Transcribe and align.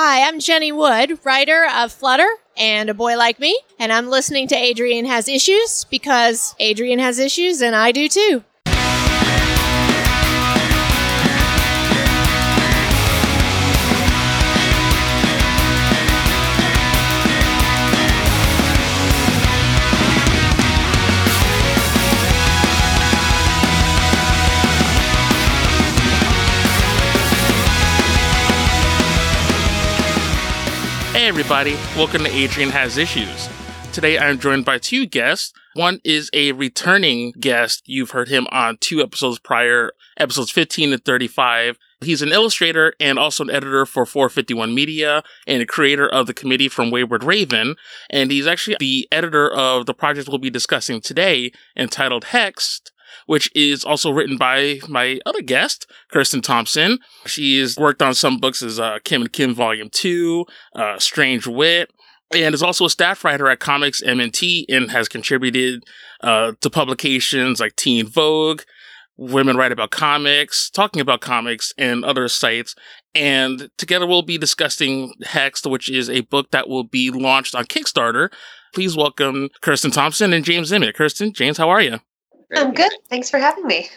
Hi, 0.00 0.28
I'm 0.28 0.38
Jenny 0.38 0.70
Wood, 0.70 1.18
writer 1.24 1.66
of 1.74 1.90
Flutter 1.90 2.28
and 2.56 2.88
A 2.88 2.94
Boy 2.94 3.16
Like 3.16 3.40
Me, 3.40 3.60
and 3.80 3.92
I'm 3.92 4.06
listening 4.06 4.46
to 4.46 4.54
Adrian 4.54 5.06
Has 5.06 5.26
Issues 5.26 5.86
because 5.90 6.54
Adrian 6.60 7.00
has 7.00 7.18
issues 7.18 7.60
and 7.60 7.74
I 7.74 7.90
do 7.90 8.08
too. 8.08 8.44
Everybody, 31.28 31.74
welcome 31.94 32.24
to 32.24 32.30
Adrian 32.30 32.70
Has 32.70 32.96
Issues. 32.96 33.50
Today 33.92 34.18
I'm 34.18 34.38
joined 34.38 34.64
by 34.64 34.78
two 34.78 35.04
guests. 35.04 35.52
One 35.74 36.00
is 36.02 36.30
a 36.32 36.52
returning 36.52 37.32
guest. 37.32 37.82
You've 37.84 38.12
heard 38.12 38.28
him 38.28 38.46
on 38.50 38.78
two 38.80 39.02
episodes 39.02 39.38
prior, 39.38 39.92
episodes 40.16 40.50
15 40.50 40.94
and 40.94 41.04
35. 41.04 41.78
He's 42.00 42.22
an 42.22 42.32
illustrator 42.32 42.94
and 42.98 43.18
also 43.18 43.44
an 43.44 43.50
editor 43.50 43.84
for 43.84 44.06
451 44.06 44.74
Media 44.74 45.22
and 45.46 45.60
a 45.60 45.66
creator 45.66 46.08
of 46.08 46.26
the 46.26 46.34
committee 46.34 46.70
from 46.70 46.90
Wayward 46.90 47.22
Raven. 47.22 47.76
And 48.08 48.30
he's 48.30 48.46
actually 48.46 48.78
the 48.80 49.06
editor 49.12 49.50
of 49.50 49.84
the 49.84 49.92
project 49.92 50.30
we'll 50.30 50.38
be 50.38 50.48
discussing 50.48 51.02
today 51.02 51.52
entitled 51.76 52.24
Hexed, 52.24 52.90
which 53.28 53.50
is 53.54 53.84
also 53.84 54.10
written 54.10 54.38
by 54.38 54.80
my 54.88 55.20
other 55.26 55.42
guest, 55.42 55.86
Kirsten 56.10 56.40
Thompson. 56.40 56.98
She 57.26 57.60
has 57.60 57.76
worked 57.76 58.00
on 58.00 58.14
some 58.14 58.38
books 58.38 58.62
as 58.62 58.80
uh, 58.80 59.00
Kim 59.04 59.20
and 59.20 59.32
Kim 59.32 59.54
Volume 59.54 59.90
2, 59.92 60.46
uh, 60.74 60.98
Strange 60.98 61.46
Wit, 61.46 61.90
and 62.34 62.54
is 62.54 62.62
also 62.62 62.86
a 62.86 62.90
staff 62.90 63.22
writer 63.24 63.50
at 63.50 63.60
Comics 63.60 64.02
MNT 64.02 64.64
and 64.70 64.90
has 64.90 65.08
contributed 65.08 65.84
uh, 66.22 66.52
to 66.62 66.70
publications 66.70 67.60
like 67.60 67.76
Teen 67.76 68.06
Vogue, 68.06 68.62
Women 69.18 69.58
Write 69.58 69.72
About 69.72 69.90
Comics, 69.90 70.70
Talking 70.70 71.02
About 71.02 71.20
Comics, 71.20 71.74
and 71.76 72.06
other 72.06 72.28
sites. 72.28 72.74
And 73.14 73.68
together 73.76 74.06
we'll 74.06 74.22
be 74.22 74.38
discussing 74.38 75.12
Hexed, 75.26 75.70
which 75.70 75.90
is 75.90 76.08
a 76.08 76.22
book 76.22 76.50
that 76.52 76.66
will 76.66 76.84
be 76.84 77.10
launched 77.10 77.54
on 77.54 77.66
Kickstarter. 77.66 78.30
Please 78.74 78.96
welcome 78.96 79.50
Kirsten 79.60 79.90
Thompson 79.90 80.32
and 80.32 80.46
James 80.46 80.72
Emmett. 80.72 80.94
Kirsten, 80.94 81.34
James, 81.34 81.58
how 81.58 81.68
are 81.68 81.82
you? 81.82 81.98
I'm 82.54 82.72
good. 82.72 82.92
Thanks 83.08 83.30
for 83.30 83.38
having 83.38 83.66
me. 83.66 83.88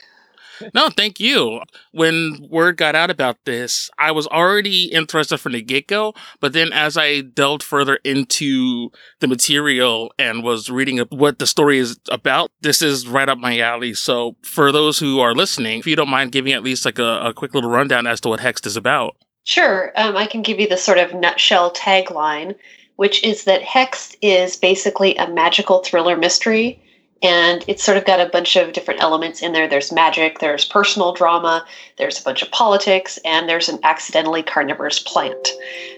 No, 0.73 0.89
thank 0.89 1.19
you. 1.19 1.61
When 1.91 2.37
word 2.49 2.77
got 2.77 2.95
out 2.95 3.09
about 3.09 3.37
this, 3.45 3.89
I 3.97 4.11
was 4.11 4.27
already 4.27 4.85
interested 4.85 5.37
from 5.37 5.53
the 5.53 5.61
get 5.61 5.87
go. 5.87 6.13
But 6.39 6.53
then 6.53 6.71
as 6.71 6.97
I 6.97 7.21
delved 7.21 7.63
further 7.63 7.95
into 8.03 8.91
the 9.19 9.27
material 9.27 10.13
and 10.19 10.43
was 10.43 10.69
reading 10.69 10.99
what 11.09 11.39
the 11.39 11.47
story 11.47 11.79
is 11.79 11.99
about, 12.09 12.51
this 12.61 12.81
is 12.81 13.07
right 13.07 13.29
up 13.29 13.37
my 13.37 13.59
alley. 13.59 13.93
So 13.93 14.35
for 14.43 14.71
those 14.71 14.99
who 14.99 15.19
are 15.19 15.33
listening, 15.33 15.79
if 15.79 15.87
you 15.87 15.95
don't 15.95 16.09
mind 16.09 16.31
giving 16.31 16.53
at 16.53 16.63
least 16.63 16.85
like 16.85 16.99
a, 16.99 17.21
a 17.21 17.33
quick 17.33 17.53
little 17.53 17.69
rundown 17.69 18.07
as 18.07 18.21
to 18.21 18.29
what 18.29 18.39
Hexed 18.39 18.65
is 18.65 18.77
about. 18.77 19.15
Sure. 19.43 19.91
Um, 19.95 20.15
I 20.15 20.27
can 20.27 20.43
give 20.43 20.59
you 20.59 20.67
the 20.67 20.77
sort 20.77 20.99
of 20.99 21.15
nutshell 21.15 21.73
tagline, 21.73 22.55
which 22.97 23.23
is 23.23 23.45
that 23.45 23.63
Hexed 23.63 24.15
is 24.21 24.55
basically 24.55 25.15
a 25.15 25.27
magical 25.27 25.79
thriller 25.83 26.15
mystery 26.15 26.81
and 27.21 27.63
it's 27.67 27.83
sort 27.83 27.97
of 27.97 28.05
got 28.05 28.19
a 28.19 28.29
bunch 28.29 28.55
of 28.55 28.73
different 28.73 29.01
elements 29.01 29.41
in 29.41 29.53
there. 29.53 29.67
There's 29.67 29.91
magic 29.91 30.39
there's 30.39 30.65
personal 30.65 31.13
drama 31.13 31.65
there's 32.01 32.19
a 32.19 32.23
bunch 32.23 32.41
of 32.41 32.49
politics 32.51 33.19
and 33.23 33.47
there's 33.47 33.69
an 33.69 33.79
accidentally 33.83 34.41
carnivorous 34.41 34.99
plant. 34.99 35.49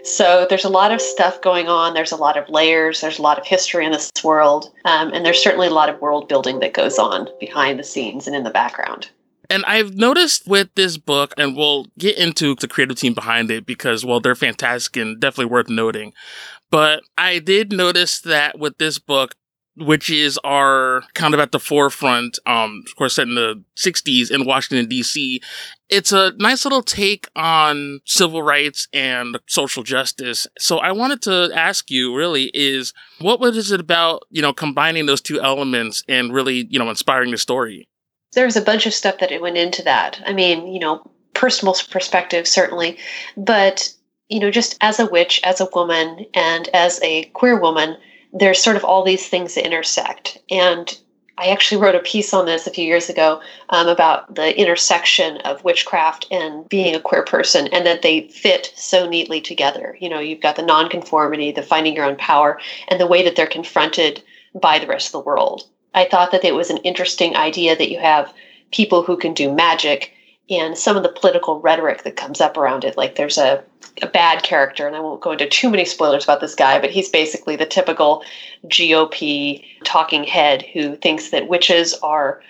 So 0.03 0.45
there's 0.49 0.65
a 0.65 0.69
lot 0.69 0.91
of 0.91 0.99
stuff 1.01 1.41
going 1.41 1.69
on. 1.69 1.93
There's 1.93 2.11
a 2.11 2.17
lot 2.17 2.37
of 2.37 2.49
layers. 2.49 2.99
There's 2.99 3.19
a 3.19 3.21
lot 3.21 3.39
of 3.39 3.45
history 3.45 3.85
in 3.85 3.93
this 3.93 4.11
world. 4.21 4.69
Um, 4.83 5.13
and 5.13 5.25
there's 5.25 5.41
certainly 5.41 5.67
a 5.67 5.73
lot 5.73 5.89
of 5.89 6.01
world 6.01 6.27
building 6.27 6.59
that 6.59 6.73
goes 6.73 6.99
on 6.99 7.29
behind 7.39 7.79
the 7.79 7.83
scenes 7.83 8.27
and 8.27 8.35
in 8.35 8.43
the 8.43 8.49
background. 8.49 9.09
And 9.49 9.63
I've 9.65 9.95
noticed 9.95 10.47
with 10.47 10.69
this 10.75 10.97
book, 10.97 11.33
and 11.37 11.55
we'll 11.55 11.87
get 11.97 12.17
into 12.17 12.55
the 12.55 12.67
creative 12.67 12.97
team 12.97 13.13
behind 13.13 13.51
it 13.51 13.65
because, 13.65 14.03
well, 14.03 14.19
they're 14.19 14.35
fantastic 14.35 14.97
and 14.97 15.19
definitely 15.19 15.51
worth 15.51 15.69
noting. 15.69 16.13
But 16.71 17.03
I 17.17 17.39
did 17.39 17.71
notice 17.71 18.19
that 18.21 18.57
with 18.57 18.77
this 18.77 18.99
book, 18.99 19.35
witches 19.77 20.37
our 20.43 21.03
kind 21.13 21.33
of 21.33 21.39
at 21.39 21.51
the 21.51 21.59
forefront, 21.59 22.37
um, 22.45 22.83
of 22.85 22.95
course, 22.95 23.15
set 23.15 23.27
in 23.27 23.35
the 23.35 23.63
60s 23.77 24.29
in 24.29 24.45
Washington, 24.45 24.87
D.C. 24.87 25.41
It's 25.89 26.11
a 26.11 26.33
nice 26.37 26.65
little 26.65 26.83
take 26.83 27.27
on 27.35 27.99
civil 28.05 28.43
rights 28.43 28.87
and 28.93 29.39
social 29.47 29.83
justice. 29.83 30.47
So 30.59 30.77
I 30.77 30.91
wanted 30.91 31.21
to 31.23 31.51
ask 31.55 31.89
you 31.89 32.15
really 32.15 32.51
is 32.53 32.93
what 33.19 33.39
was 33.39 33.71
it 33.71 33.79
about, 33.79 34.23
you 34.29 34.41
know, 34.41 34.53
combining 34.53 35.05
those 35.05 35.21
two 35.21 35.41
elements 35.41 36.03
and 36.07 36.33
really, 36.33 36.67
you 36.69 36.79
know, 36.79 36.89
inspiring 36.89 37.31
the 37.31 37.37
story? 37.37 37.87
There's 38.33 38.55
a 38.55 38.61
bunch 38.61 38.85
of 38.85 38.93
stuff 38.93 39.19
that 39.19 39.31
it 39.31 39.41
went 39.41 39.57
into 39.57 39.83
that. 39.83 40.21
I 40.25 40.33
mean, 40.33 40.67
you 40.67 40.79
know, 40.79 41.09
personal 41.33 41.75
perspective, 41.89 42.47
certainly, 42.47 42.97
but, 43.37 43.93
you 44.29 44.39
know, 44.39 44.49
just 44.49 44.77
as 44.81 44.99
a 44.99 45.05
witch, 45.05 45.39
as 45.43 45.61
a 45.61 45.67
woman, 45.73 46.25
and 46.33 46.67
as 46.69 46.99
a 47.03 47.25
queer 47.25 47.59
woman, 47.59 47.97
there's 48.33 48.61
sort 48.61 48.75
of 48.75 48.83
all 48.83 49.03
these 49.03 49.27
things 49.27 49.55
that 49.55 49.65
intersect. 49.65 50.39
And 50.49 50.97
I 51.37 51.47
actually 51.47 51.81
wrote 51.81 51.95
a 51.95 51.99
piece 51.99 52.33
on 52.33 52.45
this 52.45 52.67
a 52.67 52.71
few 52.71 52.85
years 52.85 53.09
ago 53.09 53.41
um, 53.69 53.87
about 53.87 54.35
the 54.35 54.59
intersection 54.59 55.37
of 55.37 55.63
witchcraft 55.63 56.27
and 56.29 56.67
being 56.69 56.95
a 56.95 56.99
queer 56.99 57.23
person, 57.23 57.67
and 57.67 57.85
that 57.85 58.01
they 58.01 58.27
fit 58.27 58.71
so 58.75 59.07
neatly 59.07 59.41
together. 59.41 59.97
You 59.99 60.09
know, 60.09 60.19
you've 60.19 60.41
got 60.41 60.55
the 60.55 60.61
nonconformity, 60.61 61.51
the 61.51 61.63
finding 61.63 61.95
your 61.95 62.05
own 62.05 62.17
power, 62.17 62.59
and 62.87 62.99
the 62.99 63.07
way 63.07 63.23
that 63.23 63.35
they're 63.35 63.47
confronted 63.47 64.21
by 64.53 64.77
the 64.77 64.87
rest 64.87 65.07
of 65.07 65.13
the 65.13 65.27
world. 65.27 65.67
I 65.95 66.05
thought 66.05 66.31
that 66.31 66.45
it 66.45 66.55
was 66.55 66.69
an 66.69 66.77
interesting 66.77 67.35
idea 67.35 67.75
that 67.75 67.89
you 67.89 67.99
have 67.99 68.33
people 68.71 69.03
who 69.03 69.17
can 69.17 69.33
do 69.33 69.53
magic 69.53 70.12
and 70.49 70.77
some 70.77 70.97
of 70.97 71.03
the 71.03 71.09
political 71.09 71.59
rhetoric 71.61 72.03
that 72.03 72.17
comes 72.17 72.41
up 72.41 72.57
around 72.57 72.83
it. 72.83 72.97
Like 72.97 73.15
there's 73.15 73.37
a, 73.37 73.63
a 74.01 74.07
bad 74.07 74.43
character, 74.43 74.85
and 74.87 74.95
I 74.95 74.99
won't 74.99 75.21
go 75.21 75.31
into 75.31 75.47
too 75.47 75.69
many 75.69 75.85
spoilers 75.85 76.23
about 76.23 76.41
this 76.41 76.55
guy, 76.55 76.79
but 76.79 76.91
he's 76.91 77.09
basically 77.09 77.55
the 77.55 77.65
typical 77.65 78.23
GOP 78.67 79.63
talking 79.83 80.23
head 80.23 80.63
who 80.73 80.95
thinks 80.97 81.29
that 81.29 81.47
witches 81.47 81.93
are 82.03 82.41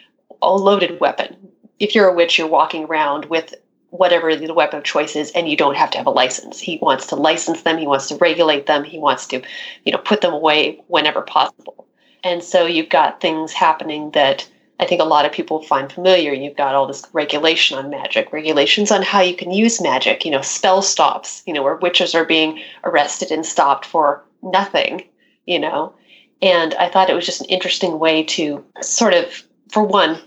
a 0.41 0.53
loaded 0.53 0.99
weapon. 0.99 1.35
If 1.79 1.95
you're 1.95 2.09
a 2.09 2.15
witch, 2.15 2.37
you're 2.37 2.47
walking 2.47 2.85
around 2.85 3.25
with 3.25 3.53
whatever 3.93 4.35
the 4.35 4.53
weapon 4.55 4.79
of 4.79 4.83
choice 4.83 5.15
is 5.15 5.29
and 5.31 5.47
you 5.47 5.55
don't 5.55 5.77
have 5.77 5.91
to 5.91 5.99
have 5.99 6.07
a 6.07 6.11
license 6.11 6.59
he 6.59 6.79
wants 6.81 7.05
to 7.05 7.15
license 7.15 7.61
them 7.61 7.77
he 7.77 7.85
wants 7.85 8.07
to 8.07 8.15
regulate 8.15 8.65
them 8.65 8.83
he 8.83 8.97
wants 8.97 9.27
to 9.27 9.39
you 9.85 9.91
know 9.91 9.99
put 9.99 10.21
them 10.21 10.33
away 10.33 10.81
whenever 10.87 11.21
possible 11.21 11.87
and 12.23 12.43
so 12.43 12.65
you've 12.65 12.89
got 12.89 13.21
things 13.21 13.53
happening 13.53 14.09
that 14.09 14.49
I 14.79 14.85
think 14.85 15.01
a 15.01 15.05
lot 15.05 15.25
of 15.25 15.31
people 15.31 15.61
find 15.61 15.91
familiar. 15.91 16.33
You've 16.33 16.57
got 16.57 16.75
all 16.75 16.87
this 16.87 17.05
regulation 17.13 17.77
on 17.77 17.89
magic, 17.89 18.33
regulations 18.33 18.91
on 18.91 19.01
how 19.01 19.21
you 19.21 19.35
can 19.35 19.51
use 19.51 19.81
magic, 19.81 20.25
you 20.25 20.31
know, 20.31 20.41
spell 20.41 20.81
stops, 20.81 21.43
you 21.45 21.53
know, 21.53 21.63
where 21.63 21.75
witches 21.75 22.15
are 22.15 22.25
being 22.25 22.59
arrested 22.83 23.31
and 23.31 23.45
stopped 23.45 23.85
for 23.85 24.23
nothing, 24.41 25.03
you 25.45 25.59
know. 25.59 25.93
And 26.41 26.73
I 26.73 26.89
thought 26.89 27.09
it 27.09 27.15
was 27.15 27.25
just 27.25 27.41
an 27.41 27.47
interesting 27.47 27.99
way 27.99 28.23
to 28.23 28.65
sort 28.81 29.13
of, 29.13 29.43
for 29.69 29.83
one, 29.83 30.19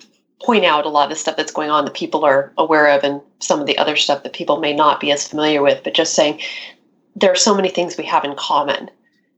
point 0.42 0.64
out 0.64 0.86
a 0.86 0.88
lot 0.88 1.04
of 1.04 1.10
the 1.10 1.16
stuff 1.16 1.36
that's 1.36 1.52
going 1.52 1.70
on 1.70 1.84
that 1.84 1.94
people 1.94 2.24
are 2.24 2.52
aware 2.58 2.88
of 2.88 3.02
and 3.02 3.20
some 3.40 3.60
of 3.60 3.66
the 3.66 3.76
other 3.78 3.96
stuff 3.96 4.22
that 4.22 4.32
people 4.32 4.60
may 4.60 4.72
not 4.72 5.00
be 5.00 5.10
as 5.10 5.26
familiar 5.26 5.62
with, 5.62 5.82
but 5.82 5.94
just 5.94 6.14
saying 6.14 6.40
there 7.14 7.32
are 7.32 7.36
so 7.36 7.54
many 7.54 7.68
things 7.68 7.96
we 7.96 8.04
have 8.04 8.24
in 8.24 8.34
common, 8.36 8.90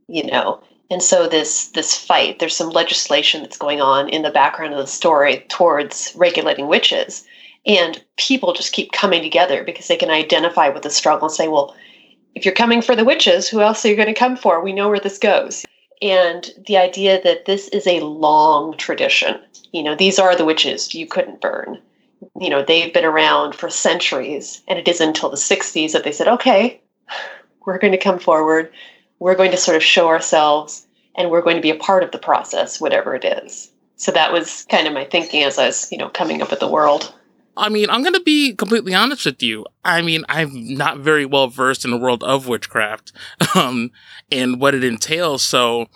you 0.09 0.27
know, 0.27 0.61
and 0.91 1.03
so 1.03 1.29
this 1.29 1.69
this 1.69 1.97
fight 1.97 2.39
there's 2.39 2.57
some 2.57 2.71
legislation 2.71 3.43
that's 3.43 3.59
going 3.59 3.81
on 3.81 4.09
in 4.09 4.23
the 4.23 4.31
background 4.31 4.73
of 4.73 4.81
the 4.81 4.87
story 4.87 5.45
towards 5.49 6.13
regulating 6.17 6.67
witches. 6.67 7.27
And 7.67 8.03
people 8.17 8.55
just 8.55 8.73
keep 8.73 8.93
coming 8.93 9.21
together 9.23 9.63
because 9.63 9.89
they 9.89 9.97
can 9.97 10.11
identify 10.11 10.69
with 10.69 10.83
the 10.83 10.91
struggle 10.91 11.29
and 11.29 11.35
say 11.35 11.49
well 11.49 11.75
if 12.35 12.45
you're 12.45 12.55
coming 12.55 12.81
for 12.81 12.97
the 12.97 13.05
witches 13.05 13.49
who 13.49 13.61
else 13.61 13.85
are 13.85 13.89
you 13.89 13.97
going 13.97 14.09
to 14.09 14.15
come 14.15 14.37
for? 14.37 14.63
We 14.63 14.73
know 14.73 14.89
where 14.89 15.01
this 15.01 15.19
goes. 15.19 15.65
And 16.01 16.51
the 16.67 16.77
idea 16.77 17.21
that 17.23 17.45
this 17.45 17.69
is 17.69 17.87
a 17.87 18.01
long 18.01 18.77
tradition 18.77 19.41
you 19.73 19.83
know 19.83 19.95
these 19.95 20.19
are 20.19 20.35
the 20.35 20.47
witches 20.47 20.95
you 20.95 21.07
couldn't 21.07 21.43
burn. 21.43 21.79
You 22.41 22.49
know 22.49 22.63
they've 22.63 22.95
been 22.95 23.05
around 23.05 23.55
for 23.55 23.69
centuries 23.69 24.63
and 24.67 24.79
it 24.79 24.89
isn't 24.89 25.09
until 25.09 25.29
the 25.29 25.37
60s 25.37 25.93
that 25.93 26.05
they 26.05 26.13
said 26.13 26.29
okay 26.29 26.81
we're 27.67 27.79
going 27.79 27.93
to 27.93 27.99
come 27.99 28.19
forward 28.19 28.73
we're 29.19 29.35
going 29.35 29.51
to 29.51 29.57
sort 29.57 29.77
of 29.77 29.83
show 29.83 30.09
ourselves 30.09 30.87
and 31.17 31.31
we're 31.31 31.43
going 31.43 31.57
to 31.57 31.63
be 31.63 31.71
a 31.71 31.77
part 31.77 32.03
of 32.03 32.13
the 32.13 32.19
process, 32.19 32.81
whatever 32.81 33.15
it 33.15 33.25
is. 33.25 33.71
So 33.97 34.13
that 34.13 34.33
was 34.33 34.65
kind 34.71 34.87
of 34.87 34.93
my 34.93 35.05
thinking 35.05 35.43
as 35.43 35.59
I 35.59 35.67
was, 35.67 35.91
you 35.91 35.99
know, 35.99 36.09
coming 36.09 36.41
up 36.41 36.51
with 36.51 36.61
the 36.61 36.69
world. 36.69 37.13
I 37.57 37.69
mean, 37.69 37.91
I'm 37.91 38.03
going 38.03 38.15
to 38.15 38.21
be 38.21 38.55
completely 38.55 38.95
honest 38.95 39.27
with 39.27 39.43
you. 39.43 39.67
I 39.85 40.01
mean, 40.01 40.25
I'm 40.29 40.75
not 40.75 40.99
very 40.99 41.27
well 41.27 41.49
versed 41.49 41.85
in 41.85 41.91
the 41.91 41.97
world 41.97 42.23
of 42.23 42.47
witchcraft 42.47 43.13
um, 43.57 43.91
and 44.31 44.61
what 44.61 44.77
it 44.77 44.85
entails. 44.85 45.43
So 45.43 45.87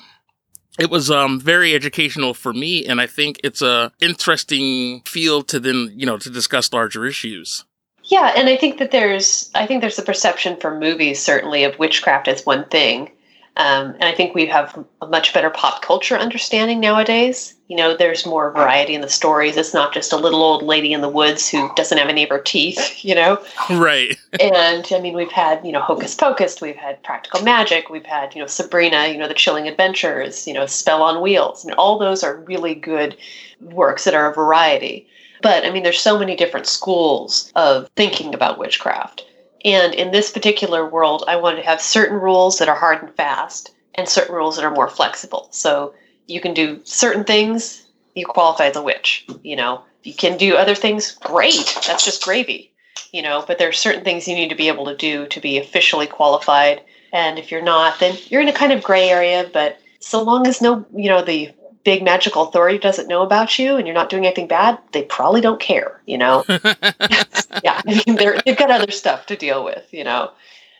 it 0.81 0.91
was 0.91 1.11
um, 1.11 1.39
very 1.39 1.75
educational 1.75 2.35
for 2.35 2.53
me. 2.53 2.85
And 2.85 3.01
I 3.01 3.07
think 3.07 3.41
it's 3.45 3.63
a 3.63 3.93
interesting 4.01 5.03
field 5.03 5.47
to 5.49 5.61
then, 5.61 5.93
you 5.95 6.05
know, 6.05 6.19
to 6.19 6.31
discuss 6.31 6.73
larger 6.73 7.07
issues. 7.07 7.65
Yeah, 8.13 8.35
and 8.37 8.47
I 8.47 8.59
think 8.59 8.77
that 8.77 8.91
there's 8.91 9.51
I 9.55 9.67
think 9.67 9.81
there's 9.81 9.99
a 9.99 10.03
perception 10.03 10.59
for 10.59 10.79
movies 10.79 11.19
certainly 11.19 11.65
of 11.65 11.79
witchcraft 11.79 12.29
as 12.29 12.45
one 12.45 12.67
thing. 12.67 13.11
Um, 13.57 13.95
and 13.95 14.05
I 14.05 14.13
think 14.13 14.35
we 14.35 14.45
have 14.47 14.85
a 15.01 15.07
much 15.07 15.33
better 15.33 15.49
pop 15.49 15.81
culture 15.81 16.19
understanding 16.19 16.79
nowadays. 16.79 17.55
You 17.69 17.77
know, 17.79 17.97
there's 17.97 18.27
more 18.27 18.51
variety 18.51 18.95
in 18.95 19.01
the 19.01 19.09
stories. 19.09 19.57
It's 19.57 19.73
not 19.73 19.95
just 19.95 20.13
a 20.13 20.19
little 20.19 20.43
old 20.43 20.63
lady 20.63 20.93
in 20.93 21.01
the 21.01 21.09
woods 21.09 21.49
who 21.49 21.71
doesn't 21.75 21.97
have 21.97 22.11
any 22.11 22.23
of 22.23 22.29
her 22.29 22.39
teeth, 22.39 22.99
you 23.03 23.15
know? 23.15 23.43
Right. 23.71 24.15
and 24.39 24.87
I 24.91 25.01
mean, 25.01 25.15
we've 25.15 25.33
had, 25.33 25.65
you 25.65 25.73
know, 25.73 25.81
Hocus 25.81 26.15
Pocus, 26.15 26.61
we've 26.61 26.77
had 26.77 27.03
Practical 27.03 27.43
Magic, 27.43 27.89
we've 27.89 28.05
had, 28.05 28.35
you 28.35 28.43
know, 28.43 28.47
Sabrina, 28.47 29.09
you 29.09 29.17
know, 29.17 29.29
The 29.29 29.33
Chilling 29.33 29.69
Adventures, 29.69 30.47
you 30.47 30.53
know, 30.53 30.67
Spell 30.67 31.03
on 31.03 31.23
Wheels. 31.23 31.65
I 31.65 31.69
mean, 31.69 31.77
all 31.77 31.99
those 31.99 32.23
are 32.23 32.37
really 32.37 32.75
good 32.75 33.17
works 33.61 34.05
that 34.05 34.15
are 34.15 34.31
a 34.31 34.35
variety. 34.35 35.07
But 35.43 35.67
I 35.67 35.71
mean, 35.71 35.83
there's 35.83 36.01
so 36.01 36.19
many 36.19 36.37
different 36.37 36.67
schools 36.67 37.53
of 37.57 37.91
thinking 37.97 38.33
about 38.33 38.59
witchcraft. 38.59 39.27
And 39.65 39.95
in 39.95 40.11
this 40.11 40.31
particular 40.31 40.89
world, 40.89 41.25
I 41.29 41.37
wanted 41.37 41.57
to 41.63 41.69
have 41.69 41.81
certain 41.81 42.17
rules 42.17 42.59
that 42.59 42.69
are 42.69 42.77
hard 42.77 43.03
and 43.03 43.15
fast 43.15 43.75
and 43.95 44.09
certain 44.09 44.35
rules 44.35 44.57
that 44.57 44.65
are 44.65 44.75
more 44.75 44.89
flexible. 44.89 45.49
So 45.51 45.95
you 46.27 46.41
can 46.41 46.55
do 46.55 46.81
certain 46.85 47.25
things, 47.25 47.87
you 48.15 48.27
qualify 48.27 48.67
as 48.67 48.77
a 48.77 48.83
witch. 48.83 49.27
You 49.43 49.57
know, 49.57 49.83
you 50.03 50.15
can 50.15 50.37
do 50.37 50.57
other 50.57 50.75
things, 50.75 51.13
great. 51.13 51.79
That's 51.87 52.05
just 52.05 52.25
gravy. 52.25 52.73
You 53.13 53.23
know, 53.23 53.45
but 53.47 53.59
there 53.59 53.69
are 53.69 53.73
certain 53.73 54.05
things 54.05 54.27
you 54.27 54.35
need 54.35 54.49
to 54.49 54.55
be 54.55 54.69
able 54.69 54.87
to 54.87 54.97
do 54.97 55.27
to 55.27 55.41
be 55.41 55.59
officially 55.59 56.07
qualified. 56.07 56.83
And 57.13 57.39
if 57.39 57.51
you're 57.51 57.63
not, 57.63 58.01
then 58.01 58.17
you're 58.29 58.41
in 58.41 58.49
a 58.49 58.53
kind 58.55 58.73
of 58.73 58.83
gray 58.83 59.11
area. 59.11 59.49
But 59.53 59.79
so 60.01 60.23
long 60.23 60.47
as 60.47 60.63
no, 60.63 60.87
you 60.95 61.11
know, 61.11 61.23
the 61.23 61.53
big 61.85 62.03
magical 62.03 62.49
authority 62.49 62.79
doesn't 62.79 63.09
know 63.09 63.23
about 63.23 63.59
you 63.59 63.77
and 63.77 63.87
you're 63.87 63.95
not 63.95 64.09
doing 64.09 64.27
anything 64.27 64.47
bad, 64.47 64.79
they 64.93 65.03
probably 65.03 65.41
don't 65.41 65.61
care, 65.61 66.01
you 66.07 66.19
know? 66.19 66.45
yeah, 66.49 67.81
I 67.87 68.03
mean, 68.07 68.17
they're, 68.17 68.41
they've 68.45 68.57
got 68.57 68.71
other 68.71 68.91
stuff 68.91 69.27
to 69.27 69.37
deal 69.37 69.65
with, 69.65 69.85
you 69.93 70.05
know? 70.05 70.31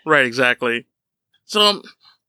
Right, 0.07 0.27
exactly. 0.27 0.87
So, 1.45 1.61
um, 1.61 1.83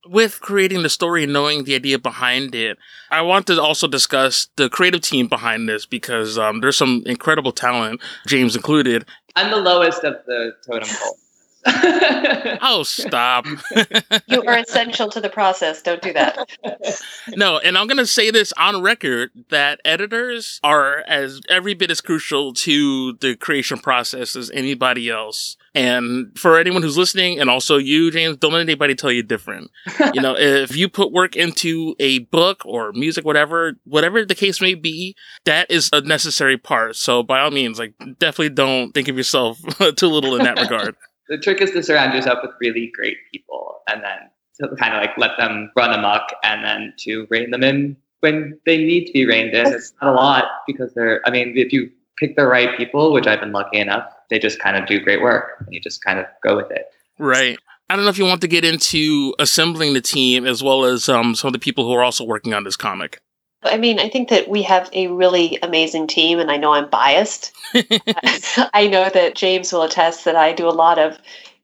with 0.05 0.41
creating 0.41 0.83
the 0.83 0.89
story 0.89 1.23
and 1.23 1.33
knowing 1.33 1.63
the 1.63 1.75
idea 1.75 1.97
behind 1.97 2.53
it, 2.55 2.77
I 3.09 3.21
want 3.21 3.47
to 3.47 3.61
also 3.61 3.87
discuss 3.87 4.47
the 4.57 4.69
creative 4.69 5.01
team 5.01 5.27
behind 5.27 5.69
this 5.69 5.85
because 5.85 6.37
um, 6.37 6.59
there's 6.59 6.77
some 6.77 7.03
incredible 7.05 7.51
talent, 7.51 8.01
James 8.27 8.55
included. 8.55 9.05
I'm 9.35 9.49
the 9.49 9.57
lowest 9.57 10.03
of 10.03 10.15
the 10.25 10.53
totem 10.67 10.89
pole. 10.89 11.17
oh, 12.61 12.83
stop. 12.83 13.45
you 14.27 14.43
are 14.43 14.57
essential 14.57 15.09
to 15.09 15.21
the 15.21 15.29
process. 15.29 15.81
Don't 15.81 16.01
do 16.01 16.11
that. 16.13 16.37
no, 17.35 17.59
and 17.59 17.77
I'm 17.77 17.87
going 17.87 17.97
to 17.97 18.07
say 18.07 18.31
this 18.31 18.51
on 18.57 18.81
record 18.81 19.31
that 19.49 19.79
editors 19.85 20.59
are 20.63 21.03
as 21.07 21.39
every 21.49 21.73
bit 21.73 21.89
as 21.89 22.01
crucial 22.01 22.53
to 22.53 23.13
the 23.13 23.35
creation 23.35 23.77
process 23.79 24.35
as 24.35 24.51
anybody 24.51 25.09
else. 25.09 25.55
And 25.73 26.37
for 26.37 26.59
anyone 26.59 26.81
who's 26.81 26.97
listening, 26.97 27.39
and 27.39 27.49
also 27.49 27.77
you, 27.77 28.11
James, 28.11 28.37
don't 28.37 28.53
let 28.53 28.61
anybody 28.61 28.93
tell 28.93 29.11
you 29.11 29.23
different. 29.23 29.71
you 30.13 30.21
know, 30.21 30.35
if 30.37 30.75
you 30.75 30.89
put 30.89 31.11
work 31.11 31.35
into 31.35 31.95
a 31.99 32.19
book 32.19 32.63
or 32.65 32.91
music, 32.91 33.25
whatever, 33.25 33.73
whatever 33.85 34.25
the 34.25 34.35
case 34.35 34.61
may 34.61 34.75
be, 34.75 35.15
that 35.45 35.71
is 35.71 35.89
a 35.93 36.01
necessary 36.01 36.57
part. 36.57 36.95
So 36.95 37.23
by 37.23 37.39
all 37.39 37.51
means, 37.51 37.79
like, 37.79 37.93
definitely 38.19 38.49
don't 38.49 38.91
think 38.91 39.07
of 39.07 39.17
yourself 39.17 39.59
too 39.95 40.07
little 40.07 40.35
in 40.35 40.43
that 40.43 40.59
regard 40.59 40.95
the 41.33 41.39
trick 41.39 41.61
is 41.61 41.71
to 41.71 41.81
surround 41.81 42.13
yourself 42.13 42.39
with 42.43 42.51
really 42.61 42.91
great 42.95 43.17
people 43.31 43.81
and 43.89 44.03
then 44.03 44.29
to 44.59 44.75
kind 44.75 44.93
of 44.93 45.01
like 45.01 45.17
let 45.17 45.31
them 45.39 45.71
run 45.75 45.91
amok 45.91 46.29
and 46.43 46.63
then 46.63 46.93
to 46.99 47.25
rein 47.31 47.49
them 47.49 47.63
in 47.63 47.97
when 48.19 48.59
they 48.67 48.77
need 48.77 49.07
to 49.07 49.13
be 49.13 49.25
reined 49.25 49.51
in. 49.55 49.65
It's 49.73 49.93
not 49.99 50.13
a 50.13 50.15
lot 50.15 50.45
because 50.67 50.93
they're, 50.93 51.21
I 51.25 51.31
mean, 51.31 51.57
if 51.57 51.73
you 51.73 51.89
pick 52.17 52.35
the 52.35 52.45
right 52.45 52.77
people, 52.77 53.11
which 53.11 53.25
I've 53.25 53.39
been 53.39 53.51
lucky 53.51 53.79
enough, 53.79 54.07
they 54.29 54.37
just 54.37 54.59
kind 54.59 54.77
of 54.77 54.85
do 54.85 54.99
great 54.99 55.23
work 55.23 55.55
and 55.59 55.73
you 55.73 55.79
just 55.79 56.03
kind 56.03 56.19
of 56.19 56.27
go 56.43 56.55
with 56.55 56.69
it. 56.69 56.85
Right. 57.17 57.57
I 57.89 57.95
don't 57.95 58.05
know 58.05 58.11
if 58.11 58.19
you 58.19 58.25
want 58.25 58.41
to 58.41 58.47
get 58.47 58.63
into 58.63 59.33
assembling 59.39 59.95
the 59.95 60.01
team 60.01 60.45
as 60.45 60.61
well 60.61 60.85
as 60.85 61.09
um, 61.09 61.33
some 61.33 61.47
of 61.47 61.53
the 61.53 61.59
people 61.59 61.85
who 61.85 61.93
are 61.93 62.03
also 62.03 62.23
working 62.23 62.53
on 62.53 62.63
this 62.63 62.77
comic. 62.77 63.21
I 63.65 63.77
mean, 63.77 63.99
I 63.99 64.09
think 64.09 64.29
that 64.29 64.47
we 64.47 64.63
have 64.63 64.89
a 64.93 65.07
really 65.07 65.59
amazing 65.61 66.07
team, 66.07 66.39
and 66.39 66.51
I 66.51 66.57
know 66.57 66.73
I'm 66.73 66.89
biased. 66.89 67.51
I 67.73 68.87
know 68.87 69.09
that 69.09 69.35
James 69.35 69.71
will 69.71 69.83
attest 69.83 70.25
that 70.25 70.35
I 70.35 70.53
do 70.53 70.67
a 70.67 70.71
lot 70.71 70.99
of 70.99 71.17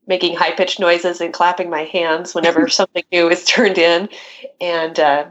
making 0.08 0.36
high 0.36 0.52
pitched 0.52 0.80
noises 0.80 1.22
and 1.22 1.34
clapping 1.34 1.70
my 1.70 1.84
hands 1.84 2.34
whenever 2.34 2.68
something 2.70 3.04
new 3.12 3.30
is 3.30 3.46
turned 3.46 3.78
in. 3.78 4.10
And, 4.60 5.00
uh, 5.00 5.26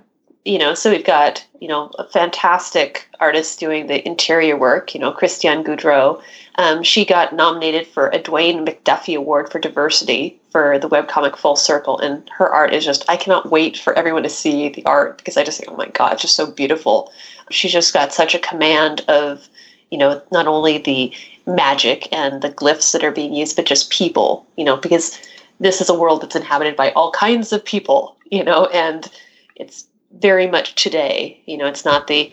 you 0.49 0.56
know, 0.56 0.73
so 0.73 0.91
we've 0.91 1.05
got, 1.05 1.47
you 1.61 1.69
know, 1.69 1.91
a 1.99 2.05
fantastic 2.09 3.06
artist 3.21 3.61
doing 3.61 3.87
the 3.87 4.06
interior 4.09 4.56
work, 4.56 4.95
you 4.95 5.00
know, 5.00 5.12
Christiane 5.12 5.62
Goudreau. 5.62 6.23
Um, 6.55 6.83
she 6.83 7.05
got 7.05 7.35
nominated 7.35 7.87
for 7.87 8.09
a 8.09 8.19
Dwayne 8.19 8.67
McDuffie 8.67 9.19
Award 9.19 9.53
for 9.53 9.59
Diversity 9.59 10.41
for 10.50 10.79
the 10.79 10.89
webcomic 10.89 11.37
Full 11.37 11.55
Circle. 11.55 11.99
And 11.99 12.27
her 12.31 12.49
art 12.49 12.73
is 12.73 12.83
just, 12.83 13.05
I 13.11 13.19
cannot 13.19 13.50
wait 13.50 13.77
for 13.77 13.93
everyone 13.93 14.23
to 14.23 14.31
see 14.31 14.71
the 14.71 14.87
art 14.87 15.19
because 15.19 15.37
I 15.37 15.45
just 15.45 15.59
think, 15.59 15.71
oh 15.71 15.77
my 15.77 15.89
God, 15.89 16.15
it's 16.15 16.23
just 16.23 16.35
so 16.35 16.51
beautiful. 16.51 17.12
She's 17.51 17.73
just 17.73 17.93
got 17.93 18.15
such 18.15 18.35
a 18.35 18.39
command 18.39 19.05
of, 19.06 19.47
you 19.91 19.99
know, 19.99 20.23
not 20.33 20.47
only 20.47 20.79
the 20.79 21.12
magic 21.47 22.11
and 22.11 22.41
the 22.41 22.51
glyphs 22.51 22.93
that 22.93 23.05
are 23.05 23.12
being 23.12 23.35
used, 23.35 23.55
but 23.55 23.67
just 23.67 23.91
people, 23.91 24.47
you 24.56 24.65
know, 24.65 24.79
because 24.79 25.21
this 25.61 25.83
is 25.83 25.91
a 25.91 25.99
world 25.99 26.23
that's 26.23 26.37
inhabited 26.37 26.75
by 26.75 26.91
all 26.93 27.12
kinds 27.12 27.53
of 27.53 27.62
people, 27.62 28.17
you 28.31 28.43
know, 28.43 28.65
and 28.73 29.11
it's 29.55 29.85
very 30.12 30.46
much 30.46 30.75
today. 30.75 31.40
You 31.46 31.56
know, 31.56 31.66
it's 31.66 31.84
not 31.84 32.06
the 32.06 32.32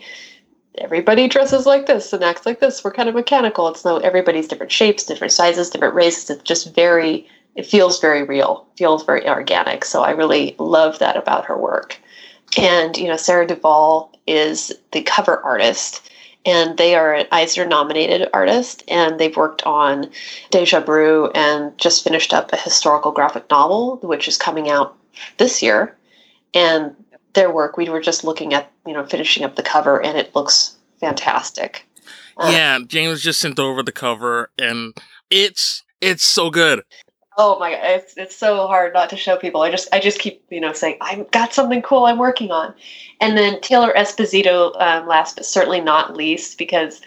everybody 0.78 1.28
dresses 1.28 1.66
like 1.66 1.86
this 1.86 2.12
and 2.14 2.24
acts 2.24 2.46
like 2.46 2.60
this. 2.60 2.84
We're 2.84 2.94
kind 2.94 3.10
of 3.10 3.16
mechanical. 3.16 3.68
It's 3.68 3.86
no 3.86 3.98
everybody's 3.98 4.48
different 4.48 4.72
shapes, 4.72 5.04
different 5.04 5.34
sizes, 5.34 5.70
different 5.70 5.96
races. 5.96 6.30
It's 6.30 6.44
just 6.44 6.74
very 6.74 7.28
it 7.56 7.66
feels 7.66 8.02
very 8.02 8.24
real, 8.24 8.68
feels 8.78 9.06
very 9.06 9.28
organic. 9.28 9.86
So 9.86 10.04
I 10.04 10.12
really 10.12 10.56
love 10.60 11.00
that 11.00 11.16
about 11.16 11.46
her 11.46 11.58
work. 11.58 11.98
And 12.58 12.98
you 12.98 13.08
know, 13.08 13.18
Sarah 13.18 13.48
Duvall 13.48 14.12
is 14.28 14.74
the 14.92 15.02
cover 15.04 15.42
artist, 15.42 16.10
and 16.46 16.78
they 16.78 16.96
are 16.96 17.14
an 17.14 17.28
Eisner 17.32 17.66
nominated 17.66 18.30
artist, 18.34 18.84
and 18.88 19.20
they've 19.20 19.36
worked 19.36 19.64
on 19.64 20.10
Deja 20.52 20.82
Brew 20.82 21.30
and 21.34 21.78
just 21.78 22.04
finished 22.04 22.34
up 22.34 22.52
a 22.52 22.58
historical 22.58 23.12
graphic 23.12 23.50
novel, 23.50 23.98
which 24.04 24.28
is 24.28 24.38
coming 24.38 24.70
out 24.70 24.96
this 25.38 25.64
year. 25.64 25.96
And 26.54 26.96
their 27.36 27.52
work, 27.52 27.78
we 27.78 27.90
were 27.90 28.02
just 28.02 28.24
looking 28.24 28.54
at, 28.54 28.72
you 28.86 28.94
know, 28.94 29.06
finishing 29.06 29.44
up 29.44 29.56
the 29.56 29.64
cover, 29.64 30.02
and 30.02 30.18
it 30.18 30.36
looks 30.36 30.76
fantastic. 31.00 31.86
Uh, 32.38 32.50
yeah, 32.52 32.80
James 32.86 33.22
just 33.22 33.40
sent 33.40 33.60
over 33.60 33.84
the 33.84 33.92
cover, 33.92 34.50
and 34.58 34.94
it's 35.30 35.84
it's 36.02 36.24
so 36.24 36.50
good. 36.50 36.84
Oh 37.38 37.60
my 37.60 37.72
god, 37.72 37.82
it's 37.84 38.18
it's 38.18 38.36
so 38.36 38.68
hard 38.68 38.94
not 38.94 39.10
to 39.10 39.18
show 39.18 39.38
people. 39.38 39.62
I 39.62 39.72
just 39.72 39.88
I 39.94 40.00
just 40.00 40.20
keep 40.20 40.44
you 40.50 40.60
know 40.60 40.74
saying 40.74 40.98
I've 41.02 41.30
got 41.32 41.54
something 41.54 41.82
cool 41.82 42.06
I'm 42.06 42.18
working 42.18 42.52
on, 42.52 42.74
and 43.22 43.38
then 43.38 43.62
Taylor 43.62 43.94
Esposito, 43.96 44.80
um, 44.82 45.08
last 45.08 45.36
but 45.36 45.46
certainly 45.46 45.82
not 45.82 46.16
least, 46.16 46.58
because 46.58 47.02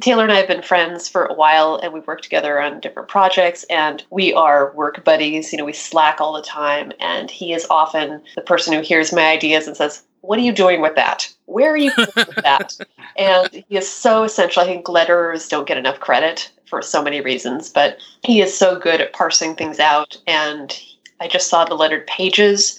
Taylor 0.00 0.24
and 0.24 0.32
I 0.32 0.36
have 0.36 0.48
been 0.48 0.62
friends 0.62 1.08
for 1.08 1.24
a 1.24 1.34
while, 1.34 1.76
and 1.82 1.92
we've 1.92 2.06
worked 2.06 2.24
together 2.24 2.60
on 2.60 2.80
different 2.80 3.08
projects, 3.08 3.64
and 3.70 4.04
we 4.10 4.32
are 4.34 4.72
work 4.74 5.04
buddies. 5.04 5.52
You 5.52 5.58
know, 5.58 5.64
we 5.64 5.72
slack 5.72 6.20
all 6.20 6.34
the 6.34 6.42
time, 6.42 6.92
and 7.00 7.30
he 7.30 7.52
is 7.52 7.66
often 7.70 8.22
the 8.34 8.42
person 8.42 8.74
who 8.74 8.80
hears 8.80 9.12
my 9.12 9.30
ideas 9.30 9.66
and 9.66 9.76
says, 9.76 10.02
"What 10.20 10.38
are 10.38 10.42
you 10.42 10.52
doing 10.52 10.82
with 10.82 10.96
that? 10.96 11.32
Where 11.46 11.72
are 11.72 11.78
you 11.78 11.92
with 12.16 12.36
that?" 12.42 12.74
And 13.16 13.64
he 13.68 13.76
is 13.76 13.90
so 13.90 14.24
essential. 14.24 14.62
I 14.62 14.66
think 14.66 14.86
letterers 14.86 15.48
don't 15.48 15.66
get 15.66 15.78
enough 15.78 16.00
credit 16.00 16.50
for 16.66 16.82
so 16.82 17.02
many 17.02 17.20
reasons, 17.22 17.70
but 17.70 17.98
he 18.22 18.42
is 18.42 18.56
so 18.56 18.78
good 18.78 19.00
at 19.00 19.14
parsing 19.14 19.54
things 19.54 19.80
out. 19.80 20.18
And 20.26 20.78
I 21.20 21.28
just 21.28 21.48
saw 21.48 21.64
the 21.64 21.74
lettered 21.74 22.06
pages, 22.06 22.78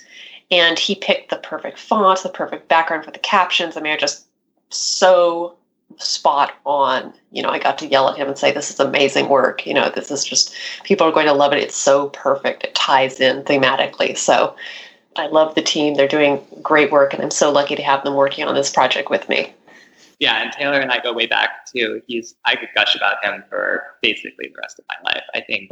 and 0.52 0.78
he 0.78 0.94
picked 0.94 1.32
the 1.32 1.38
perfect 1.38 1.80
font, 1.80 2.22
the 2.22 2.30
perfect 2.30 2.68
background 2.68 3.06
for 3.06 3.12
the 3.12 3.20
captions. 3.20 3.76
I 3.76 3.82
mean, 3.82 3.94
I 3.94 3.98
just 3.98 4.28
so 4.70 5.56
spot 5.98 6.54
on. 6.66 7.14
You 7.32 7.44
know, 7.44 7.50
I 7.50 7.60
got 7.60 7.78
to 7.80 7.88
yell 7.88 8.10
at 8.10 8.18
him 8.18 8.28
and 8.28 8.38
say, 8.38 8.52
This 8.52 8.70
is 8.70 8.80
amazing 8.80 9.30
work. 9.30 9.66
You 9.66 9.74
know, 9.74 9.90
this 9.90 10.12
is 10.12 10.24
just, 10.24 10.54
people 10.84 11.08
are 11.08 11.12
going 11.12 11.28
to 11.28 11.34
love 11.34 11.54
it. 11.54 11.64
It's 11.64 11.76
so 11.76 12.10
perfect. 12.10 12.64
It 12.64 12.76
ties 12.76 13.20
in 13.20 13.44
thematically. 13.44 14.18
So 14.18 14.56
I 15.16 15.28
love 15.28 15.56
the 15.56 15.62
team. 15.62 15.96
They're 15.96 16.08
doing 16.08 16.42
great 16.62 16.92
work, 16.92 17.14
and 17.14 17.24
I'm 17.24 17.32
so 17.32 17.52
lucky 17.52 17.76
to 17.76 17.84
have 17.84 18.04
them 18.04 18.16
working 18.16 18.46
on 18.46 18.56
this 18.56 18.72
project 18.72 19.10
with 19.10 19.28
me 19.28 19.54
yeah, 20.20 20.42
and 20.42 20.52
Taylor 20.52 20.80
and 20.80 20.92
I 20.92 21.00
go 21.00 21.14
way 21.14 21.28
back 21.28 21.66
too. 21.72 22.02
He's 22.08 22.36
I 22.46 22.56
could 22.56 22.70
gush 22.74 22.96
about 22.96 23.24
him 23.24 23.44
for 23.50 23.84
basically 24.02 24.48
the 24.48 24.60
rest 24.62 24.80
of 24.80 24.86
my 24.90 25.12
life. 25.12 25.24
I 25.34 25.42
think. 25.42 25.70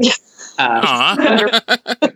Um, 0.60 2.12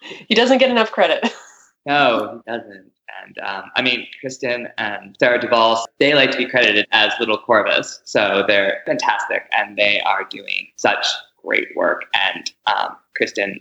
he 0.28 0.34
doesn't 0.34 0.58
get 0.58 0.70
enough 0.70 0.92
credit. 0.92 1.32
No, 1.84 2.40
he 2.46 2.52
doesn't. 2.52 2.92
And 3.22 3.38
um, 3.38 3.70
I 3.76 3.82
mean, 3.82 4.06
Kristen 4.20 4.68
and 4.78 5.16
Sarah 5.18 5.40
Duvall, 5.40 5.84
they 5.98 6.14
like 6.14 6.30
to 6.32 6.38
be 6.38 6.46
credited 6.46 6.86
as 6.92 7.12
Little 7.20 7.38
Corvus, 7.38 8.00
so 8.04 8.44
they're 8.46 8.82
fantastic, 8.86 9.48
and 9.56 9.76
they 9.76 10.00
are 10.00 10.24
doing 10.24 10.68
such 10.76 11.06
great 11.42 11.68
work. 11.76 12.04
And 12.14 12.50
um, 12.66 12.96
Kristen, 13.16 13.60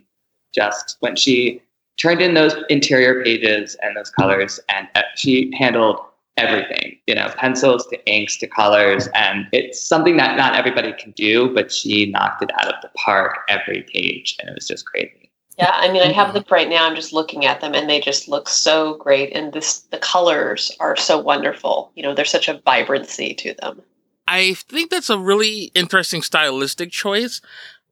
just 0.54 0.98
when 1.00 1.16
she 1.16 1.62
turned 1.98 2.22
in 2.22 2.34
those 2.34 2.56
interior 2.70 3.24
pages 3.24 3.76
and 3.82 3.96
those 3.96 4.10
colors, 4.10 4.60
and 4.70 4.88
uh, 4.96 5.02
she 5.16 5.52
handled 5.58 6.00
everything, 6.38 6.98
you 7.08 7.16
know, 7.16 7.28
pencils 7.38 7.86
to 7.88 8.06
inks 8.10 8.38
to 8.38 8.48
colors. 8.48 9.08
And 9.14 9.48
it's 9.52 9.86
something 9.86 10.18
that 10.18 10.38
not 10.38 10.56
everybody 10.56 10.94
can 10.94 11.12
do, 11.12 11.54
but 11.54 11.72
she 11.72 12.08
knocked 12.08 12.42
it 12.42 12.52
out 12.60 12.74
of 12.74 12.82
the 12.82 12.90
park 12.96 13.40
every 13.50 13.84
page. 13.94 14.38
And 14.40 14.50
it 14.50 14.56
was 14.56 14.68
just 14.68 14.86
crazy. 14.86 15.21
Yeah, 15.62 15.74
I 15.76 15.92
mean, 15.92 16.02
I 16.02 16.12
have 16.12 16.34
them 16.34 16.44
right 16.50 16.68
now. 16.68 16.88
I'm 16.88 16.96
just 16.96 17.14
looking 17.14 17.46
at 17.46 17.62
them, 17.62 17.76
and 17.76 17.88
they 17.88 18.02
just 18.02 18.28
look 18.28 18.50
so 18.50 18.96
great. 18.96 19.32
And 19.36 19.54
this, 19.54 19.82
the 19.92 20.00
colors 20.00 20.76
are 20.80 20.96
so 20.96 21.20
wonderful. 21.20 21.92
You 21.94 22.02
know, 22.02 22.16
there's 22.16 22.32
such 22.32 22.48
a 22.48 22.60
vibrancy 22.66 23.36
to 23.36 23.54
them. 23.62 23.84
I 24.28 24.56
think 24.56 24.90
that's 24.90 25.12
a 25.12 25.20
really 25.20 25.72
interesting 25.76 26.24
stylistic 26.24 26.90
choice. 26.90 27.42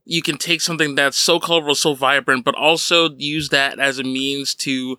You 0.04 0.24
can 0.24 0.40
take 0.40 0.62
something 0.62 0.96
that's 0.96 1.20
so 1.20 1.40
colorful, 1.40 1.76
so 1.76 1.94
vibrant, 1.94 2.44
but 2.44 2.56
also 2.56 3.12
use 3.18 3.50
that 3.50 3.80
as 3.80 4.00
a 4.00 4.04
means 4.04 4.56
to 4.56 4.98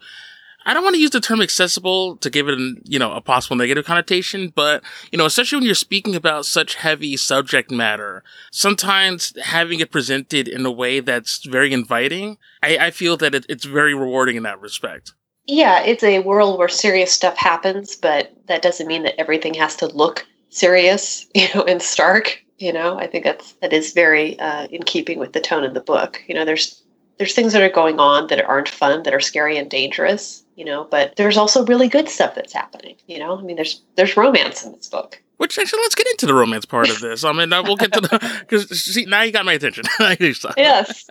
I 0.67 0.75
don't 0.75 0.85
want 0.85 0.95
to 0.95 1.01
use 1.01 1.11
the 1.11 1.21
term 1.21 1.41
accessible 1.41 2.17
to 2.19 2.31
give 2.31 2.49
it, 2.49 2.55
an, 2.55 2.83
you 2.85 2.99
know, 2.99 3.13
a 3.13 3.21
possible 3.21 3.57
negative 3.57 3.85
connotation, 3.85 4.53
but, 4.55 4.83
you 5.11 5.19
know, 5.19 5.25
especially 5.25 5.57
when 5.57 5.67
you're 5.67 5.75
speaking 5.75 6.15
about 6.15 6.45
such 6.45 6.75
heavy 6.75 7.17
subject 7.17 7.71
matter, 7.71 8.23
sometimes 8.53 9.33
having 9.43 9.81
it 9.81 9.91
presented 9.91 10.49
in 10.49 10.65
a 10.67 10.71
way 10.71 11.01
that's 11.01 11.45
very 11.45 11.73
inviting, 11.73 12.37
I, 12.63 12.77
I 12.79 12.91
feel 12.91 13.17
that 13.19 13.35
it, 13.35 13.47
it's 13.49 13.65
very 13.65 13.95
rewarding 13.95 14.37
in 14.37 14.43
that 14.43 14.61
respect. 14.61 15.15
Yeah, 15.47 15.83
it's 15.83 16.05
a 16.05 16.21
world 16.21 16.59
where 16.59 16.69
serious 16.69 17.11
stuff 17.13 17.37
happens, 17.37 17.97
but 17.97 18.33
that 18.47 18.63
doesn't 18.63 18.87
mean 18.87 19.03
that 19.05 19.19
everything 19.19 19.55
has 19.55 19.77
to 19.77 19.87
look 19.87 20.27
serious, 20.51 21.27
you 21.35 21.49
know, 21.55 21.65
and 21.65 21.83
stark. 21.83 22.43
You 22.59 22.75
know, 22.75 22.99
I 22.99 23.07
think 23.07 23.25
that's 23.25 23.53
that 23.63 23.73
is 23.73 23.93
very 23.93 24.39
uh, 24.39 24.67
in 24.67 24.83
keeping 24.83 25.19
with 25.19 25.33
the 25.33 25.41
tone 25.41 25.65
of 25.65 25.73
the 25.73 25.81
book. 25.81 26.23
You 26.29 26.35
know, 26.35 26.45
there's 26.45 26.83
there's 27.17 27.35
things 27.35 27.53
that 27.55 27.63
are 27.63 27.71
going 27.71 27.99
on 27.99 28.27
that 28.29 28.45
aren't 28.45 28.69
fun, 28.69 29.03
that 29.03 29.15
are 29.15 29.21
scary 29.21 29.57
and 29.57 29.71
dangerous, 29.71 30.43
you 30.61 30.67
know, 30.67 30.87
but 30.91 31.17
there's 31.17 31.39
also 31.39 31.65
really 31.65 31.89
good 31.89 32.07
stuff 32.07 32.35
that's 32.35 32.53
happening, 32.53 32.95
you 33.07 33.19
know? 33.19 33.39
I 33.39 33.41
mean, 33.41 33.57
there's 33.57 33.81
there's 33.97 34.15
romance 34.15 34.63
in 34.63 34.73
this 34.73 34.89
book. 34.89 35.23
Which 35.39 35.59
actually, 35.59 35.81
let's 35.81 35.95
get 35.95 36.07
into 36.09 36.27
the 36.27 36.35
romance 36.35 36.67
part 36.67 36.91
of 36.91 37.01
this. 37.01 37.25
I 37.25 37.33
mean, 37.33 37.49
we'll 37.49 37.77
get 37.77 37.95
to 37.95 38.03
the 38.03 38.37
because 38.41 38.69
see 38.69 39.07
now 39.07 39.23
you 39.23 39.33
got 39.33 39.47
my 39.47 39.55
attention. 39.55 39.85
yes. 40.59 41.09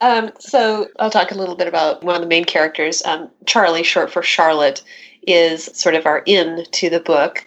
Um, 0.00 0.32
so 0.38 0.88
I'll 0.98 1.10
talk 1.10 1.30
a 1.30 1.34
little 1.34 1.56
bit 1.56 1.68
about 1.68 2.04
one 2.04 2.14
of 2.14 2.22
the 2.22 2.26
main 2.26 2.46
characters. 2.46 3.02
Um, 3.04 3.28
Charlie, 3.44 3.82
short 3.82 4.10
for 4.10 4.22
Charlotte, 4.22 4.82
is 5.26 5.64
sort 5.74 5.94
of 5.94 6.06
our 6.06 6.22
in 6.24 6.64
to 6.64 6.88
the 6.88 7.00
book, 7.00 7.46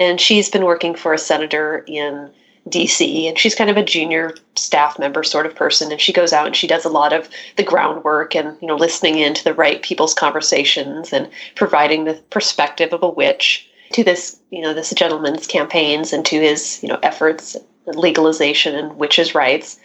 and 0.00 0.20
she's 0.20 0.50
been 0.50 0.64
working 0.64 0.96
for 0.96 1.12
a 1.12 1.18
senator 1.18 1.84
in 1.86 2.28
DC, 2.70 3.28
and 3.28 3.38
she's 3.38 3.54
kind 3.54 3.70
of 3.70 3.76
a 3.76 3.84
junior 3.84 4.34
staff 4.56 4.98
member 4.98 5.22
sort 5.22 5.46
of 5.46 5.54
person. 5.54 5.90
And 5.92 6.00
she 6.00 6.12
goes 6.12 6.32
out 6.32 6.46
and 6.46 6.56
she 6.56 6.66
does 6.66 6.84
a 6.84 6.90
lot 6.90 7.12
of 7.12 7.28
the 7.56 7.62
groundwork 7.62 8.34
and 8.34 8.56
you 8.60 8.68
know 8.68 8.76
listening 8.76 9.18
in 9.18 9.34
to 9.34 9.44
the 9.44 9.54
right 9.54 9.82
people's 9.82 10.14
conversations 10.14 11.12
and 11.12 11.28
providing 11.54 12.04
the 12.04 12.14
perspective 12.30 12.92
of 12.92 13.02
a 13.02 13.08
witch 13.08 13.68
to 13.92 14.04
this 14.04 14.38
you 14.50 14.60
know 14.60 14.74
this 14.74 14.90
gentleman's 14.90 15.46
campaigns 15.46 16.12
and 16.12 16.24
to 16.26 16.40
his 16.40 16.82
you 16.82 16.88
know 16.88 16.98
efforts 17.02 17.56
legalization 17.86 18.74
and 18.74 18.96
witches' 18.96 19.34
rights. 19.34 19.78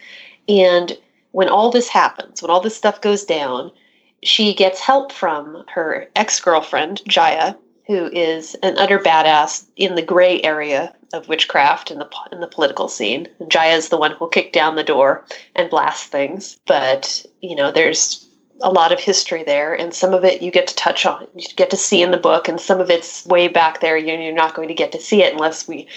And 0.48 0.98
when 1.32 1.50
all 1.50 1.72
this 1.72 1.90
happens, 1.90 2.42
when 2.42 2.52
all 2.52 2.60
this 2.60 2.76
stuff 2.76 3.02
goes 3.02 3.24
down, 3.24 3.72
she 4.22 4.54
gets 4.54 4.80
help 4.80 5.12
from 5.12 5.64
her 5.68 6.08
ex 6.16 6.40
girlfriend 6.40 7.02
Jaya, 7.08 7.56
who 7.88 8.08
is 8.08 8.56
an 8.64 8.78
utter 8.78 9.00
badass 9.00 9.66
in 9.76 9.96
the 9.96 10.02
gray 10.02 10.42
area 10.42 10.94
of 11.14 11.30
witchcraft 11.30 11.92
in 11.92 12.00
the 12.00 12.10
in 12.32 12.42
the 12.42 12.48
political 12.48 12.88
scene. 12.90 13.28
Jaya 13.48 13.76
is 13.76 13.90
the 13.90 13.98
one 13.98 14.12
who'll 14.12 14.28
kick 14.28 14.52
down 14.52 14.76
the 14.76 14.84
door 14.84 15.26
and 15.56 15.70
blast 15.70 16.12
things, 16.12 16.60
but 16.66 17.26
you 17.42 17.56
know 17.56 17.72
there's 17.72 18.28
a 18.62 18.72
lot 18.72 18.92
of 18.92 19.00
history 19.00 19.44
there, 19.44 19.74
and 19.74 19.94
some 19.94 20.14
of 20.14 20.24
it 20.24 20.42
you 20.42 20.52
get 20.52 20.68
to 20.68 20.76
touch 20.76 21.06
on, 21.06 21.28
you 21.36 21.48
get 21.56 21.70
to 21.70 21.78
see 21.78 22.02
in 22.02 22.12
the 22.12 22.18
book, 22.18 22.48
and 22.48 22.60
some 22.60 22.80
of 22.80 22.90
it's 22.90 23.26
way 23.26 23.48
back 23.48 23.80
there. 23.80 23.98
You're 23.98 24.34
not 24.34 24.56
going 24.56 24.68
to 24.68 24.74
get 24.74 24.92
to 24.94 25.00
see 25.00 25.24
it 25.24 25.34
unless 25.34 25.68
we, 25.68 25.88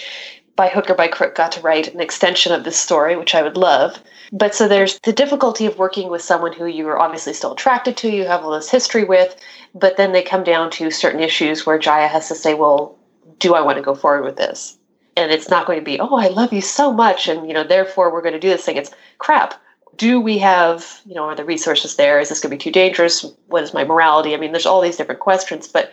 by 0.57 0.69
hook 0.69 0.91
or 0.91 0.95
by 0.95 1.09
crook, 1.09 1.35
got 1.35 1.53
to 1.53 1.61
write 1.61 1.93
an 1.93 2.01
extension 2.01 2.53
of 2.53 2.65
this 2.65 2.79
story, 2.79 3.17
which 3.17 3.35
I 3.35 3.43
would 3.43 3.57
love. 3.57 4.03
But 4.33 4.55
so 4.55 4.67
there's 4.67 4.99
the 5.05 5.13
difficulty 5.13 5.67
of 5.67 5.79
working 5.79 6.09
with 6.09 6.23
someone 6.23 6.53
who 6.53 6.67
you 6.67 6.89
are 6.89 6.99
obviously 6.99 7.35
still 7.35 7.53
attracted 7.53 7.97
to, 7.99 8.11
you 8.11 8.27
have 8.27 8.43
all 8.43 8.53
this 8.53 8.71
history 8.71 9.05
with, 9.05 9.37
but 9.75 9.97
then 9.97 10.13
they 10.13 10.23
come 10.23 10.43
down 10.43 10.71
to 10.73 10.91
certain 10.91 11.21
issues 11.21 11.65
where 11.65 11.79
Jaya 11.79 12.09
has 12.09 12.27
to 12.29 12.35
say, 12.35 12.55
well, 12.55 12.99
do 13.39 13.55
I 13.55 13.61
want 13.61 13.77
to 13.77 13.83
go 13.83 13.95
forward 13.95 14.25
with 14.25 14.37
this? 14.37 14.76
And 15.17 15.33
it's 15.33 15.49
not 15.49 15.67
going 15.67 15.79
to 15.79 15.85
be 15.85 15.99
oh 15.99 16.17
i 16.17 16.29
love 16.29 16.53
you 16.53 16.61
so 16.61 16.93
much 16.93 17.27
and 17.27 17.49
you 17.49 17.55
know 17.55 17.65
therefore 17.65 18.13
we're 18.13 18.23
going 18.23 18.35
to 18.35 18.41
do 18.41 18.49
this 18.49 18.65
thing. 18.65 18.77
It's 18.77 18.91
crap. 19.19 19.55
Do 19.97 20.21
we 20.21 20.39
have 20.39 21.01
you 21.07 21.15
know 21.15 21.25
are 21.25 21.35
the 21.35 21.45
resources 21.45 21.97
there? 21.97 22.21
Is 22.21 22.29
this 22.29 22.41
going 22.41 22.51
to 22.51 22.57
be 22.57 22.63
too 22.63 22.73
dangerous? 22.73 23.25
What 23.49 23.65
is 23.65 23.75
my 23.75 23.85
morality? 23.85 24.35
I 24.35 24.39
mean 24.39 24.53
there's 24.53 24.67
all 24.67 24.81
these 24.81 24.97
different 24.97 25.21
questions 25.21 25.67
but 25.67 25.93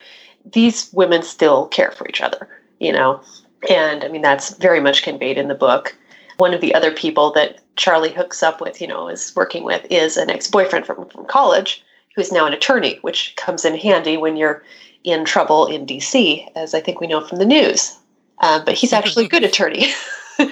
these 0.51 0.91
women 0.93 1.23
still 1.23 1.67
care 1.67 1.91
for 1.91 2.07
each 2.07 2.21
other 2.21 2.47
you 2.79 2.91
know? 2.91 3.21
And 3.69 4.03
i 4.03 4.09
mean 4.09 4.21
that's 4.21 4.55
very 4.57 4.81
much 4.81 5.03
conveyed 5.03 5.37
in 5.37 5.47
the 5.47 5.55
book. 5.55 5.95
One 6.37 6.53
of 6.53 6.61
the 6.61 6.75
other 6.75 6.91
people 6.91 7.31
that 7.31 7.59
charlie 7.75 8.13
hooks 8.13 8.43
up 8.43 8.61
with 8.61 8.81
you 8.81 8.87
know 8.87 9.07
is 9.07 9.33
working 9.35 9.63
with 9.63 9.85
is 9.89 10.17
an 10.17 10.29
ex-boyfriend 10.29 10.85
from, 10.85 11.09
from 11.09 11.25
college 11.25 11.83
who's 12.15 12.31
now 12.31 12.45
an 12.45 12.53
attorney 12.53 12.99
which 13.01 13.33
comes 13.35 13.65
in 13.65 13.75
handy 13.75 14.15
when 14.15 14.37
you're 14.37 14.63
in 15.03 15.25
trouble 15.25 15.65
in 15.65 15.85
dc 15.85 16.47
as 16.55 16.75
i 16.75 16.79
think 16.79 17.01
we 17.01 17.07
know 17.07 17.25
from 17.25 17.39
the 17.39 17.45
news 17.45 17.97
um, 18.39 18.63
but 18.65 18.75
he's 18.75 18.93
actually 18.93 19.25
a 19.25 19.29
good 19.29 19.43
attorney 19.43 19.93
and 20.39 20.49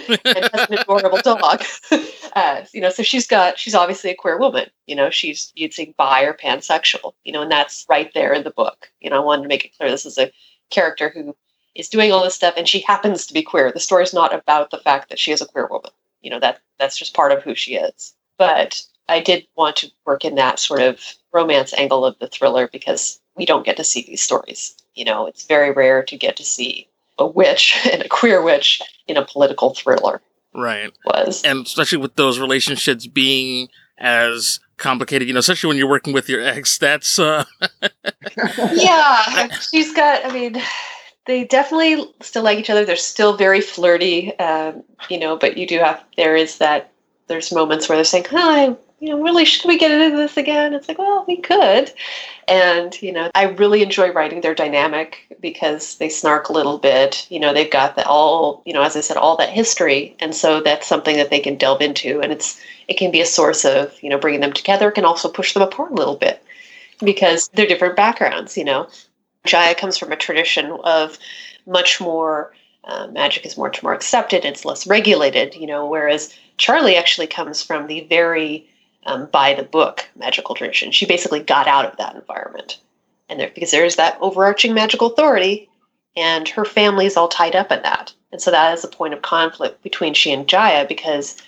has 0.53 0.69
an 0.69 0.77
adorable 0.79 1.21
dog. 1.23 1.63
Uh, 2.33 2.63
you 2.73 2.79
know, 2.79 2.89
so 2.89 3.03
she's 3.03 3.27
got 3.27 3.59
she's 3.59 3.75
obviously 3.75 4.09
a 4.09 4.15
queer 4.15 4.39
woman. 4.39 4.69
You 4.87 4.95
know, 4.95 5.09
she's 5.09 5.51
you'd 5.53 5.73
say 5.73 5.93
bi 5.97 6.21
or 6.21 6.33
pansexual. 6.33 7.11
You 7.25 7.33
know, 7.33 7.41
and 7.41 7.51
that's 7.51 7.85
right 7.89 8.09
there 8.13 8.31
in 8.31 8.45
the 8.45 8.51
book. 8.51 8.89
You 9.01 9.09
know, 9.09 9.17
I 9.17 9.25
wanted 9.25 9.41
to 9.41 9.47
make 9.49 9.65
it 9.65 9.75
clear 9.75 9.91
this 9.91 10.05
is 10.05 10.17
a 10.17 10.31
character 10.69 11.09
who 11.09 11.35
is 11.75 11.89
doing 11.89 12.13
all 12.13 12.23
this 12.23 12.35
stuff, 12.35 12.53
and 12.55 12.69
she 12.69 12.79
happens 12.79 13.27
to 13.27 13.33
be 13.33 13.43
queer. 13.43 13.69
The 13.69 13.81
story's 13.81 14.13
not 14.13 14.33
about 14.33 14.71
the 14.71 14.77
fact 14.77 15.09
that 15.09 15.19
she 15.19 15.33
is 15.33 15.41
a 15.41 15.45
queer 15.45 15.67
woman. 15.69 15.91
You 16.21 16.29
know, 16.29 16.39
that 16.39 16.61
that's 16.79 16.97
just 16.97 17.13
part 17.13 17.33
of 17.33 17.43
who 17.43 17.53
she 17.53 17.75
is. 17.75 18.13
But 18.37 18.81
I 19.09 19.19
did 19.19 19.45
want 19.57 19.75
to 19.77 19.91
work 20.05 20.23
in 20.23 20.35
that 20.35 20.57
sort 20.57 20.81
of 20.81 21.01
romance 21.33 21.73
angle 21.73 22.05
of 22.05 22.17
the 22.19 22.27
thriller 22.27 22.69
because 22.71 23.19
we 23.35 23.45
don't 23.45 23.65
get 23.65 23.75
to 23.75 23.83
see 23.83 24.03
these 24.03 24.21
stories. 24.21 24.73
You 24.95 25.03
know, 25.03 25.25
it's 25.25 25.45
very 25.45 25.71
rare 25.71 26.01
to 26.03 26.17
get 26.17 26.37
to 26.37 26.45
see 26.45 26.87
a 27.21 27.27
witch 27.27 27.77
and 27.91 28.01
a 28.01 28.09
queer 28.09 28.41
witch 28.41 28.81
in 29.07 29.17
a 29.17 29.25
political 29.25 29.73
thriller. 29.73 30.21
Right. 30.53 30.91
Was. 31.05 31.43
And 31.43 31.65
especially 31.65 31.99
with 31.99 32.15
those 32.15 32.39
relationships 32.39 33.07
being 33.07 33.69
as 33.97 34.59
complicated, 34.77 35.27
you 35.27 35.33
know, 35.33 35.39
especially 35.39 35.69
when 35.69 35.77
you're 35.77 35.89
working 35.89 36.13
with 36.13 36.27
your 36.27 36.41
ex, 36.41 36.77
that's 36.77 37.19
uh 37.19 37.45
Yeah. 38.73 39.47
She's 39.71 39.93
got 39.93 40.25
I 40.25 40.33
mean 40.33 40.61
they 41.25 41.45
definitely 41.45 42.03
still 42.21 42.43
like 42.43 42.57
each 42.57 42.69
other. 42.69 42.83
They're 42.83 42.95
still 42.95 43.37
very 43.37 43.61
flirty, 43.61 44.37
um, 44.39 44.83
you 45.09 45.19
know, 45.19 45.37
but 45.37 45.57
you 45.57 45.67
do 45.67 45.77
have 45.79 46.03
there 46.17 46.35
is 46.35 46.57
that 46.57 46.91
there's 47.27 47.51
moments 47.51 47.87
where 47.87 47.97
they're 47.97 48.03
saying, 48.03 48.25
Hi, 48.31 48.75
you 49.01 49.09
know, 49.09 49.19
really, 49.19 49.45
should 49.45 49.67
we 49.67 49.79
get 49.79 49.89
into 49.89 50.15
this 50.15 50.37
again? 50.37 50.75
It's 50.75 50.87
like, 50.87 50.99
well, 50.99 51.25
we 51.27 51.37
could. 51.37 51.91
And, 52.47 53.01
you 53.01 53.11
know, 53.11 53.31
I 53.33 53.45
really 53.45 53.81
enjoy 53.81 54.11
writing 54.11 54.41
their 54.41 54.53
dynamic 54.53 55.25
because 55.39 55.97
they 55.97 56.07
snark 56.07 56.49
a 56.49 56.53
little 56.53 56.77
bit. 56.77 57.25
You 57.31 57.39
know, 57.39 57.51
they've 57.51 57.71
got 57.71 57.95
the 57.95 58.05
all, 58.05 58.61
you 58.63 58.73
know, 58.73 58.83
as 58.83 58.95
I 58.95 58.99
said, 59.01 59.17
all 59.17 59.35
that 59.37 59.49
history. 59.49 60.15
And 60.19 60.35
so 60.35 60.61
that's 60.61 60.85
something 60.85 61.17
that 61.17 61.31
they 61.31 61.39
can 61.39 61.57
delve 61.57 61.81
into. 61.81 62.21
And 62.21 62.31
it's, 62.31 62.61
it 62.87 62.97
can 62.97 63.09
be 63.09 63.21
a 63.21 63.25
source 63.25 63.65
of, 63.65 63.91
you 64.03 64.09
know, 64.09 64.19
bringing 64.19 64.41
them 64.41 64.53
together. 64.53 64.89
It 64.89 64.93
can 64.93 65.05
also 65.05 65.29
push 65.29 65.55
them 65.55 65.63
apart 65.63 65.91
a 65.91 65.95
little 65.95 66.15
bit 66.15 66.45
because 66.99 67.49
they're 67.55 67.65
different 67.65 67.95
backgrounds, 67.95 68.55
you 68.55 68.63
know. 68.63 68.87
Jaya 69.45 69.73
comes 69.73 69.97
from 69.97 70.11
a 70.11 70.15
tradition 70.15 70.77
of 70.83 71.17
much 71.65 71.99
more 71.99 72.53
uh, 72.83 73.07
magic 73.07 73.47
is 73.47 73.57
much 73.57 73.81
more 73.81 73.93
accepted. 73.93 74.45
It's 74.45 74.63
less 74.63 74.85
regulated, 74.85 75.55
you 75.55 75.65
know, 75.65 75.87
whereas 75.87 76.35
Charlie 76.57 76.97
actually 76.97 77.27
comes 77.27 77.63
from 77.63 77.87
the 77.87 78.01
very 78.01 78.67
um, 79.05 79.27
by 79.31 79.53
the 79.53 79.63
book 79.63 80.07
magical 80.15 80.55
tradition. 80.55 80.91
She 80.91 81.05
basically 81.05 81.41
got 81.41 81.67
out 81.67 81.85
of 81.85 81.97
that 81.97 82.15
environment, 82.15 82.79
and 83.29 83.39
there, 83.39 83.51
because 83.53 83.71
there's 83.71 83.95
that 83.95 84.17
overarching 84.21 84.73
magical 84.73 85.11
authority, 85.11 85.69
and 86.15 86.47
her 86.49 86.65
family 86.65 87.05
is 87.05 87.17
all 87.17 87.27
tied 87.27 87.55
up 87.55 87.71
in 87.71 87.81
that, 87.83 88.13
and 88.31 88.41
so 88.41 88.51
that 88.51 88.73
is 88.73 88.83
a 88.83 88.89
point 88.89 89.13
of 89.13 89.21
conflict 89.21 89.83
between 89.83 90.13
she 90.13 90.31
and 90.31 90.47
Jaya 90.47 90.85
because 90.87 91.41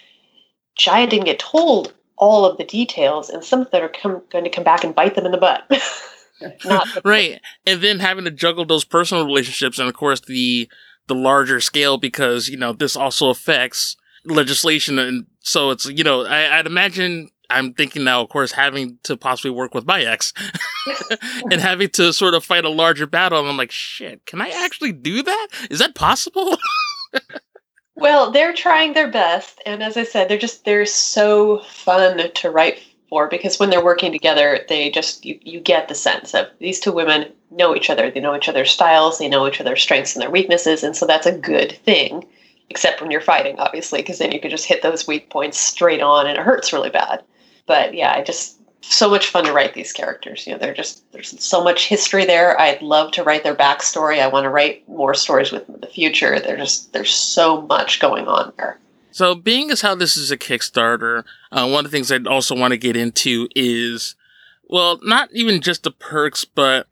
Jaya 0.76 1.08
didn't 1.08 1.26
get 1.26 1.40
told 1.40 1.94
all 2.18 2.46
of 2.46 2.58
the 2.58 2.64
details, 2.64 3.30
and 3.30 3.44
some 3.44 3.62
of 3.62 3.72
them 3.72 3.84
are 3.84 4.22
going 4.32 4.44
to 4.44 4.50
come 4.50 4.64
back 4.64 4.84
and 4.84 4.96
bite 4.96 5.16
them 5.16 5.26
in 5.26 5.32
the 5.32 5.38
butt. 5.38 5.64
Not 6.66 6.88
right, 7.06 7.40
and 7.66 7.82
then 7.82 8.00
having 8.00 8.26
to 8.26 8.32
juggle 8.32 8.66
those 8.66 8.86
personal 8.86 9.26
relationships, 9.26 9.80
and 9.80 9.88
of 9.88 9.96
course 9.96 10.22
the 10.22 10.70
the 11.08 11.16
larger 11.16 11.60
scale 11.60 11.98
because 11.98 12.48
you 12.48 12.58
know 12.58 12.74
this 12.74 12.96
also 12.96 13.30
affects 13.30 13.98
legislation 14.26 14.98
and 14.98 15.26
so 15.42 15.72
it's 15.72 15.86
you 15.86 16.04
know 16.04 16.26
I, 16.26 16.58
would 16.58 16.66
imagine 16.66 17.30
I'm 17.54 17.74
thinking 17.74 18.04
now, 18.04 18.22
of 18.22 18.30
course, 18.30 18.52
having 18.52 19.00
to 19.04 19.16
possibly 19.18 19.52
work 19.52 19.74
with 19.74 19.86
my 19.86 20.02
ex 20.02 20.34
and 21.52 21.62
having 21.62 21.90
to 21.90 22.14
sort 22.14 22.34
of 22.34 22.44
fight 22.44 22.66
a 22.66 22.70
larger 22.70 23.08
battle. 23.08 23.40
And 23.40 23.48
I'm 23.48 23.58
like, 23.58 23.72
shit, 23.72 24.26
can 24.26 24.42
I 24.42 24.50
actually 24.50 24.92
do 24.92 25.24
that? 25.24 25.48
Is 25.70 25.80
that 25.80 25.96
possible? 25.96 26.58
well, 27.96 28.32
they're 28.32 28.54
trying 28.54 28.94
their 28.94 29.10
best. 29.10 29.62
And 29.66 29.84
as 29.84 29.98
I 29.98 30.04
said, 30.04 30.30
they're 30.30 30.38
just, 30.38 30.66
they're 30.66 30.86
so 30.86 31.60
fun 31.60 32.32
to 32.34 32.50
write 32.50 32.80
for 33.14 33.28
because 33.28 33.60
when 33.60 33.70
they're 33.70 33.84
working 33.84 34.12
together, 34.12 34.66
they 34.70 34.90
just 34.90 35.24
you, 35.24 35.38
you 35.44 35.60
get 35.60 35.88
the 35.88 35.94
sense 35.94 36.34
of 36.34 36.48
these 36.60 36.80
two 36.80 36.92
women 36.92 37.32
know 37.52 37.76
each 37.76 37.92
other. 37.92 38.10
They 38.10 38.20
know 38.20 38.36
each 38.36 38.50
other's 38.50 38.72
styles. 38.72 39.20
They 39.20 39.30
know 39.30 39.48
each 39.48 39.62
other's 39.62 39.84
strengths 39.84 40.16
and 40.16 40.24
their 40.24 40.32
weaknesses, 40.32 40.84
and 40.84 40.96
so 40.96 41.06
that's 41.06 41.28
a 41.28 41.38
good 41.38 41.74
thing. 41.86 42.26
Except 42.72 43.02
when 43.02 43.12
you're 43.12 43.22
fighting, 43.22 43.60
obviously, 43.60 44.00
because 44.00 44.18
then 44.18 44.32
you 44.32 44.40
can 44.40 44.50
just 44.50 44.66
hit 44.66 44.82
those 44.82 45.06
weak 45.06 45.30
points 45.30 45.60
straight 45.60 46.02
on, 46.02 46.26
and 46.26 46.40
it 46.40 46.44
hurts 46.44 46.74
really 46.74 46.90
bad. 46.90 47.24
But 47.66 47.94
yeah, 47.94 48.14
I 48.14 48.24
just 48.24 48.60
so 48.82 49.10
much 49.10 49.28
fun 49.28 49.46
to 49.46 49.54
write 49.54 49.74
these 49.74 49.94
characters. 49.94 50.46
You 50.46 50.54
know, 50.54 50.60
they're 50.60 50.74
just 50.74 51.10
there's 51.12 51.42
so 51.42 51.64
much 51.64 51.88
history 51.88 52.26
there. 52.26 52.60
I'd 52.60 52.82
love 52.82 53.12
to 53.14 53.24
write 53.24 53.44
their 53.44 53.56
backstory. 53.56 54.20
I 54.20 54.28
want 54.28 54.44
to 54.44 54.50
write 54.50 54.88
more 54.90 55.14
stories 55.14 55.52
with 55.52 55.66
them 55.66 55.76
in 55.76 55.82
the 55.82 55.88
future. 55.88 56.40
There's 56.40 56.60
just 56.60 56.94
there's 56.94 57.14
so 57.14 57.62
much 57.62 58.00
going 58.00 58.28
on 58.28 58.54
there. 58.58 58.80
So, 59.12 59.36
being 59.36 59.70
as 59.70 59.82
how 59.82 59.94
this 59.94 60.18
is 60.18 60.32
a 60.32 60.38
Kickstarter, 60.38 61.24
uh, 61.52 61.70
one 61.70 61.86
of 61.86 61.92
the 61.92 61.96
things 61.96 62.12
I'd 62.12 62.26
also 62.26 62.56
want 62.56 62.72
to 62.72 62.78
get 62.78 62.98
into 62.98 63.48
is, 63.56 64.16
well, 64.68 65.00
not 65.04 65.30
even 65.34 65.62
just 65.62 65.84
the 65.84 65.92
perks, 65.92 66.46
but 66.46 66.88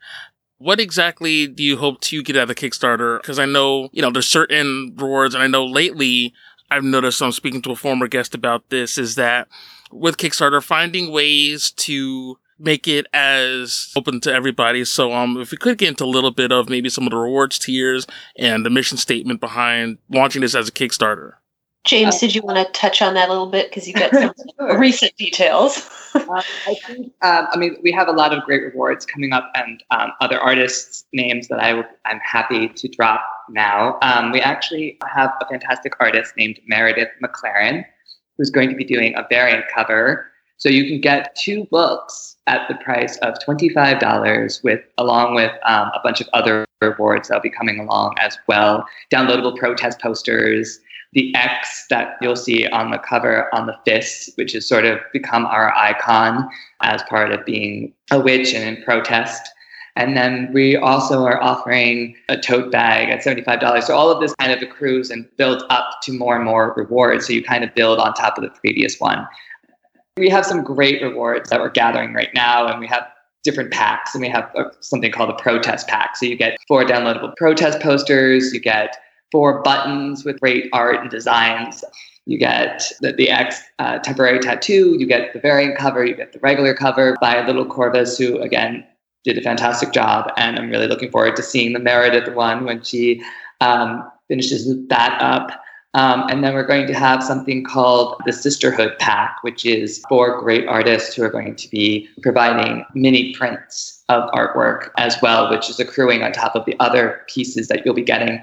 what 0.60 0.80
exactly 0.80 1.48
do 1.48 1.64
you 1.64 1.78
hope 1.78 2.00
to 2.02 2.22
get 2.22 2.36
out 2.36 2.44
of 2.44 2.50
the 2.50 2.56
Kickstarter? 2.56 3.20
Because 3.20 3.40
I 3.40 3.46
know, 3.46 3.90
you 3.92 4.04
know, 4.04 4.12
there's 4.12 4.28
certain 4.28 4.94
rewards, 4.96 5.34
and 5.34 5.44
I 5.44 5.48
know 5.48 5.66
lately 5.66 6.32
I've 6.70 6.84
noticed, 6.84 7.24
I'm 7.24 7.32
speaking 7.32 7.64
to 7.64 7.72
a 7.72 7.76
former 7.76 8.08
guest 8.08 8.36
about 8.36 8.70
this, 8.70 9.00
is 9.00 9.16
that 9.16 9.48
with 9.92 10.18
Kickstarter, 10.18 10.64
finding 10.64 11.12
ways 11.12 11.72
to 11.72 12.38
make 12.60 12.88
it 12.88 13.08
as 13.14 13.92
open 13.96 14.22
to 14.22 14.34
everybody. 14.34 14.86
So, 14.86 15.14
um, 15.14 15.38
if 15.38 15.52
we 15.52 15.58
could 15.58 15.78
get 15.78 15.90
into 15.90 16.06
a 16.06 16.06
little 16.06 16.32
bit 16.32 16.52
of 16.52 16.70
maybe 16.70 16.90
some 16.90 17.06
of 17.06 17.12
the 17.12 17.18
rewards 17.18 17.58
tiers 17.58 18.06
and 18.38 18.66
the 18.66 18.70
mission 18.70 18.98
statement 18.98 19.42
behind 19.42 19.98
launching 20.10 20.42
this 20.42 20.56
as 20.56 20.70
a 20.70 20.72
Kickstarter. 20.72 21.34
James, 21.84 22.20
did 22.20 22.36
you 22.36 22.44
want 22.44 22.58
to 22.58 22.80
touch 22.80 23.02
on 23.02 23.16
that 23.16 23.28
a 23.28 23.32
little 23.32 23.50
bit 23.50 23.70
because 23.70 23.88
you 23.88 23.94
got 23.96 24.12
some 24.12 24.34
sure. 24.60 24.78
recent 24.80 25.16
details? 25.18 25.90
uh, 26.16 26.44
I 26.68 26.76
think, 26.86 27.12
um, 27.24 27.48
I 27.52 27.58
mean, 27.58 27.78
we 27.82 27.92
have 27.92 28.08
a 28.08 28.12
lot 28.12 28.38
of 28.38 28.44
great 28.44 28.62
rewards 28.62 29.04
coming 29.06 29.34
up, 29.34 29.52
and 29.56 29.84
um, 29.90 30.12
other 30.22 30.40
artists' 30.40 31.06
names 31.12 31.48
that 31.48 31.60
I 31.60 31.84
I'm 32.06 32.20
happy 32.20 32.70
to 32.70 32.88
drop 32.88 33.22
now. 33.50 33.98
Um, 34.04 34.32
we 34.32 34.42
actually 34.42 35.00
have 35.12 35.32
a 35.42 35.48
fantastic 35.48 35.94
artist 36.00 36.34
named 36.38 36.60
Meredith 36.68 37.10
McLaren, 37.24 37.84
who's 38.42 38.50
going 38.50 38.70
to 38.70 38.76
be 38.76 38.84
doing 38.84 39.14
a 39.16 39.26
variant 39.30 39.64
cover. 39.72 40.26
So 40.58 40.68
you 40.68 40.88
can 40.88 41.00
get 41.00 41.36
two 41.36 41.66
books 41.66 42.38
at 42.48 42.68
the 42.68 42.74
price 42.84 43.18
of 43.18 43.36
$25 43.48 44.64
with 44.64 44.82
along 44.98 45.36
with 45.36 45.52
um, 45.64 45.92
a 45.94 46.00
bunch 46.04 46.22
of 46.22 46.28
other 46.34 46.66
rewards 46.82 47.28
that'll 47.28 47.44
be 47.44 47.52
coming 47.52 47.80
along 47.80 48.16
as 48.20 48.40
well 48.48 48.84
downloadable 49.14 49.56
protest 49.56 50.02
posters 50.02 50.80
the 51.14 51.36
X 51.36 51.86
that 51.92 52.16
you'll 52.22 52.36
see 52.36 52.66
on 52.68 52.90
the 52.90 52.98
cover 52.98 53.54
on 53.54 53.68
the 53.68 53.78
fist, 53.86 54.32
which 54.36 54.54
has 54.54 54.68
sort 54.68 54.86
of 54.86 54.98
become 55.12 55.46
our 55.46 55.76
icon 55.76 56.50
as 56.82 57.04
part 57.04 57.32
of 57.32 57.46
being 57.46 57.94
a 58.12 58.20
witch 58.20 58.54
and 58.54 58.78
in 58.78 58.82
protest. 58.84 59.50
And 59.96 60.16
then 60.16 60.52
we 60.54 60.78
also 60.78 61.24
are 61.26 61.42
offering 61.42 62.16
a 62.30 62.38
tote 62.38 62.72
bag 62.72 63.10
at 63.10 63.24
$75. 63.24 63.84
So 63.84 63.96
all 63.96 64.10
of 64.10 64.22
this 64.22 64.34
kind 64.36 64.52
of 64.52 64.62
accrues 64.62 65.10
and 65.10 65.28
builds 65.38 65.64
up 65.70 66.00
to 66.04 66.14
more 66.14 66.36
and 66.36 66.46
more 66.46 66.74
rewards. 66.78 67.28
So 67.28 67.34
you 67.34 67.44
kind 67.44 67.64
of 67.64 67.74
build 67.76 68.00
on 68.00 68.14
top 68.14 68.38
of 68.38 68.44
the 68.44 68.50
previous 68.50 69.00
one. 69.00 69.28
We 70.18 70.30
have 70.30 70.46
some 70.46 70.64
great 70.64 71.02
rewards 71.02 71.50
that 71.50 71.60
we're 71.60 71.70
gathering 71.70 72.14
right 72.14 72.34
now, 72.34 72.68
and 72.68 72.80
we 72.80 72.88
have 72.88 73.08
different 73.44 73.72
packs. 73.72 74.14
And 74.14 74.22
we 74.22 74.30
have 74.30 74.52
something 74.80 75.12
called 75.12 75.30
a 75.30 75.42
protest 75.42 75.88
pack. 75.88 76.16
So 76.16 76.26
you 76.26 76.36
get 76.36 76.58
four 76.68 76.86
downloadable 76.86 77.36
protest 77.36 77.80
posters, 77.82 78.54
you 78.54 78.60
get 78.60 78.98
four 79.32 79.62
buttons 79.62 80.24
with 80.24 80.40
great 80.40 80.70
art 80.74 80.98
and 80.98 81.10
designs. 81.10 81.84
You 82.26 82.38
get 82.38 82.84
the, 83.02 83.14
the 83.14 83.30
X 83.30 83.62
uh, 83.80 83.98
temporary 84.00 84.40
tattoo, 84.40 84.96
you 84.98 85.08
get 85.08 85.34
the 85.34 85.40
variant 85.40 85.78
cover, 85.78 86.06
you 86.06 86.16
get 86.16 86.34
the 86.34 86.40
regular 86.40 86.74
cover 86.74 87.18
by 87.20 87.46
Little 87.46 87.66
Corvus, 87.66 88.18
who 88.18 88.38
again 88.40 88.86
did 89.24 89.38
a 89.38 89.42
fantastic 89.42 89.92
job. 89.92 90.32
And 90.38 90.58
I'm 90.58 90.70
really 90.70 90.88
looking 90.88 91.12
forward 91.12 91.36
to 91.36 91.44
seeing 91.44 91.74
the 91.74 91.80
Meredith 91.80 92.34
one 92.34 92.66
when 92.66 92.82
she 92.82 93.22
um, 93.60 94.10
finishes 94.28 94.74
that 94.88 95.22
up. 95.22 95.52
Um, 95.94 96.24
and 96.30 96.42
then 96.42 96.54
we're 96.54 96.66
going 96.66 96.88
to 96.88 96.94
have 96.94 97.22
something 97.22 97.66
called 97.66 98.22
the 98.26 98.32
Sisterhood 98.32 98.98
Pack, 98.98 99.38
which 99.42 99.66
is 99.66 100.02
four 100.08 100.40
great 100.40 100.66
artists 100.66 101.14
who 101.14 101.24
are 101.24 101.30
going 101.30 101.54
to 101.58 101.70
be 101.70 102.08
providing 102.22 102.86
mini 102.96 103.34
prints 103.34 104.02
of 104.08 104.30
artwork 104.32 104.90
as 104.98 105.18
well, 105.22 105.50
which 105.50 105.70
is 105.70 105.82
accruing 105.82 106.24
on 106.24 106.32
top 106.32 106.56
of 106.56 106.64
the 106.64 106.78
other 106.80 107.24
pieces 107.28 107.68
that 107.68 107.86
you'll 107.86 107.94
be 107.94 108.04
getting 108.04 108.42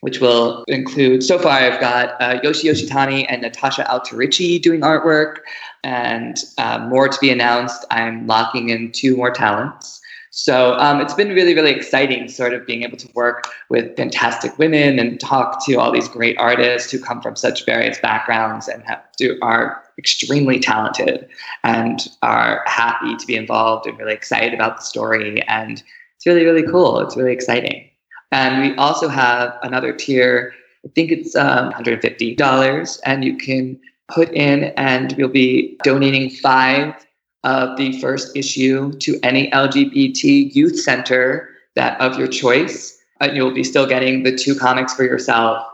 which 0.00 0.20
will 0.20 0.64
include 0.66 1.22
so 1.22 1.38
far 1.38 1.52
I've 1.52 1.80
got 1.80 2.20
uh, 2.20 2.40
Yoshi 2.42 2.68
Yoshitani 2.68 3.26
and 3.28 3.42
Natasha 3.42 3.84
Alterici 3.84 4.60
doing 4.60 4.80
artwork, 4.80 5.38
and 5.84 6.36
uh, 6.58 6.78
more 6.88 7.08
to 7.08 7.18
be 7.20 7.30
announced. 7.30 7.84
I'm 7.90 8.26
locking 8.26 8.70
in 8.70 8.92
two 8.92 9.16
more 9.16 9.30
talents. 9.30 9.99
So 10.32 10.74
um, 10.74 11.00
it's 11.00 11.14
been 11.14 11.30
really, 11.30 11.54
really 11.54 11.72
exciting, 11.72 12.28
sort 12.28 12.54
of 12.54 12.64
being 12.64 12.84
able 12.84 12.96
to 12.98 13.08
work 13.14 13.48
with 13.68 13.96
fantastic 13.96 14.56
women 14.58 15.00
and 15.00 15.18
talk 15.18 15.64
to 15.66 15.74
all 15.74 15.90
these 15.90 16.06
great 16.06 16.38
artists 16.38 16.90
who 16.92 17.00
come 17.00 17.20
from 17.20 17.34
such 17.34 17.66
various 17.66 17.98
backgrounds 17.98 18.68
and 18.68 18.84
have 18.84 19.10
to, 19.18 19.36
are 19.42 19.82
extremely 19.98 20.60
talented 20.60 21.28
and 21.64 22.08
are 22.22 22.62
happy 22.66 23.16
to 23.16 23.26
be 23.26 23.34
involved 23.34 23.88
and 23.88 23.98
really 23.98 24.14
excited 24.14 24.54
about 24.54 24.76
the 24.76 24.84
story. 24.84 25.42
And 25.48 25.82
it's 26.14 26.26
really, 26.26 26.44
really 26.44 26.66
cool. 26.66 27.00
It's 27.00 27.16
really 27.16 27.32
exciting. 27.32 27.90
And 28.30 28.62
we 28.62 28.76
also 28.76 29.08
have 29.08 29.58
another 29.64 29.92
tier, 29.92 30.54
I 30.84 30.88
think 30.94 31.10
it's 31.10 31.34
um, 31.34 31.72
$150, 31.72 33.00
and 33.04 33.24
you 33.24 33.36
can 33.36 33.80
put 34.08 34.30
in, 34.30 34.64
and 34.76 35.12
we'll 35.18 35.28
be 35.28 35.76
donating 35.82 36.30
five 36.30 36.94
of 37.44 37.76
the 37.76 37.98
first 38.00 38.36
issue 38.36 38.92
to 38.98 39.18
any 39.22 39.50
LGBT 39.50 40.54
youth 40.54 40.78
center 40.78 41.48
that 41.74 42.00
of 42.00 42.18
your 42.18 42.28
choice. 42.28 42.98
And 43.20 43.36
you'll 43.36 43.54
be 43.54 43.64
still 43.64 43.86
getting 43.86 44.22
the 44.22 44.36
two 44.36 44.54
comics 44.54 44.94
for 44.94 45.04
yourself. 45.04 45.66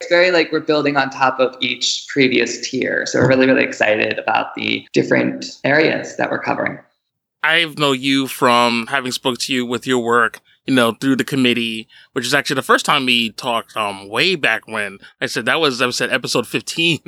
It's 0.00 0.10
very 0.10 0.30
like 0.30 0.52
we're 0.52 0.60
building 0.60 0.96
on 0.96 1.10
top 1.10 1.40
of 1.40 1.56
each 1.60 2.06
previous 2.08 2.68
tier. 2.68 3.06
So 3.06 3.20
we're 3.20 3.28
really, 3.28 3.46
really 3.46 3.64
excited 3.64 4.18
about 4.18 4.54
the 4.54 4.86
different 4.92 5.46
areas 5.64 6.16
that 6.16 6.30
we're 6.30 6.42
covering. 6.42 6.78
I 7.42 7.64
know 7.78 7.92
you 7.92 8.26
from 8.26 8.88
having 8.88 9.12
spoke 9.12 9.38
to 9.40 9.54
you 9.54 9.64
with 9.64 9.86
your 9.86 10.00
work 10.00 10.40
you 10.66 10.74
know, 10.74 10.92
through 10.92 11.16
the 11.16 11.24
committee, 11.24 11.88
which 12.12 12.26
is 12.26 12.34
actually 12.34 12.56
the 12.56 12.62
first 12.62 12.84
time 12.84 13.06
we 13.06 13.30
talked, 13.30 13.76
um, 13.76 14.08
way 14.08 14.34
back 14.34 14.66
when. 14.66 14.98
I 15.20 15.26
said 15.26 15.46
that 15.46 15.60
was, 15.60 15.80
I 15.80 15.90
said 15.90 16.12
episode 16.12 16.46
15. 16.46 17.00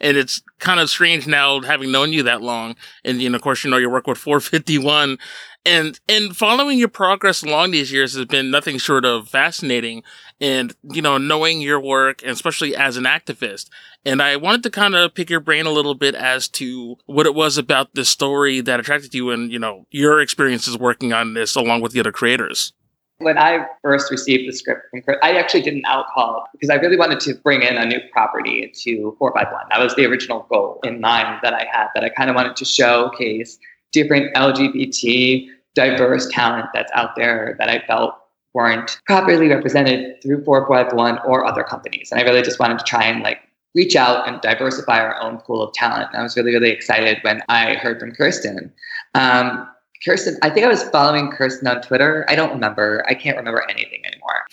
and 0.00 0.16
it's 0.16 0.42
kind 0.58 0.80
of 0.80 0.90
strange 0.90 1.26
now 1.26 1.60
having 1.60 1.92
known 1.92 2.12
you 2.12 2.22
that 2.24 2.42
long. 2.42 2.76
And, 3.04 3.20
you 3.20 3.30
know, 3.30 3.36
of 3.36 3.42
course, 3.42 3.64
you 3.64 3.70
know, 3.70 3.76
your 3.76 3.90
work 3.90 4.06
with 4.06 4.18
451 4.18 5.18
and, 5.66 5.98
and 6.08 6.36
following 6.36 6.78
your 6.78 6.88
progress 6.88 7.42
along 7.42 7.72
these 7.72 7.90
years 7.90 8.14
has 8.14 8.24
been 8.26 8.52
nothing 8.52 8.78
short 8.78 9.04
of 9.04 9.28
fascinating. 9.28 10.04
And, 10.40 10.72
you 10.82 11.02
know, 11.02 11.18
knowing 11.18 11.60
your 11.60 11.80
work, 11.80 12.22
and 12.22 12.30
especially 12.30 12.76
as 12.76 12.96
an 12.96 13.04
activist. 13.04 13.68
And 14.04 14.22
I 14.22 14.36
wanted 14.36 14.62
to 14.62 14.70
kind 14.70 14.94
of 14.94 15.14
pick 15.14 15.28
your 15.28 15.40
brain 15.40 15.66
a 15.66 15.70
little 15.70 15.94
bit 15.94 16.14
as 16.14 16.46
to 16.50 16.98
what 17.06 17.26
it 17.26 17.34
was 17.34 17.58
about 17.58 17.94
this 17.94 18.08
story 18.08 18.60
that 18.60 18.78
attracted 18.78 19.12
you 19.12 19.30
and, 19.30 19.50
you 19.50 19.58
know, 19.58 19.86
your 19.90 20.20
experiences 20.20 20.78
working 20.78 21.12
on 21.12 21.34
this 21.34 21.56
along 21.56 21.80
with 21.80 21.92
the 21.92 22.00
other 22.00 22.12
creators. 22.12 22.72
When 23.18 23.38
I 23.38 23.66
first 23.82 24.10
received 24.10 24.46
the 24.46 24.52
script 24.52 24.90
from 24.90 25.00
Chris, 25.00 25.16
I 25.22 25.36
actually 25.36 25.62
did 25.62 25.74
an 25.74 25.82
out 25.86 26.06
call 26.14 26.46
because 26.52 26.68
I 26.68 26.74
really 26.74 26.98
wanted 26.98 27.18
to 27.20 27.34
bring 27.34 27.62
in 27.62 27.76
a 27.76 27.86
new 27.86 28.00
property 28.12 28.70
to 28.82 29.16
451. 29.18 29.68
That 29.70 29.80
was 29.80 29.94
the 29.94 30.04
original 30.04 30.46
goal 30.50 30.80
in 30.84 31.00
mind 31.00 31.40
that 31.42 31.54
I 31.54 31.66
had, 31.72 31.88
that 31.94 32.04
I 32.04 32.10
kind 32.10 32.28
of 32.28 32.36
wanted 32.36 32.56
to 32.56 32.64
showcase 32.66 33.58
different 33.92 34.34
LGBT 34.34 35.48
diverse 35.74 36.28
talent 36.30 36.66
that's 36.74 36.92
out 36.94 37.16
there 37.16 37.56
that 37.58 37.70
I 37.70 37.82
felt 37.86 38.14
weren't 38.52 38.98
properly 39.06 39.48
represented 39.48 40.22
through 40.22 40.42
451 40.44 41.18
or 41.26 41.44
other 41.44 41.62
companies. 41.62 42.10
And 42.10 42.20
I 42.20 42.24
really 42.24 42.42
just 42.42 42.58
wanted 42.58 42.78
to 42.78 42.84
try 42.84 43.04
and 43.04 43.22
like 43.22 43.40
reach 43.74 43.94
out 43.94 44.26
and 44.26 44.40
diversify 44.40 44.98
our 44.98 45.20
own 45.20 45.36
pool 45.38 45.62
of 45.62 45.72
talent. 45.74 46.08
And 46.12 46.20
I 46.20 46.22
was 46.22 46.36
really, 46.36 46.52
really 46.52 46.70
excited 46.70 47.18
when 47.22 47.42
I 47.48 47.74
heard 47.74 48.00
from 48.00 48.12
Kirsten. 48.12 48.72
Um, 49.14 49.68
Kirsten, 50.04 50.36
I 50.42 50.50
think 50.50 50.66
I 50.66 50.68
was 50.68 50.82
following 50.90 51.30
Kirsten 51.30 51.66
on 51.68 51.80
Twitter. 51.82 52.24
I 52.28 52.34
don't 52.34 52.52
remember. 52.52 53.04
I 53.08 53.14
can't 53.14 53.36
remember 53.36 53.64
anything 53.68 54.02
anymore. 54.06 54.46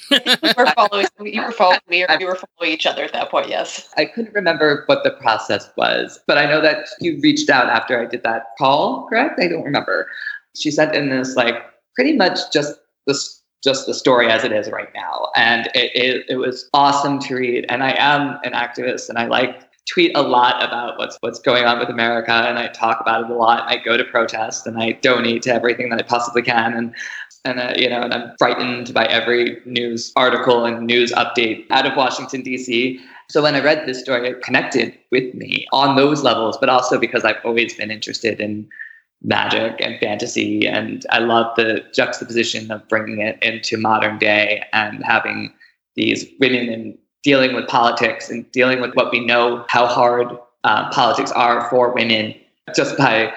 you 0.44 0.54
were 0.58 0.72
following 0.72 1.08
you 1.22 1.42
were 1.42 1.52
following 1.52 1.80
me 1.88 2.04
or 2.04 2.18
you 2.20 2.28
were 2.28 2.36
following 2.36 2.74
each 2.74 2.86
other 2.86 3.04
at 3.04 3.14
that 3.14 3.30
point, 3.30 3.50
yes. 3.50 3.90
I 3.98 4.06
couldn't 4.06 4.34
remember 4.34 4.84
what 4.88 5.04
the 5.04 5.12
process 5.12 5.70
was, 5.78 6.20
but 6.28 6.38
I 6.38 6.46
know 6.46 6.62
that 6.62 6.88
you 7.00 7.20
reached 7.22 7.50
out 7.50 7.68
after 7.68 8.00
I 8.00 8.06
did 8.06 8.24
that 8.24 8.48
call, 8.58 9.08
correct? 9.08 9.40
I 9.40 9.48
don't 9.48 9.64
remember. 9.64 10.08
She 10.56 10.72
sent 10.72 10.96
in 10.96 11.10
this 11.10 11.36
like 11.36 11.56
pretty 11.96 12.14
much 12.14 12.52
just 12.52 12.76
this 13.08 13.42
just 13.64 13.86
the 13.86 13.94
story 13.94 14.30
as 14.30 14.44
it 14.44 14.52
is 14.52 14.70
right 14.70 14.90
now. 14.94 15.30
And 15.36 15.68
it, 15.74 15.92
it, 15.96 16.26
it 16.28 16.36
was 16.36 16.70
awesome 16.74 17.20
to 17.20 17.36
read. 17.36 17.66
And 17.70 17.82
I 17.82 17.96
am 17.98 18.38
an 18.44 18.52
activist 18.52 19.08
and 19.08 19.18
I 19.18 19.28
like 19.28 19.56
tweet 19.92 20.16
a 20.16 20.22
lot 20.22 20.64
about 20.64 20.98
what's 20.98 21.18
what's 21.22 21.40
going 21.40 21.66
on 21.66 21.80
with 21.80 21.90
America, 21.90 22.32
and 22.32 22.58
I 22.58 22.68
talk 22.68 23.00
about 23.02 23.26
it 23.26 23.30
a 23.30 23.36
lot. 23.36 23.64
I 23.68 23.78
go 23.78 23.98
to 23.98 24.04
protests 24.04 24.66
and 24.66 24.82
I 24.82 24.94
donate 24.94 25.42
to 25.44 25.54
everything 25.54 25.90
that 25.90 26.00
I 26.00 26.04
possibly 26.04 26.42
can, 26.42 26.74
and 26.74 26.96
and 27.46 27.60
uh, 27.60 27.74
you 27.76 27.90
know, 27.90 28.02
and 28.02 28.14
I'm 28.14 28.34
frightened 28.38 28.94
by 28.94 29.06
every 29.06 29.62
news 29.66 30.12
article 30.16 30.66
and 30.66 30.88
news 30.88 31.12
update 31.12 31.66
out 31.72 31.86
of 31.86 31.96
Washington 31.98 32.42
D.C. 32.42 33.00
So 33.30 33.42
when 33.42 33.56
I 33.56 33.64
read 33.64 33.88
this 33.88 34.00
story, 34.00 34.30
it 34.30 34.42
connected 34.42 34.98
with 35.12 35.34
me 35.34 35.66
on 35.72 35.96
those 35.96 36.24
levels, 36.24 36.58
but 36.58 36.70
also 36.70 37.00
because 37.00 37.24
I've 37.24 37.44
always 37.44 37.74
been 37.74 37.92
interested 37.92 38.40
in 38.40 38.68
magic 39.24 39.78
and 39.80 40.00
fantasy. 40.00 40.68
And 40.68 41.06
I 41.10 41.20
love 41.20 41.56
the 41.56 41.84
juxtaposition 41.94 42.70
of 42.72 42.88
bringing 42.90 43.22
it 43.22 43.42
into 43.42 43.78
modern 43.78 44.20
day 44.20 44.64
and 44.74 45.04
having 45.04 45.54
these 45.96 46.26
women 46.40 46.70
and 46.70 46.98
dealing 47.24 47.56
with 47.56 47.68
politics 47.68 48.30
and 48.30 48.50
dealing 48.52 48.82
with 48.82 48.94
what 48.96 49.12
we 49.12 49.20
know 49.20 49.66
how 49.70 49.88
hard 49.88 50.38
uh, 50.64 50.90
politics 50.92 51.32
are 51.32 51.70
for 51.70 51.94
women 51.94 52.36
just 52.76 52.98
by 52.98 53.34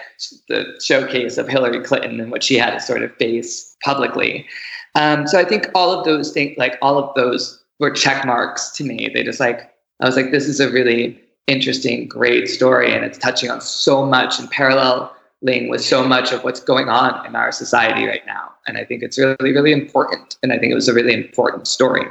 the 0.48 0.78
showcase 0.82 1.36
of 1.38 1.48
Hillary 1.48 1.82
Clinton 1.82 2.20
and 2.20 2.30
what 2.30 2.42
she 2.42 2.56
had 2.56 2.72
to 2.72 2.80
sort 2.80 3.02
of 3.02 3.14
face 3.16 3.76
publicly. 3.84 4.46
Um, 4.94 5.26
so 5.26 5.38
I 5.38 5.44
think 5.44 5.68
all 5.74 5.92
of 5.92 6.04
those 6.04 6.32
things, 6.32 6.56
like 6.56 6.78
all 6.80 6.98
of 6.98 7.14
those 7.14 7.62
were 7.80 7.90
check 7.90 8.24
marks 8.24 8.70
to 8.76 8.84
me. 8.84 9.10
They 9.12 9.22
just 9.22 9.40
like, 9.40 9.72
I 10.00 10.06
was 10.06 10.16
like, 10.16 10.30
this 10.30 10.46
is 10.46 10.60
a 10.60 10.70
really 10.70 11.20
interesting, 11.46 12.08
great 12.08 12.48
story. 12.48 12.92
And 12.92 13.04
it's 13.04 13.18
touching 13.18 13.50
on 13.50 13.60
so 13.60 14.06
much 14.06 14.38
and 14.38 14.50
paralleling 14.50 15.68
with 15.68 15.82
so 15.82 16.06
much 16.06 16.32
of 16.32 16.44
what's 16.44 16.60
going 16.60 16.88
on 16.88 17.26
in 17.26 17.36
our 17.36 17.52
society 17.52 18.06
right 18.06 18.24
now. 18.26 18.52
And 18.66 18.78
I 18.78 18.84
think 18.84 19.02
it's 19.02 19.18
really, 19.18 19.52
really 19.52 19.72
important. 19.72 20.38
And 20.42 20.52
I 20.52 20.58
think 20.58 20.72
it 20.72 20.74
was 20.74 20.88
a 20.88 20.94
really 20.94 21.14
important 21.14 21.68
story 21.68 22.06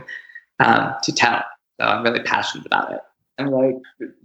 um, 0.59 0.93
to 1.03 1.11
tell. 1.11 1.43
So 1.79 1.87
I'm 1.87 2.03
really 2.03 2.21
passionate 2.21 2.65
about 2.65 2.91
it. 2.91 3.01
I'm 3.37 3.51
like 3.51 3.75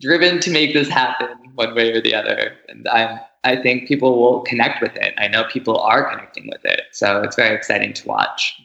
driven 0.00 0.38
to 0.40 0.50
make 0.50 0.72
this 0.72 0.88
happen 0.88 1.28
one 1.54 1.74
way 1.74 1.92
or 1.92 2.00
the 2.00 2.14
other. 2.14 2.52
And 2.68 2.86
I'm 2.88 3.18
I 3.42 3.56
think 3.56 3.88
people 3.88 4.20
will 4.20 4.40
connect 4.42 4.82
with 4.82 4.94
it. 4.96 5.14
I 5.16 5.28
know 5.28 5.44
people 5.44 5.78
are 5.78 6.10
connecting 6.10 6.48
with 6.48 6.64
it. 6.64 6.82
So 6.92 7.22
it's 7.22 7.36
very 7.36 7.56
exciting 7.56 7.94
to 7.94 8.08
watch. 8.08 8.60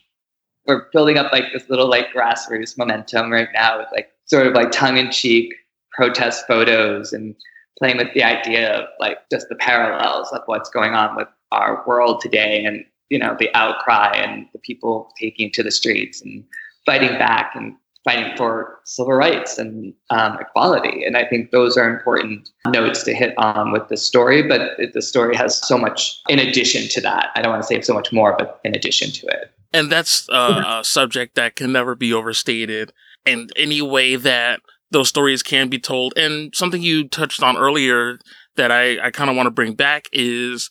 We're 0.67 0.89
building 0.91 1.17
up 1.17 1.31
like 1.31 1.45
this 1.53 1.69
little 1.69 1.89
like 1.89 2.11
grassroots 2.11 2.77
momentum 2.77 3.31
right 3.31 3.47
now 3.53 3.77
with 3.77 3.87
like 3.93 4.11
sort 4.25 4.47
of 4.47 4.53
like 4.53 4.71
tongue 4.71 4.97
in 4.97 5.11
cheek 5.11 5.53
protest 5.91 6.45
photos 6.45 7.13
and 7.13 7.35
playing 7.79 7.97
with 7.97 8.13
the 8.13 8.23
idea 8.23 8.73
of 8.73 8.89
like 8.99 9.19
just 9.31 9.47
the 9.47 9.55
parallels 9.55 10.31
of 10.33 10.41
what's 10.47 10.69
going 10.69 10.93
on 10.93 11.15
with 11.15 11.27
our 11.51 11.83
world 11.87 12.19
today 12.19 12.65
and 12.65 12.83
you 13.09 13.19
know 13.19 13.35
the 13.39 13.49
outcry 13.55 14.11
and 14.13 14.47
the 14.51 14.59
people 14.59 15.11
taking 15.19 15.51
to 15.51 15.63
the 15.63 15.71
streets 15.71 16.21
and 16.21 16.43
fighting 16.85 17.17
back 17.17 17.53
and 17.55 17.75
fighting 18.05 18.37
for 18.37 18.79
civil 18.85 19.13
rights 19.13 19.57
and 19.57 19.93
um, 20.11 20.37
equality. 20.39 21.03
And 21.03 21.17
I 21.17 21.25
think 21.25 21.51
those 21.51 21.75
are 21.75 21.89
important 21.89 22.47
notes 22.67 23.03
to 23.03 23.13
hit 23.13 23.33
on 23.37 23.71
with 23.71 23.89
the 23.89 23.97
story. 23.97 24.43
But 24.43 24.61
it, 24.77 24.93
the 24.93 25.01
story 25.01 25.35
has 25.35 25.67
so 25.67 25.77
much 25.77 26.21
in 26.29 26.39
addition 26.39 26.87
to 26.89 27.01
that. 27.01 27.31
I 27.35 27.41
don't 27.41 27.51
want 27.51 27.63
to 27.63 27.67
say 27.67 27.81
so 27.81 27.93
much 27.93 28.13
more, 28.13 28.35
but 28.37 28.61
in 28.63 28.75
addition 28.75 29.11
to 29.11 29.27
it. 29.27 29.51
And 29.73 29.91
that's 29.91 30.29
uh, 30.29 30.63
a 30.81 30.83
subject 30.85 31.35
that 31.35 31.55
can 31.55 31.71
never 31.73 31.95
be 31.95 32.13
overstated. 32.13 32.93
And 33.25 33.51
any 33.57 33.81
way 33.81 34.15
that 34.15 34.61
those 34.91 35.09
stories 35.09 35.41
can 35.41 35.67
be 35.67 35.79
told, 35.79 36.13
and 36.15 36.55
something 36.55 36.81
you 36.81 37.09
touched 37.09 37.41
on 37.41 37.57
earlier 37.57 38.19
that 38.55 38.71
I, 38.71 39.07
I 39.07 39.11
kind 39.11 39.31
of 39.31 39.35
want 39.35 39.47
to 39.47 39.51
bring 39.51 39.73
back 39.73 40.07
is 40.13 40.69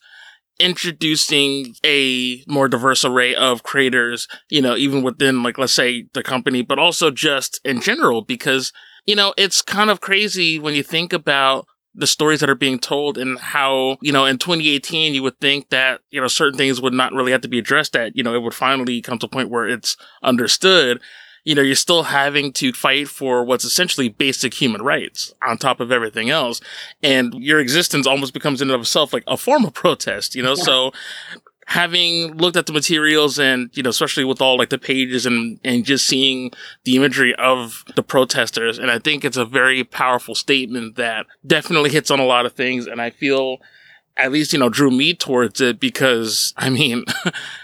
introducing 0.60 1.74
a 1.84 2.44
more 2.46 2.68
diverse 2.68 3.04
array 3.04 3.34
of 3.34 3.62
creators, 3.62 4.28
you 4.48 4.62
know, 4.62 4.76
even 4.76 5.02
within 5.02 5.42
like, 5.42 5.58
let's 5.58 5.72
say 5.72 6.06
the 6.14 6.22
company, 6.22 6.62
but 6.62 6.78
also 6.78 7.10
just 7.10 7.60
in 7.64 7.80
general, 7.80 8.22
because, 8.22 8.72
you 9.04 9.16
know, 9.16 9.34
it's 9.36 9.62
kind 9.62 9.90
of 9.90 10.00
crazy 10.00 10.58
when 10.58 10.74
you 10.74 10.82
think 10.82 11.12
about 11.12 11.66
the 11.94 12.06
stories 12.06 12.40
that 12.40 12.50
are 12.50 12.56
being 12.56 12.78
told 12.78 13.16
and 13.16 13.38
how, 13.38 13.96
you 14.02 14.12
know, 14.12 14.24
in 14.24 14.38
2018, 14.38 15.14
you 15.14 15.22
would 15.22 15.38
think 15.40 15.70
that, 15.70 16.00
you 16.10 16.20
know, 16.20 16.26
certain 16.26 16.58
things 16.58 16.80
would 16.80 16.92
not 16.92 17.12
really 17.12 17.32
have 17.32 17.40
to 17.40 17.48
be 17.48 17.58
addressed 17.58 17.92
that, 17.92 18.16
you 18.16 18.22
know, 18.22 18.34
it 18.34 18.42
would 18.42 18.54
finally 18.54 19.00
come 19.00 19.18
to 19.18 19.26
a 19.26 19.28
point 19.28 19.50
where 19.50 19.68
it's 19.68 19.96
understood 20.22 21.00
you 21.44 21.54
know, 21.54 21.62
you're 21.62 21.74
still 21.74 22.04
having 22.04 22.52
to 22.54 22.72
fight 22.72 23.08
for 23.08 23.44
what's 23.44 23.64
essentially 23.64 24.08
basic 24.08 24.54
human 24.54 24.82
rights 24.82 25.32
on 25.46 25.58
top 25.58 25.78
of 25.78 25.92
everything 25.92 26.30
else. 26.30 26.60
And 27.02 27.34
your 27.34 27.60
existence 27.60 28.06
almost 28.06 28.32
becomes 28.32 28.62
in 28.62 28.70
and 28.70 28.74
of 28.74 28.80
itself 28.80 29.12
like 29.12 29.24
a 29.26 29.36
form 29.36 29.64
of 29.64 29.74
protest, 29.74 30.34
you 30.34 30.42
know? 30.42 30.54
Yeah. 30.56 30.64
So 30.64 30.92
having 31.66 32.36
looked 32.36 32.56
at 32.56 32.66
the 32.66 32.72
materials 32.72 33.38
and, 33.38 33.70
you 33.74 33.82
know, 33.82 33.90
especially 33.90 34.24
with 34.24 34.40
all 34.40 34.56
like 34.56 34.70
the 34.70 34.78
pages 34.78 35.26
and, 35.26 35.60
and 35.64 35.84
just 35.84 36.06
seeing 36.06 36.50
the 36.84 36.96
imagery 36.96 37.34
of 37.36 37.84
the 37.94 38.02
protesters. 38.02 38.78
And 38.78 38.90
I 38.90 38.98
think 38.98 39.24
it's 39.24 39.36
a 39.36 39.44
very 39.44 39.84
powerful 39.84 40.34
statement 40.34 40.96
that 40.96 41.26
definitely 41.46 41.90
hits 41.90 42.10
on 42.10 42.20
a 42.20 42.26
lot 42.26 42.46
of 42.46 42.52
things. 42.54 42.86
And 42.86 43.00
I 43.00 43.10
feel 43.10 43.58
at 44.16 44.32
least, 44.32 44.52
you 44.52 44.58
know, 44.58 44.68
drew 44.68 44.90
me 44.90 45.14
towards 45.14 45.60
it 45.60 45.78
because 45.78 46.54
I 46.56 46.70
mean, 46.70 47.04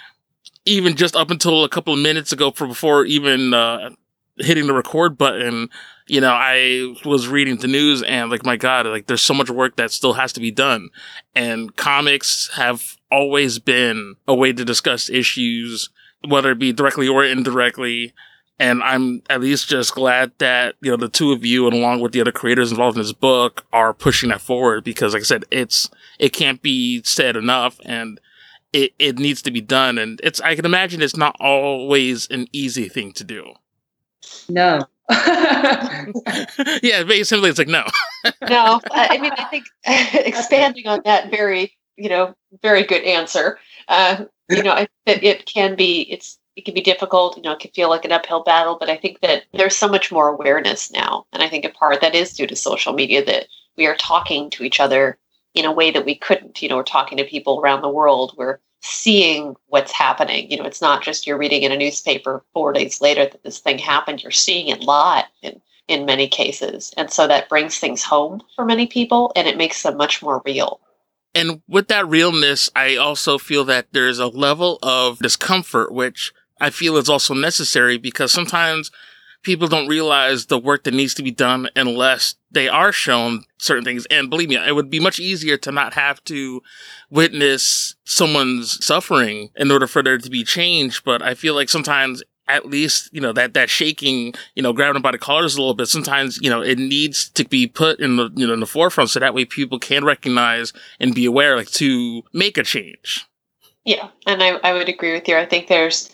even 0.65 0.97
just 0.97 1.17
up 1.17 1.31
until 1.31 1.65
a 1.65 1.69
couple 1.69 1.95
of 1.95 2.01
minutes 2.01 2.33
ago, 2.33 2.51
for 2.51 2.67
before 2.67 3.05
even 3.05 3.55
uh, 3.55 3.91
hitting 4.37 4.67
the 4.67 4.75
record 4.75 5.17
button, 5.17 5.69
you 6.07 6.21
know, 6.21 6.33
I 6.33 6.95
was 7.05 7.29
reading 7.29 7.57
the 7.57 7.69
news 7.69 8.03
and 8.03 8.31
like, 8.31 8.45
my 8.45 8.57
God, 8.57 8.87
like 8.87 9.07
there's 9.07 9.23
so 9.23 9.35
much 9.35 9.51
work 9.51 9.77
that 9.77 9.93
still 9.93 10.15
has 10.15 10.33
to 10.35 10.41
be 10.41 10.51
done. 10.51 10.91
And 11.35 11.75
comics 11.77 12.51
have 12.55 12.97
always 13.11 13.59
been 13.59 14.17
a 14.27 14.35
way 14.35 14.53
to 14.53 14.65
discuss 14.65 15.09
issues, 15.09 15.89
whether 16.27 16.51
it 16.51 16.59
be 16.59 16.73
directly 16.73 17.09
or 17.09 17.25
indirectly. 17.25 18.13
And 18.59 18.83
I'm 18.83 19.23
at 19.31 19.41
least 19.41 19.69
just 19.69 19.95
glad 19.95 20.33
that, 20.39 20.75
you 20.83 20.91
know, 20.91 20.97
the 20.97 21.09
two 21.09 21.33
of 21.33 21.45
you 21.45 21.67
and 21.67 21.75
along 21.75 22.01
with 22.01 22.13
the 22.13 22.21
other 22.21 22.33
creators 22.33 22.71
involved 22.71 22.97
in 22.97 23.03
this 23.03 23.13
book 23.13 23.65
are 23.73 23.95
pushing 23.95 24.29
that 24.29 24.43
forward 24.43 24.85
because 24.85 25.15
like 25.15 25.23
I 25.23 25.25
said, 25.25 25.45
it's, 25.51 25.89
it 26.19 26.35
can't 26.35 26.61
be 26.61 27.03
said 27.05 27.37
enough. 27.37 27.81
And 27.87 28.21
it, 28.73 28.93
it 28.99 29.19
needs 29.19 29.43
to 29.43 29.51
be 29.51 29.61
done. 29.61 29.99
And 29.99 30.21
it's, 30.23 30.41
I 30.41 30.55
can 30.55 30.65
imagine 30.65 31.03
it's 31.03 31.17
not 31.17 31.37
always 31.41 32.27
an 32.31 32.47
easy 32.53 32.89
thing 32.89 33.13
to 33.13 33.25
do. 33.25 33.55
No. 34.49 34.83
yeah, 35.11 37.03
very 37.03 37.25
simply, 37.25 37.51
it's 37.51 37.59
like, 37.59 37.69
no. 37.69 37.85
no, 38.49 38.81
I 38.93 39.19
mean, 39.19 39.33
I 39.37 39.45
think 39.45 39.65
expanding 39.85 40.87
on 40.87 41.01
that 41.05 41.31
very, 41.31 41.77
you 41.97 42.09
know, 42.09 42.35
very 42.63 42.85
good 42.85 43.03
answer. 43.03 43.59
Uh, 43.89 44.25
you 44.49 44.63
know, 44.63 44.73
I, 44.73 44.89
that 45.07 45.23
it 45.25 45.47
can 45.47 45.75
be, 45.75 46.03
it's, 46.03 46.39
it 46.57 46.65
can 46.65 46.75
be 46.75 46.81
difficult, 46.81 47.37
you 47.37 47.43
know, 47.43 47.53
it 47.53 47.61
can 47.61 47.71
feel 47.73 47.89
like 47.89 48.05
an 48.05 48.13
uphill 48.13 48.43
battle, 48.43 48.77
but 48.79 48.91
I 48.91 48.97
think 48.97 49.21
that 49.21 49.45
there's 49.53 49.77
so 49.77 49.89
much 49.89 50.13
more 50.13 50.29
awareness 50.29 50.91
now. 50.93 51.27
And 51.33 51.43
I 51.43 51.49
think 51.49 51.65
a 51.65 51.71
part 51.71 52.01
that 52.01 52.15
is 52.15 52.35
due 52.35 52.47
to 52.47 52.57
social 52.57 52.93
media 52.93 53.25
that 53.25 53.47
we 53.77 53.87
are 53.87 53.97
talking 53.97 54.51
to 54.51 54.65
each 54.65 54.79
other 54.79 55.19
in 55.55 55.65
a 55.65 55.73
way 55.73 55.91
that 55.91 56.05
we 56.05 56.15
couldn't. 56.15 56.63
You 56.63 56.69
know, 56.69 56.77
we're 56.77 56.83
talking 56.83 57.19
to 57.19 57.25
people 57.25 57.61
around 57.61 57.83
the 57.83 57.89
world. 57.89 58.35
We're 58.37 58.59
seeing 58.83 59.57
what's 59.67 59.93
happening. 59.93 60.51
You 60.51 60.59
know, 60.59 60.65
it's 60.65 60.81
not 60.81 61.03
just 61.03 61.27
you're 61.27 61.39
reading 61.39 61.63
in 61.63 61.73
a 61.73 61.77
newspaper 61.77 62.45
four 62.53 62.73
days 62.73 63.01
later 63.01 63.27
that 63.27 63.43
this 63.43 63.59
thing 63.59 63.79
happened. 63.79 64.23
You're 64.23 64.31
seeing 64.31 64.69
it 64.69 64.83
live 64.83 65.27
in, 65.43 65.61
in 65.89 66.07
many 66.07 66.29
cases. 66.29 66.93
And 66.97 67.11
so 67.11 67.27
that 67.27 67.49
brings 67.49 67.79
things 67.79 68.03
home 68.03 68.43
for 68.57 68.65
many 68.65 68.87
people 68.87 69.33
and 69.37 69.47
it 69.47 69.57
makes 69.57 69.83
them 69.83 69.97
much 69.97 70.23
more 70.23 70.43
real. 70.45 70.81
And 71.35 71.63
with 71.69 71.89
that 71.89 72.09
realness, 72.09 72.71
I 72.75 72.97
also 72.97 73.39
feel 73.39 73.65
that 73.67 73.89
there's 73.93 74.19
a 74.19 74.27
level 74.27 74.79
of 74.83 75.19
discomfort, 75.19 75.93
which 75.93 76.33
I 76.61 76.71
feel 76.71 76.97
is 76.97 77.09
also 77.09 77.35
necessary 77.35 77.99
because 77.99 78.33
sometimes 78.33 78.91
people 79.43 79.69
don't 79.69 79.89
realize 79.89 80.47
the 80.47 80.59
work 80.59 80.85
that 80.85 80.95
needs 80.95 81.15
to 81.15 81.23
be 81.23 81.31
done 81.31 81.69
unless 81.77 82.35
they 82.51 82.69
are 82.69 82.93
shown 82.93 83.45
certain 83.59 83.85
things. 83.85 84.07
And 84.07 84.29
believe 84.29 84.49
me, 84.49 84.57
it 84.57 84.75
would 84.75 84.91
be 84.91 85.01
much 85.01 85.19
easier 85.19 85.57
to 85.59 85.73
not 85.73 85.95
have 85.95 86.23
to 86.25 86.63
witness 87.11 87.95
someone's 88.05 88.85
suffering 88.85 89.51
in 89.57 89.71
order 89.71 89.87
for 89.87 90.03
there 90.03 90.19
to 90.19 90.31
be 90.31 90.45
change. 90.45 91.05
But 91.05 91.23
I 91.23 91.35
feel 91.35 91.55
like 91.55 91.69
sometimes 91.69 92.23
at 92.49 92.67
least, 92.67 93.09
you 93.13 93.21
know, 93.21 93.33
that, 93.33 93.55
that 93.55 93.71
shaking, 93.71 94.35
you 94.55 94.63
know, 94.63 94.73
grabbing 94.73 95.03
by 95.03 95.13
the 95.13 95.19
collars 95.19 95.55
a 95.55 95.61
little 95.61 95.75
bit, 95.75 95.87
sometimes, 95.87 96.39
you 96.43 96.51
know, 96.51 96.61
it 96.61 96.79
needs 96.79 97.29
to 97.31 97.45
be 97.45 97.67
put 97.67 98.01
in 98.01 98.17
the, 98.17 98.29
you 98.35 98.47
know, 98.47 98.53
in 98.53 98.61
the 98.61 98.67
forefront 98.67 99.11
so 99.11 99.21
that 99.21 99.35
way 99.35 99.45
people 99.45 99.79
can 99.79 100.05
recognize 100.05 100.73
and 100.99 101.15
be 101.15 101.25
aware, 101.25 101.57
like 101.57 101.71
to 101.71 102.23
make 102.33 102.59
a 102.59 102.65
change. 102.65 103.27
Yeah. 103.85 104.09
And 104.27 104.43
I, 104.43 104.59
I 104.65 104.73
would 104.73 104.89
agree 104.89 105.13
with 105.13 105.29
you. 105.29 105.37
I 105.37 105.47
think 105.47 105.69
there's, 105.69 106.11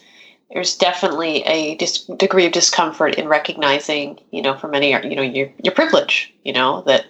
there's 0.50 0.76
definitely 0.76 1.42
a 1.42 1.74
dis- 1.76 2.04
degree 2.16 2.46
of 2.46 2.52
discomfort 2.52 3.16
in 3.16 3.28
recognizing, 3.28 4.18
you 4.30 4.42
know, 4.42 4.56
for 4.56 4.68
many, 4.68 4.90
you 4.90 5.16
know, 5.16 5.22
your 5.22 5.50
your 5.62 5.74
privilege. 5.74 6.32
You 6.44 6.52
know 6.52 6.82
that, 6.86 7.06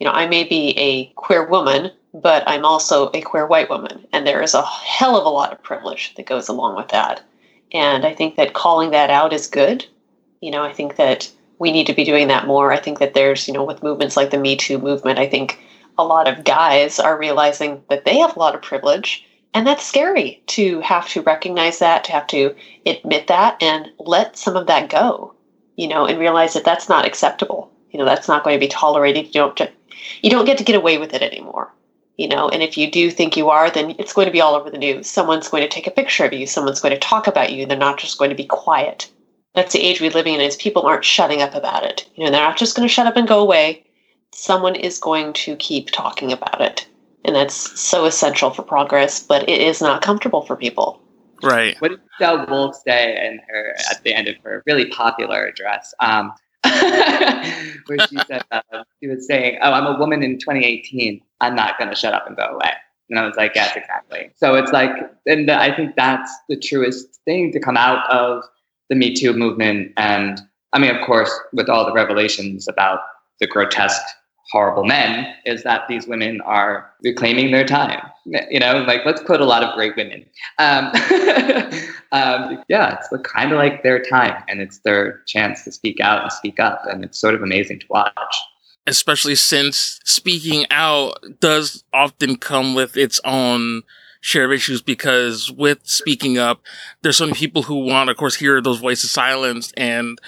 you 0.00 0.06
know, 0.06 0.12
I 0.12 0.26
may 0.26 0.44
be 0.44 0.70
a 0.78 1.06
queer 1.14 1.46
woman, 1.46 1.90
but 2.14 2.42
I'm 2.46 2.64
also 2.64 3.10
a 3.12 3.20
queer 3.20 3.46
white 3.46 3.68
woman, 3.68 4.06
and 4.12 4.26
there 4.26 4.42
is 4.42 4.54
a 4.54 4.62
hell 4.62 5.16
of 5.16 5.26
a 5.26 5.30
lot 5.30 5.52
of 5.52 5.62
privilege 5.62 6.14
that 6.16 6.26
goes 6.26 6.48
along 6.48 6.76
with 6.76 6.88
that. 6.88 7.22
And 7.72 8.04
I 8.04 8.14
think 8.14 8.36
that 8.36 8.54
calling 8.54 8.90
that 8.90 9.10
out 9.10 9.32
is 9.32 9.46
good. 9.46 9.84
You 10.40 10.50
know, 10.50 10.62
I 10.62 10.72
think 10.72 10.96
that 10.96 11.30
we 11.58 11.72
need 11.72 11.86
to 11.86 11.94
be 11.94 12.04
doing 12.04 12.28
that 12.28 12.46
more. 12.46 12.72
I 12.72 12.78
think 12.78 12.98
that 12.98 13.14
there's, 13.14 13.46
you 13.46 13.54
know, 13.54 13.64
with 13.64 13.82
movements 13.82 14.16
like 14.16 14.30
the 14.30 14.38
Me 14.38 14.56
Too 14.56 14.78
movement, 14.78 15.18
I 15.18 15.28
think 15.28 15.60
a 15.98 16.04
lot 16.04 16.26
of 16.26 16.44
guys 16.44 16.98
are 16.98 17.18
realizing 17.18 17.82
that 17.88 18.04
they 18.04 18.18
have 18.18 18.34
a 18.34 18.38
lot 18.38 18.54
of 18.54 18.62
privilege 18.62 19.26
and 19.54 19.66
that's 19.66 19.86
scary 19.86 20.42
to 20.48 20.80
have 20.80 21.08
to 21.10 21.22
recognize 21.22 21.78
that, 21.78 22.04
to 22.04 22.12
have 22.12 22.26
to 22.28 22.54
admit 22.86 23.26
that 23.26 23.62
and 23.62 23.90
let 23.98 24.36
some 24.36 24.56
of 24.56 24.66
that 24.66 24.88
go, 24.88 25.34
you 25.76 25.86
know, 25.88 26.06
and 26.06 26.18
realize 26.18 26.54
that 26.54 26.64
that's 26.64 26.88
not 26.88 27.04
acceptable. 27.04 27.70
You 27.90 27.98
know, 27.98 28.06
that's 28.06 28.28
not 28.28 28.44
going 28.44 28.56
to 28.56 28.64
be 28.64 28.68
tolerated. 28.68 29.26
You 29.26 29.32
don't, 29.32 29.60
you 30.22 30.30
don't 30.30 30.46
get 30.46 30.56
to 30.58 30.64
get 30.64 30.76
away 30.76 30.96
with 30.96 31.12
it 31.12 31.22
anymore, 31.22 31.70
you 32.16 32.28
know, 32.28 32.48
and 32.48 32.62
if 32.62 32.78
you 32.78 32.90
do 32.90 33.10
think 33.10 33.36
you 33.36 33.50
are, 33.50 33.70
then 33.70 33.94
it's 33.98 34.14
going 34.14 34.26
to 34.26 34.32
be 34.32 34.40
all 34.40 34.54
over 34.54 34.70
the 34.70 34.78
news. 34.78 35.06
Someone's 35.06 35.48
going 35.48 35.62
to 35.62 35.68
take 35.68 35.86
a 35.86 35.90
picture 35.90 36.24
of 36.24 36.32
you. 36.32 36.46
Someone's 36.46 36.80
going 36.80 36.94
to 36.94 37.00
talk 37.00 37.26
about 37.26 37.52
you. 37.52 37.66
They're 37.66 37.76
not 37.76 37.98
just 37.98 38.18
going 38.18 38.30
to 38.30 38.36
be 38.36 38.46
quiet. 38.46 39.10
That's 39.54 39.74
the 39.74 39.82
age 39.82 40.00
we're 40.00 40.10
living 40.10 40.34
in 40.34 40.40
is 40.40 40.56
people 40.56 40.82
aren't 40.82 41.04
shutting 41.04 41.42
up 41.42 41.54
about 41.54 41.84
it. 41.84 42.08
You 42.14 42.24
know, 42.24 42.30
they're 42.30 42.40
not 42.40 42.56
just 42.56 42.74
going 42.74 42.88
to 42.88 42.92
shut 42.92 43.06
up 43.06 43.16
and 43.16 43.28
go 43.28 43.40
away. 43.40 43.84
Someone 44.32 44.76
is 44.76 44.98
going 44.98 45.34
to 45.34 45.56
keep 45.56 45.90
talking 45.90 46.32
about 46.32 46.62
it 46.62 46.86
And 47.24 47.36
that's 47.36 47.80
so 47.80 48.04
essential 48.04 48.50
for 48.50 48.62
progress, 48.62 49.22
but 49.22 49.48
it 49.48 49.60
is 49.60 49.80
not 49.80 50.02
comfortable 50.02 50.42
for 50.42 50.56
people. 50.56 51.00
Right. 51.42 51.80
What 51.80 51.90
did 51.90 52.00
Michelle 52.18 52.46
Wolf 52.48 52.76
say 52.86 53.26
in 53.26 53.40
her 53.48 53.74
at 53.90 54.02
the 54.04 54.14
end 54.14 54.28
of 54.28 54.36
her 54.44 54.62
really 54.66 54.86
popular 54.86 55.44
address? 55.44 55.92
Um, 56.00 56.32
where 56.62 57.98
she 58.08 58.16
said 58.28 58.44
uh, 58.52 58.60
she 59.00 59.08
was 59.08 59.26
saying, 59.26 59.58
"Oh, 59.62 59.72
I'm 59.72 59.86
a 59.86 59.98
woman 59.98 60.22
in 60.22 60.38
2018. 60.38 61.20
I'm 61.40 61.56
not 61.56 61.76
going 61.78 61.90
to 61.90 61.96
shut 61.96 62.14
up 62.14 62.26
and 62.26 62.36
go 62.36 62.44
away." 62.44 62.70
And 63.10 63.18
I 63.18 63.26
was 63.26 63.34
like, 63.36 63.52
"Yes, 63.56 63.76
exactly." 63.76 64.30
So 64.36 64.54
it's 64.54 64.70
like, 64.70 64.92
and 65.26 65.50
I 65.50 65.74
think 65.74 65.96
that's 65.96 66.30
the 66.48 66.56
truest 66.56 67.20
thing 67.24 67.50
to 67.52 67.58
come 67.58 67.76
out 67.76 68.08
of 68.12 68.44
the 68.88 68.94
Me 68.94 69.12
Too 69.12 69.32
movement. 69.32 69.92
And 69.96 70.40
I 70.72 70.78
mean, 70.78 70.94
of 70.94 71.04
course, 71.04 71.32
with 71.52 71.68
all 71.68 71.84
the 71.84 71.92
revelations 71.92 72.68
about 72.68 73.00
the 73.40 73.48
grotesque 73.48 74.06
horrible 74.52 74.84
men 74.84 75.34
is 75.46 75.62
that 75.62 75.88
these 75.88 76.06
women 76.06 76.42
are 76.42 76.90
reclaiming 77.02 77.50
their 77.52 77.64
time. 77.64 77.98
You 78.26 78.60
know, 78.60 78.84
like 78.86 79.00
let's 79.06 79.22
quote 79.22 79.40
a 79.40 79.46
lot 79.46 79.64
of 79.64 79.74
great 79.74 79.96
women. 79.96 80.26
Um, 80.58 80.86
um, 82.12 82.62
yeah, 82.68 82.98
it's 82.98 83.08
kind 83.24 83.50
of 83.50 83.58
like 83.58 83.82
their 83.82 84.02
time 84.02 84.44
and 84.48 84.60
it's 84.60 84.78
their 84.80 85.22
chance 85.26 85.64
to 85.64 85.72
speak 85.72 86.00
out 86.00 86.22
and 86.22 86.30
speak 86.30 86.60
up. 86.60 86.82
And 86.84 87.02
it's 87.02 87.18
sort 87.18 87.34
of 87.34 87.42
amazing 87.42 87.80
to 87.80 87.86
watch. 87.88 88.36
Especially 88.86 89.34
since 89.34 90.00
speaking 90.04 90.66
out 90.70 91.18
does 91.40 91.82
often 91.94 92.36
come 92.36 92.74
with 92.74 92.96
its 92.96 93.20
own 93.24 93.82
share 94.20 94.44
of 94.44 94.52
issues 94.52 94.82
because 94.82 95.50
with 95.50 95.80
speaking 95.84 96.36
up, 96.36 96.60
there's 97.00 97.16
so 97.16 97.24
many 97.24 97.38
people 97.38 97.62
who 97.62 97.86
want, 97.86 98.10
of 98.10 98.18
course, 98.18 98.34
hear 98.34 98.60
those 98.60 98.80
voices 98.80 99.10
silenced 99.10 99.72
and 99.78 100.18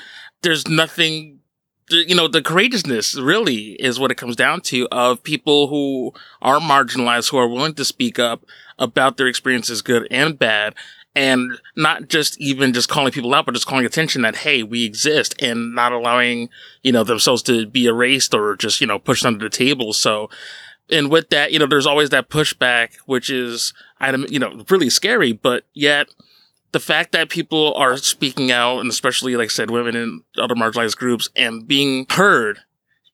there's 0.43 0.67
nothing 0.67 1.41
you 1.89 2.15
know, 2.15 2.29
the 2.29 2.43
courageousness 2.43 3.15
really 3.17 3.73
is 3.73 3.99
what 3.99 4.11
it 4.11 4.17
comes 4.17 4.37
down 4.37 4.61
to 4.63 4.89
of 4.91 5.23
people 5.23 5.69
who 5.69 6.13
are 6.41 6.59
marginalized, 6.59 7.31
who 7.31 7.39
are 7.39 7.49
willing 7.49 7.75
to 7.75 7.85
speak 7.85 8.19
up 8.19 8.45
about 8.79 9.17
their 9.17 9.27
experiences, 9.27 9.83
good 9.83 10.07
and 10.11 10.39
bad. 10.39 10.75
And 11.17 11.59
not 11.77 12.09
just 12.09 12.41
even 12.41 12.73
just 12.73 12.89
calling 12.89 13.13
people 13.13 13.33
out, 13.35 13.47
but 13.47 13.55
just 13.55 13.69
calling 13.69 13.87
attention 13.87 14.23
that, 14.23 14.35
hey, 14.37 14.65
we 14.65 14.85
exist 14.85 15.41
and 15.41 15.73
not 15.73 15.93
allowing, 15.93 16.49
you 16.83 16.91
know, 16.91 17.05
themselves 17.05 17.41
to 17.45 17.67
be 17.67 17.87
erased 17.87 18.35
or 18.35 18.57
just, 18.57 18.81
you 18.81 18.87
know, 18.89 18.99
pushed 18.99 19.25
under 19.25 19.45
the 19.45 19.49
table. 19.49 19.93
So, 19.93 20.29
and 20.91 21.11
with 21.11 21.31
that, 21.31 21.53
you 21.53 21.61
know, 21.61 21.67
there's 21.67 21.87
always 21.87 22.11
that 22.11 22.31
pushback, 22.31 22.97
which 23.07 23.31
is, 23.31 23.73
I, 24.01 24.13
you 24.13 24.41
know, 24.41 24.65
really 24.69 24.91
scary, 24.91 25.33
but 25.33 25.65
yet, 25.73 26.09
the 26.75 26.81
fact 26.81 27.13
that 27.13 27.29
people 27.29 27.73
are 27.75 27.97
speaking 27.97 28.51
out, 28.51 28.81
and 28.81 28.91
especially, 28.91 29.37
like 29.37 29.45
I 29.45 29.49
said, 29.49 29.71
women 29.71 29.95
and 29.95 30.23
other 30.37 30.57
marginalized 30.57 30.97
groups, 30.97 31.31
and 31.37 31.69
being 31.69 32.05
heard, 32.11 32.59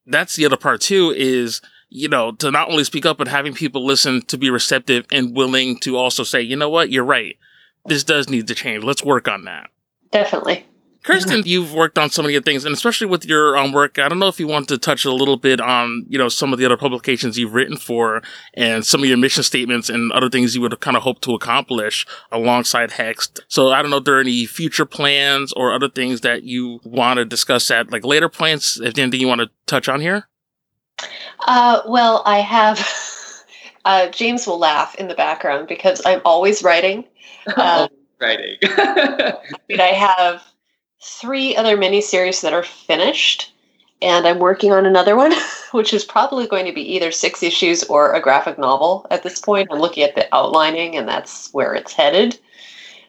that's 0.07 0.35
the 0.35 0.47
other 0.47 0.57
part 0.57 0.81
too, 0.81 1.13
is, 1.15 1.61
you 1.91 2.09
know, 2.09 2.33
to 2.33 2.51
not 2.51 2.71
only 2.71 2.85
speak 2.85 3.05
up, 3.05 3.19
but 3.19 3.29
having 3.29 3.53
people 3.53 3.85
listen 3.85 4.23
to 4.23 4.39
be 4.39 4.49
receptive 4.49 5.05
and 5.13 5.37
willing 5.37 5.79
to 5.81 5.99
also 5.99 6.23
say, 6.23 6.41
you 6.41 6.57
know 6.57 6.71
what, 6.71 6.91
you're 6.91 7.05
right. 7.05 7.37
This 7.85 8.03
does 8.03 8.31
need 8.31 8.47
to 8.47 8.55
change. 8.55 8.83
Let's 8.83 9.05
work 9.05 9.29
on 9.29 9.45
that. 9.45 9.69
Definitely. 10.11 10.67
Kirsten, 11.03 11.43
you've 11.47 11.73
worked 11.73 11.99
on 11.99 12.11
so 12.11 12.23
many 12.23 12.39
things, 12.41 12.67
and 12.67 12.75
especially 12.75 13.07
with 13.07 13.25
your 13.25 13.57
um, 13.57 13.73
work, 13.73 13.99
I 13.99 14.09
don't 14.09 14.19
know 14.19 14.29
if 14.29 14.39
you 14.39 14.47
want 14.47 14.69
to 14.69 14.77
touch 14.77 15.07
a 15.07 15.13
little 15.13 15.39
bit 15.39 15.59
on, 15.59 16.05
you 16.09 16.19
know, 16.19 16.29
some 16.29 16.53
of 16.53 16.59
the 16.59 16.67
other 16.67 16.77
publications 16.77 17.39
you've 17.39 17.55
written 17.55 17.79
for 17.79 18.23
and 18.53 18.85
some 18.85 19.03
of 19.03 19.09
your 19.09 19.17
mission 19.17 19.43
statements 19.43 19.89
and 19.89 20.13
other 20.13 20.29
things 20.29 20.55
you 20.55 20.61
would 20.61 20.79
kind 20.81 20.99
of 20.99 21.03
hope 21.03 21.23
to 21.23 21.35
accomplish 21.35 22.07
alongside 22.31 22.91
Hexed. 22.91 23.41
So 23.49 23.71
I 23.71 23.81
don't 23.81 23.91
know 23.91 23.97
if 23.97 24.05
there 24.05 24.19
are 24.19 24.21
any 24.21 24.45
future 24.45 24.85
plans 24.85 25.55
or 25.55 25.73
other 25.73 25.89
things 25.89 26.21
that 26.21 26.43
you 26.43 26.81
want 26.85 27.17
to 27.17 27.25
discuss 27.25 27.71
at 27.71 27.91
like 27.91 28.05
later 28.05 28.29
plans. 28.29 28.79
If 28.83 28.99
anything 28.99 29.21
you 29.21 29.29
want 29.29 29.41
to 29.41 29.51
touch 29.67 29.89
on 29.89 30.03
here? 30.03 30.29
Uh, 31.47 31.81
well, 31.87 32.23
I 32.27 32.39
have. 32.39 32.79
Uh, 33.87 34.11
James 34.11 34.47
will 34.47 34.59
laugh 34.59 34.95
in 34.97 35.09
the 35.09 35.15
background 35.15 35.67
because 35.67 36.03
I'm 36.05 36.21
always 36.27 36.63
writing. 36.63 37.05
Um, 37.57 37.89
writing. 38.21 38.59
I 38.63 39.39
mean, 39.67 39.81
I 39.81 39.87
have 39.87 40.45
three 41.01 41.57
other 41.57 41.77
miniseries 41.77 42.43
that 42.43 42.53
are 42.53 42.63
finished, 42.63 43.53
and 44.03 44.27
I'm 44.27 44.39
working 44.39 44.73
on 44.73 44.87
another 44.87 45.17
one, 45.17 45.33
which 45.73 45.95
is 45.95 46.05
probably 46.05 46.47
going 46.47 46.67
to 46.67 46.73
be 46.73 46.95
either 46.95 47.11
six 47.11 47.43
issues 47.43 47.85
or 47.85 48.13
a 48.13 48.21
graphic 48.21 48.59
novel 48.59 49.07
at 49.11 49.23
this 49.23 49.41
point. 49.41 49.69
I'm 49.71 49.81
looking 49.81 50.03
at 50.03 50.15
the 50.15 50.33
outlining, 50.35 50.97
and 50.97 51.09
that's 51.09 51.53
where 51.53 51.75
it's 51.75 51.93
headed. 51.93 52.39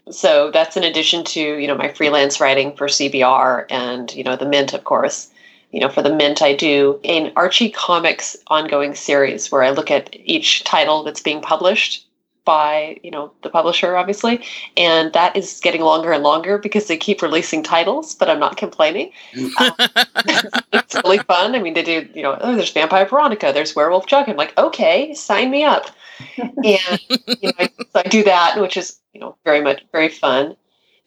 So 0.10 0.52
that's 0.52 0.78
in 0.78 0.84
addition 0.84 1.24
to 1.26 1.40
you 1.40 1.68
know 1.68 1.76
my 1.76 1.90
freelance 1.90 2.40
writing 2.40 2.76
for 2.76 2.88
CBR 2.88 3.66
and 3.70 4.14
you 4.14 4.24
know 4.24 4.36
the 4.36 4.48
Mint, 4.48 4.74
of 4.74 4.84
course. 4.84 5.30
You 5.72 5.80
know, 5.80 5.88
for 5.88 6.02
the 6.02 6.14
Mint, 6.14 6.42
I 6.42 6.54
do 6.54 7.00
an 7.06 7.32
Archie 7.38 7.70
Comics 7.70 8.36
ongoing 8.48 8.94
series 8.94 9.50
where 9.50 9.64
I 9.64 9.70
look 9.70 9.90
at 9.90 10.14
each 10.14 10.66
title 10.66 11.04
that's 11.04 11.22
being 11.22 11.42
published 11.42 12.06
by 12.46 12.98
you 13.04 13.12
know 13.12 13.32
the 13.44 13.50
publisher 13.50 13.98
obviously. 13.98 14.44
And 14.78 15.14
that 15.14 15.36
is 15.36 15.60
getting 15.62 15.82
longer 15.82 16.12
and 16.12 16.24
longer 16.24 16.58
because 16.58 16.88
they 16.88 16.98
keep 16.98 17.22
releasing 17.22 17.64
titles 17.64 18.16
but 18.16 18.30
i'm 18.30 18.40
not 18.40 18.58
complaining. 18.58 19.12
Um, 19.60 19.74
it's 20.74 20.96
really 21.04 21.20
fun. 21.20 21.56
I 21.56 21.60
mean 21.60 21.74
they 21.74 21.84
do 21.84 22.08
you 22.14 22.24
know 22.24 22.38
oh 22.42 22.56
there's 22.56 22.72
vampire 22.72 23.06
veronica 23.06 23.52
there's 23.54 23.76
werewolf 23.76 24.08
chuck 24.08 24.28
i'm 24.28 24.38
like 24.38 24.58
okay 24.58 25.14
sign 25.14 25.52
me 25.52 25.64
up. 25.64 25.88
And 26.38 26.58
you 26.66 27.50
know 27.50 27.54
I, 27.60 27.68
so 27.68 27.96
I 27.96 28.04
do 28.04 28.24
that 28.24 28.60
which 28.60 28.78
is 28.78 29.00
you 29.14 29.20
know 29.20 29.36
very 29.44 29.62
much 29.62 29.84
very 29.92 30.10
fun. 30.10 30.56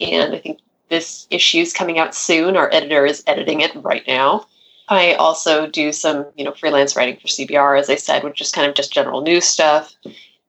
And 0.00 0.34
i 0.34 0.38
think 0.38 0.58
this 0.88 1.26
issue 1.30 1.58
is 1.58 1.72
coming 1.72 1.98
out 1.98 2.14
soon. 2.14 2.56
Our 2.56 2.72
editor 2.72 3.06
is 3.06 3.24
editing 3.26 3.60
it 3.60 3.74
right 3.76 4.06
now. 4.06 4.46
I 4.88 5.14
also 5.14 5.66
do 5.66 5.92
some, 5.92 6.26
you 6.36 6.44
know, 6.44 6.52
freelance 6.52 6.94
writing 6.94 7.16
for 7.16 7.26
CBR, 7.26 7.78
as 7.78 7.88
I 7.88 7.96
said, 7.96 8.22
which 8.22 8.40
is 8.40 8.52
kind 8.52 8.68
of 8.68 8.74
just 8.74 8.92
general 8.92 9.22
news 9.22 9.44
stuff. 9.44 9.94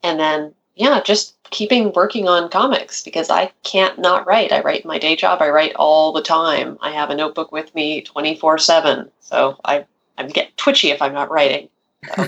And 0.03 0.19
then 0.19 0.53
yeah, 0.75 1.01
just 1.01 1.35
keeping 1.51 1.93
working 1.93 2.27
on 2.27 2.49
comics 2.49 3.03
because 3.03 3.29
I 3.29 3.51
can't 3.63 3.97
not 3.99 4.27
write. 4.27 4.51
I 4.51 4.61
write 4.61 4.85
my 4.85 4.99
day 4.99 5.15
job. 5.15 5.41
I 5.41 5.49
write 5.49 5.73
all 5.75 6.11
the 6.11 6.21
time. 6.21 6.77
I 6.81 6.91
have 6.91 7.09
a 7.09 7.15
notebook 7.15 7.51
with 7.51 7.73
me 7.73 8.01
24 8.01 8.57
7. 8.57 9.09
So 9.21 9.57
I, 9.63 9.85
I 10.17 10.27
get 10.27 10.55
twitchy 10.57 10.91
if 10.91 11.01
I'm 11.01 11.13
not 11.13 11.31
writing. 11.31 11.69
So, 12.15 12.27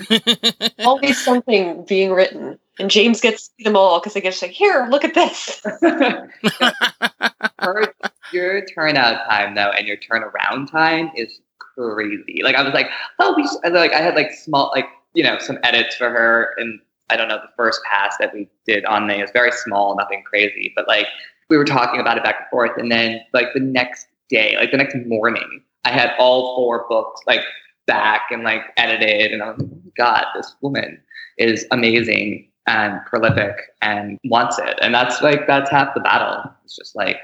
always 0.80 1.24
something 1.24 1.84
being 1.86 2.12
written. 2.12 2.58
And 2.80 2.90
James 2.92 3.22
gets 3.22 3.50
to 3.50 3.64
them 3.64 3.76
all 3.76 4.00
because 4.00 4.16
I 4.16 4.20
get 4.20 4.34
to 4.34 4.38
say, 4.38 4.52
here, 4.52 4.88
look 4.90 5.04
at 5.04 5.14
this. 5.14 5.64
Her, 7.60 7.94
your 8.32 8.66
turnout 8.66 9.28
time, 9.30 9.56
though, 9.56 9.72
and 9.72 9.88
your 9.88 9.98
turnaround 9.98 10.72
time 10.72 11.12
is 11.16 11.40
crazy. 11.58 12.42
Like, 12.44 12.56
I 12.56 12.64
was 12.64 12.74
like, 12.74 12.90
oh, 13.20 13.34
we 13.36 13.44
like, 13.72 13.94
I 13.94 14.02
had 14.02 14.16
like 14.16 14.32
small, 14.32 14.72
like, 14.76 14.88
you 15.14 15.24
know, 15.24 15.40
some 15.40 15.58
edits 15.64 15.96
for 15.96 16.10
her 16.10 16.54
and 16.58 16.80
I 17.10 17.16
don't 17.16 17.28
know, 17.28 17.38
the 17.38 17.52
first 17.56 17.82
pass 17.90 18.16
that 18.20 18.34
we 18.34 18.50
did 18.66 18.86
on 18.86 19.08
me 19.08 19.22
was 19.22 19.32
very 19.32 19.52
small, 19.52 19.96
nothing 19.96 20.24
crazy, 20.24 20.74
but 20.76 20.88
like 20.88 21.08
we 21.50 21.58
were 21.58 21.66
talking 21.66 22.00
about 22.02 22.18
it 22.18 22.24
back 22.24 22.36
and 22.40 22.50
forth. 22.50 22.72
And 22.78 22.92
then 22.92 23.22
like 23.34 23.48
the 23.54 23.60
next 23.60 24.08
day, 24.30 24.56
like 24.58 24.72
the 24.72 24.78
next 24.78 24.96
morning, 25.06 25.64
I 25.86 25.92
had 25.92 26.14
all 26.20 26.56
four 26.56 26.86
books 26.90 27.22
like 27.26 27.42
back 27.86 28.24
and 28.32 28.44
like 28.44 28.62
edited. 28.78 29.32
And 29.32 29.42
I 29.42 29.52
was 29.52 29.60
like, 29.60 29.70
oh 29.72 29.92
God, 29.98 30.26
this 30.36 30.56
woman 30.62 31.02
is 31.38 31.66
amazing 31.72 32.50
and 32.68 33.00
prolific 33.06 33.56
and 33.82 34.20
wants 34.26 34.60
it. 34.60 34.78
And 34.82 34.94
that's 34.94 35.22
like, 35.22 35.48
that's 35.48 35.70
half 35.70 35.94
the 35.94 36.02
battle. 36.02 36.52
It's 36.66 36.76
just 36.76 36.96
like 36.96 37.18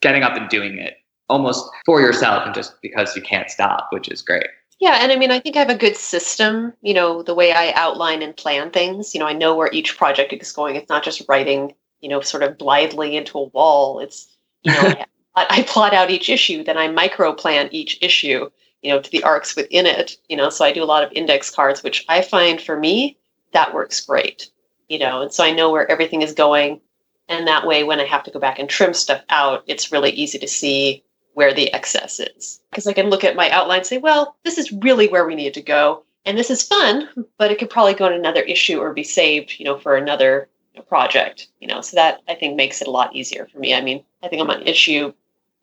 getting 0.00 0.22
up 0.22 0.34
and 0.36 0.48
doing 0.48 0.78
it 0.78 0.94
almost 1.28 1.68
for 1.84 2.00
yourself 2.00 2.46
and 2.46 2.54
just 2.54 2.80
because 2.80 3.14
you 3.14 3.20
can't 3.20 3.50
stop, 3.50 3.88
which 3.90 4.08
is 4.08 4.22
great. 4.22 4.46
Yeah, 4.80 4.98
and 5.02 5.10
I 5.10 5.16
mean, 5.16 5.30
I 5.32 5.40
think 5.40 5.56
I 5.56 5.60
have 5.60 5.70
a 5.70 5.74
good 5.76 5.96
system, 5.96 6.72
you 6.82 6.94
know, 6.94 7.22
the 7.22 7.34
way 7.34 7.52
I 7.52 7.72
outline 7.72 8.22
and 8.22 8.36
plan 8.36 8.70
things. 8.70 9.12
You 9.14 9.20
know, 9.20 9.26
I 9.26 9.32
know 9.32 9.56
where 9.56 9.70
each 9.72 9.96
project 9.96 10.32
is 10.32 10.52
going. 10.52 10.76
It's 10.76 10.88
not 10.88 11.02
just 11.02 11.22
writing, 11.28 11.74
you 12.00 12.08
know, 12.08 12.20
sort 12.20 12.44
of 12.44 12.58
blithely 12.58 13.16
into 13.16 13.38
a 13.38 13.44
wall. 13.48 13.98
It's, 13.98 14.28
you 14.62 14.72
know, 14.72 14.94
I, 15.34 15.46
I 15.50 15.62
plot 15.64 15.94
out 15.94 16.10
each 16.10 16.28
issue, 16.28 16.62
then 16.62 16.78
I 16.78 16.88
micro 16.88 17.32
plan 17.32 17.68
each 17.72 17.98
issue, 18.02 18.50
you 18.82 18.92
know, 18.92 19.00
to 19.00 19.10
the 19.10 19.24
arcs 19.24 19.56
within 19.56 19.86
it, 19.86 20.16
you 20.28 20.36
know, 20.36 20.48
so 20.50 20.64
I 20.64 20.72
do 20.72 20.82
a 20.82 20.86
lot 20.86 21.02
of 21.02 21.12
index 21.12 21.50
cards, 21.50 21.82
which 21.82 22.04
I 22.08 22.22
find 22.22 22.60
for 22.60 22.78
me, 22.78 23.18
that 23.52 23.74
works 23.74 24.00
great, 24.04 24.50
you 24.88 24.98
know, 24.98 25.22
and 25.22 25.32
so 25.32 25.42
I 25.44 25.50
know 25.52 25.70
where 25.72 25.90
everything 25.90 26.22
is 26.22 26.34
going. 26.34 26.80
And 27.28 27.46
that 27.46 27.66
way, 27.66 27.84
when 27.84 28.00
I 28.00 28.06
have 28.06 28.22
to 28.24 28.30
go 28.30 28.38
back 28.40 28.58
and 28.58 28.68
trim 28.70 28.94
stuff 28.94 29.22
out, 29.28 29.62
it's 29.66 29.92
really 29.92 30.10
easy 30.12 30.38
to 30.38 30.48
see 30.48 31.04
where 31.38 31.54
the 31.54 31.72
excess 31.72 32.18
is. 32.18 32.60
Because 32.68 32.88
I 32.88 32.92
can 32.92 33.10
look 33.10 33.22
at 33.22 33.36
my 33.36 33.48
outline 33.50 33.78
and 33.78 33.86
say, 33.86 33.98
well, 33.98 34.34
this 34.42 34.58
is 34.58 34.72
really 34.72 35.06
where 35.06 35.24
we 35.24 35.36
need 35.36 35.54
to 35.54 35.62
go. 35.62 36.02
And 36.26 36.36
this 36.36 36.50
is 36.50 36.64
fun, 36.64 37.08
but 37.38 37.52
it 37.52 37.60
could 37.60 37.70
probably 37.70 37.94
go 37.94 38.06
in 38.06 38.12
another 38.12 38.40
issue 38.40 38.80
or 38.80 38.92
be 38.92 39.04
saved, 39.04 39.54
you 39.56 39.64
know, 39.64 39.78
for 39.78 39.94
another 39.94 40.48
project, 40.88 41.46
you 41.60 41.68
know. 41.68 41.80
So 41.80 41.94
that 41.94 42.22
I 42.26 42.34
think 42.34 42.56
makes 42.56 42.82
it 42.82 42.88
a 42.88 42.90
lot 42.90 43.14
easier 43.14 43.46
for 43.46 43.60
me. 43.60 43.72
I 43.72 43.80
mean, 43.80 44.02
I 44.20 44.26
think 44.26 44.42
I'm 44.42 44.50
on 44.50 44.66
issue 44.66 45.12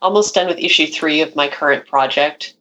almost 0.01 0.33
done 0.33 0.47
with 0.47 0.59
issue 0.59 0.87
three 0.87 1.19
of 1.19 1.35
my 1.35 1.49
current 1.49 1.85
project, 1.85 2.55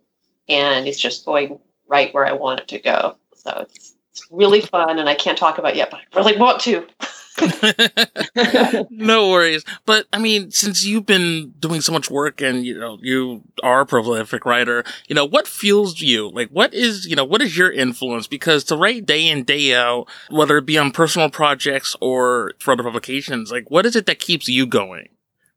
and 0.48 0.88
it's 0.88 0.98
just 0.98 1.24
going 1.24 1.60
right 1.86 2.12
where 2.12 2.26
I 2.26 2.32
want 2.32 2.58
it 2.62 2.68
to 2.68 2.80
go. 2.80 3.16
So 3.36 3.58
it's 3.60 3.94
it's 4.10 4.26
really 4.32 4.60
fun, 4.60 4.98
and 4.98 5.08
I 5.08 5.14
can't 5.14 5.38
talk 5.38 5.58
about 5.58 5.76
yet, 5.76 5.92
but 5.92 6.00
I 6.00 6.16
really 6.16 6.36
want 6.36 6.60
to. 6.62 6.84
no 8.90 9.30
worries. 9.30 9.64
But 9.86 10.06
I 10.12 10.18
mean, 10.18 10.50
since 10.50 10.84
you've 10.84 11.06
been 11.06 11.54
doing 11.58 11.80
so 11.80 11.92
much 11.92 12.10
work 12.10 12.40
and 12.40 12.64
you 12.64 12.78
know 12.78 12.98
you 13.02 13.42
are 13.62 13.80
a 13.80 13.86
prolific 13.86 14.44
writer, 14.44 14.84
you 15.08 15.14
know 15.14 15.24
what 15.24 15.48
fuels 15.48 16.00
you? 16.00 16.30
Like, 16.30 16.50
what 16.50 16.72
is 16.74 17.06
you 17.06 17.16
know 17.16 17.24
what 17.24 17.42
is 17.42 17.56
your 17.56 17.72
influence? 17.72 18.26
Because 18.26 18.64
to 18.64 18.76
write 18.76 19.06
day 19.06 19.28
in 19.28 19.44
day 19.44 19.74
out, 19.74 20.06
whether 20.30 20.56
it 20.58 20.66
be 20.66 20.78
on 20.78 20.90
personal 20.90 21.30
projects 21.30 21.96
or 22.00 22.52
for 22.58 22.72
other 22.72 22.82
publications, 22.82 23.50
like 23.50 23.70
what 23.70 23.86
is 23.86 23.96
it 23.96 24.06
that 24.06 24.18
keeps 24.18 24.48
you 24.48 24.66
going? 24.66 25.08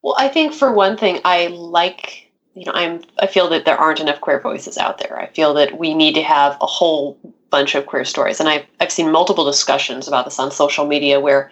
Well, 0.01 0.15
I 0.17 0.29
think 0.29 0.53
for 0.53 0.71
one 0.71 0.97
thing, 0.97 1.19
I 1.25 1.47
like 1.47 2.27
you 2.55 2.65
know 2.65 2.71
i'm 2.73 3.01
i 3.19 3.27
feel 3.27 3.49
that 3.49 3.65
there 3.65 3.77
aren't 3.77 3.99
enough 3.99 4.19
queer 4.19 4.41
voices 4.41 4.79
out 4.79 4.97
there 4.97 5.19
i 5.19 5.27
feel 5.27 5.53
that 5.53 5.77
we 5.77 5.93
need 5.93 6.15
to 6.15 6.23
have 6.23 6.57
a 6.59 6.65
whole 6.65 7.19
bunch 7.49 7.75
of 7.75 7.85
queer 7.85 8.05
stories. 8.05 8.39
And 8.39 8.49
i've, 8.49 8.65
I've 8.79 8.91
seen 8.91 9.11
multiple 9.11 9.45
discussions 9.45 10.07
about 10.07 10.25
this 10.25 10.39
on 10.39 10.51
social 10.51 10.85
media 10.85 11.19
where 11.19 11.51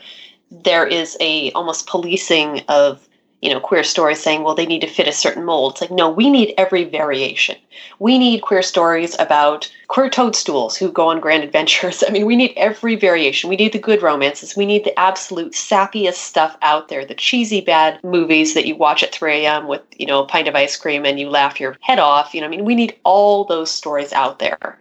there 0.52 0.86
is 0.86 1.18
a 1.20 1.52
almost 1.52 1.88
policing 1.88 2.62
of 2.70 3.08
you 3.42 3.54
know 3.54 3.60
queer 3.60 3.84
stories 3.84 4.22
saying 4.22 4.44
well 4.44 4.56
they 4.56 4.66
need 4.66 4.82
to 4.82 4.88
fit 4.88 5.08
a 5.08 5.12
certain 5.12 5.44
mold. 5.44 5.74
It's 5.74 5.82
like 5.82 5.92
no 5.92 6.10
we 6.10 6.30
need 6.30 6.54
every 6.58 6.84
variation. 6.84 7.58
We 8.00 8.18
need 8.18 8.42
queer 8.42 8.62
stories 8.62 9.16
about 9.20 9.72
queer 9.88 10.10
toadstools 10.10 10.78
who 10.78 10.92
go 10.92 11.10
on 11.10 11.20
grand 11.20 11.44
adventures. 11.48 12.04
I 12.08 12.12
mean 12.12 12.26
we 12.26 12.36
need 12.36 12.54
every 12.56 12.96
variation. 12.96 13.50
We 13.50 13.56
need 13.56 13.74
the 13.74 13.80
good 13.80 14.02
romances. 14.02 14.56
We 14.56 14.66
need 14.66 14.84
the 14.84 14.98
absolute 15.00 15.54
sappiest 15.54 16.16
stuff 16.16 16.58
out 16.62 16.88
there 16.88 17.06
the 17.06 17.14
cheesy 17.14 17.62
bad 17.62 18.04
movies 18.04 18.54
that 18.54 18.66
you 18.66 18.76
watch 18.76 19.04
at 19.04 19.14
3 19.14 19.46
a.m 19.46 19.68
with 19.68 19.82
you 19.98 20.06
know 20.06 20.24
a 20.24 20.28
pint 20.28 20.48
of 20.48 20.56
ice 20.56 20.76
cream 20.78 21.06
and 21.06 21.20
you 21.20 21.30
laugh 21.30 21.60
your 21.60 21.78
head 21.82 22.00
off. 22.00 22.34
You 22.34 22.42
know 22.42 22.48
i 22.48 22.50
mean 22.50 22.66
we 22.66 22.76
need 22.76 22.98
all 23.04 23.44
those 23.44 23.70
stories 23.70 24.14
out 24.14 24.40
there 24.40 24.80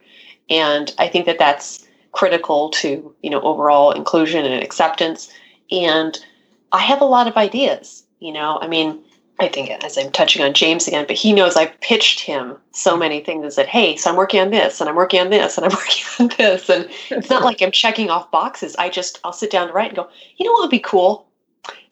and 0.50 0.94
i 0.98 1.09
think 1.09 1.26
that 1.26 1.38
that's 1.38 1.87
critical 2.12 2.70
to 2.70 3.14
you 3.22 3.30
know 3.30 3.40
overall 3.40 3.90
inclusion 3.90 4.44
and 4.44 4.62
acceptance 4.62 5.33
and 5.70 6.24
i 6.72 6.80
have 6.80 7.00
a 7.00 7.04
lot 7.07 7.26
of 7.26 7.37
ideas 7.37 8.04
you 8.24 8.33
know, 8.33 8.59
I 8.62 8.68
mean, 8.68 9.04
I 9.38 9.48
think 9.48 9.68
as 9.85 9.98
I'm 9.98 10.11
touching 10.11 10.42
on 10.42 10.54
James 10.54 10.88
again, 10.88 11.04
but 11.07 11.16
he 11.16 11.35
knows 11.35 11.57
I've 11.57 11.78
pitched 11.83 12.20
him 12.20 12.57
so 12.70 12.96
many 12.96 13.20
things 13.20 13.42
and 13.42 13.52
said, 13.52 13.66
hey, 13.66 13.96
so 13.96 14.09
I'm 14.09 14.16
working 14.16 14.40
on 14.40 14.48
this 14.48 14.80
and 14.80 14.88
I'm 14.88 14.96
working 14.96 15.20
on 15.20 15.28
this 15.28 15.59
and 15.59 15.66
I'm 15.66 15.72
working 15.76 16.04
on 16.20 16.30
this. 16.38 16.70
And 16.70 16.88
it's 17.11 17.28
not 17.28 17.42
like 17.42 17.61
I'm 17.61 17.70
checking 17.70 18.09
off 18.09 18.30
boxes. 18.30 18.74
I 18.76 18.88
just, 18.88 19.20
I'll 19.24 19.33
sit 19.35 19.50
down 19.50 19.66
to 19.68 19.74
write 19.74 19.88
and 19.88 19.96
go, 19.96 20.09
you 20.38 20.46
know 20.46 20.52
what 20.52 20.62
would 20.62 20.70
be 20.70 20.78
cool? 20.78 21.28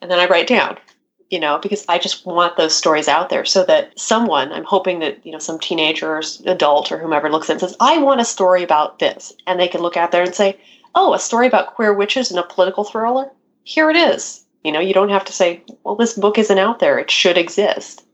And 0.01 0.09
then 0.09 0.19
I 0.19 0.25
write 0.25 0.47
down, 0.47 0.79
you 1.33 1.39
know, 1.39 1.57
because 1.57 1.83
I 1.89 1.97
just 1.97 2.25
want 2.25 2.55
those 2.55 2.73
stories 2.73 3.07
out 3.07 3.29
there 3.29 3.43
so 3.43 3.65
that 3.65 3.99
someone, 3.99 4.53
I'm 4.53 4.63
hoping 4.63 4.99
that, 4.99 5.25
you 5.25 5.31
know, 5.31 5.39
some 5.39 5.59
teenager 5.59 6.15
or 6.15 6.21
adult 6.45 6.91
or 6.91 6.97
whomever 6.97 7.29
looks 7.29 7.49
at 7.49 7.53
and 7.53 7.61
says, 7.61 7.75
I 7.79 7.97
want 7.97 8.21
a 8.21 8.25
story 8.25 8.63
about 8.63 8.99
this. 8.99 9.33
And 9.47 9.59
they 9.59 9.67
can 9.67 9.81
look 9.81 9.97
out 9.97 10.11
there 10.11 10.23
and 10.23 10.35
say, 10.35 10.57
oh, 10.95 11.13
a 11.13 11.19
story 11.19 11.47
about 11.47 11.75
queer 11.75 11.93
witches 11.93 12.29
and 12.29 12.39
a 12.39 12.43
political 12.43 12.85
thriller? 12.85 13.29
Here 13.63 13.89
it 13.89 13.97
is 13.97 14.43
you 14.63 14.71
know, 14.71 14.79
you 14.79 14.93
don't 14.93 15.09
have 15.09 15.25
to 15.25 15.33
say, 15.33 15.61
well, 15.83 15.95
this 15.95 16.13
book 16.13 16.37
isn't 16.37 16.57
out 16.57 16.79
there. 16.79 16.97
It 16.97 17.11
should 17.11 17.37
exist. 17.37 18.05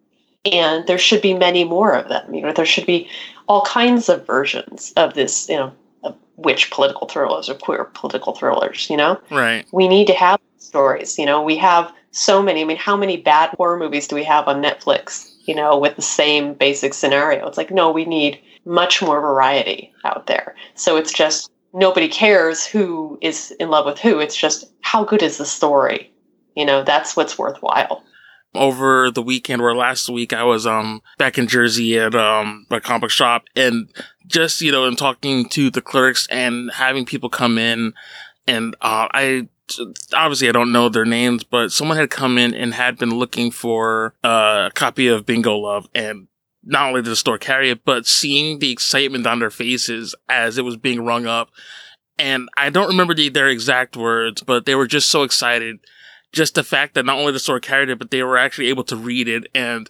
And 0.51 0.87
there 0.87 0.97
should 0.97 1.21
be 1.21 1.33
many 1.33 1.63
more 1.63 1.93
of 1.93 2.09
them. 2.09 2.33
You 2.33 2.41
know, 2.41 2.53
there 2.53 2.65
should 2.65 2.85
be 2.85 3.09
all 3.47 3.61
kinds 3.63 4.09
of 4.09 4.25
versions 4.25 4.93
of 4.97 5.13
this, 5.13 5.47
you 5.49 5.57
know, 5.57 5.71
of 6.03 6.15
witch 6.37 6.71
political 6.71 7.07
thrillers 7.07 7.49
or 7.49 7.55
queer 7.55 7.85
political 7.93 8.33
thrillers, 8.33 8.89
you 8.89 8.97
know? 8.97 9.19
Right. 9.29 9.65
We 9.71 9.87
need 9.87 10.07
to 10.07 10.13
have 10.13 10.39
stories. 10.57 11.19
You 11.19 11.25
know, 11.25 11.41
we 11.41 11.57
have 11.57 11.91
so 12.11 12.41
many. 12.41 12.61
I 12.61 12.65
mean, 12.65 12.77
how 12.77 12.97
many 12.97 13.17
bad 13.17 13.51
horror 13.57 13.77
movies 13.77 14.07
do 14.07 14.15
we 14.15 14.23
have 14.23 14.47
on 14.47 14.61
Netflix, 14.61 15.33
you 15.45 15.55
know, 15.55 15.77
with 15.77 15.95
the 15.95 16.01
same 16.01 16.53
basic 16.53 16.93
scenario? 16.93 17.47
It's 17.47 17.57
like, 17.57 17.71
no, 17.71 17.91
we 17.91 18.05
need 18.05 18.39
much 18.65 19.01
more 19.01 19.21
variety 19.21 19.93
out 20.03 20.27
there. 20.27 20.55
So 20.75 20.97
it's 20.97 21.13
just 21.13 21.51
nobody 21.73 22.07
cares 22.07 22.65
who 22.65 23.17
is 23.21 23.51
in 23.59 23.69
love 23.69 23.85
with 23.85 23.99
who. 23.99 24.19
It's 24.19 24.35
just 24.35 24.71
how 24.81 25.03
good 25.03 25.23
is 25.23 25.37
the 25.37 25.45
story? 25.45 26.11
You 26.55 26.65
know, 26.65 26.83
that's 26.83 27.15
what's 27.15 27.37
worthwhile. 27.37 28.03
Over 28.55 29.11
the 29.11 29.21
weekend 29.21 29.61
or 29.61 29.75
last 29.75 30.09
week, 30.09 30.33
I 30.33 30.43
was 30.43 30.65
um 30.65 31.01
back 31.19 31.37
in 31.37 31.47
Jersey 31.47 31.99
at 31.99 32.15
um 32.15 32.65
a 32.71 32.81
comic 32.81 33.11
shop 33.11 33.43
and 33.55 33.89
just 34.25 34.61
you 34.61 34.71
know, 34.71 34.85
and 34.85 34.97
talking 34.97 35.47
to 35.49 35.69
the 35.69 35.81
clerks 35.81 36.27
and 36.31 36.71
having 36.71 37.05
people 37.05 37.29
come 37.29 37.59
in, 37.59 37.93
and 38.47 38.75
uh, 38.81 39.07
I 39.13 39.47
obviously 40.13 40.49
I 40.49 40.53
don't 40.53 40.71
know 40.71 40.89
their 40.89 41.05
names, 41.05 41.43
but 41.43 41.71
someone 41.71 41.97
had 41.97 42.09
come 42.09 42.37
in 42.37 42.53
and 42.53 42.73
had 42.73 42.97
been 42.97 43.17
looking 43.17 43.51
for 43.51 44.15
a 44.23 44.71
copy 44.73 45.07
of 45.07 45.25
Bingo 45.25 45.55
Love 45.55 45.87
and 45.93 46.27
not 46.63 46.89
only 46.89 47.01
did 47.01 47.09
the 47.09 47.15
store 47.15 47.37
carry 47.37 47.69
it, 47.69 47.85
but 47.85 48.05
seeing 48.05 48.59
the 48.59 48.71
excitement 48.71 49.25
on 49.25 49.39
their 49.39 49.49
faces 49.49 50.13
as 50.27 50.57
it 50.57 50.65
was 50.65 50.77
being 50.77 51.05
rung 51.05 51.25
up. 51.25 51.49
And 52.17 52.49
I 52.57 52.69
don't 52.69 52.89
remember 52.89 53.13
the, 53.13 53.29
their 53.29 53.47
exact 53.47 53.95
words, 53.95 54.41
but 54.43 54.65
they 54.65 54.75
were 54.75 54.87
just 54.87 55.09
so 55.09 55.23
excited 55.23 55.79
just 56.31 56.55
the 56.55 56.63
fact 56.63 56.93
that 56.93 57.05
not 57.05 57.17
only 57.17 57.31
the 57.31 57.39
store 57.39 57.59
carried 57.59 57.89
it, 57.89 57.97
but 57.97 58.11
they 58.11 58.23
were 58.23 58.37
actually 58.37 58.67
able 58.67 58.83
to 58.83 58.95
read 58.95 59.27
it. 59.27 59.47
And 59.55 59.89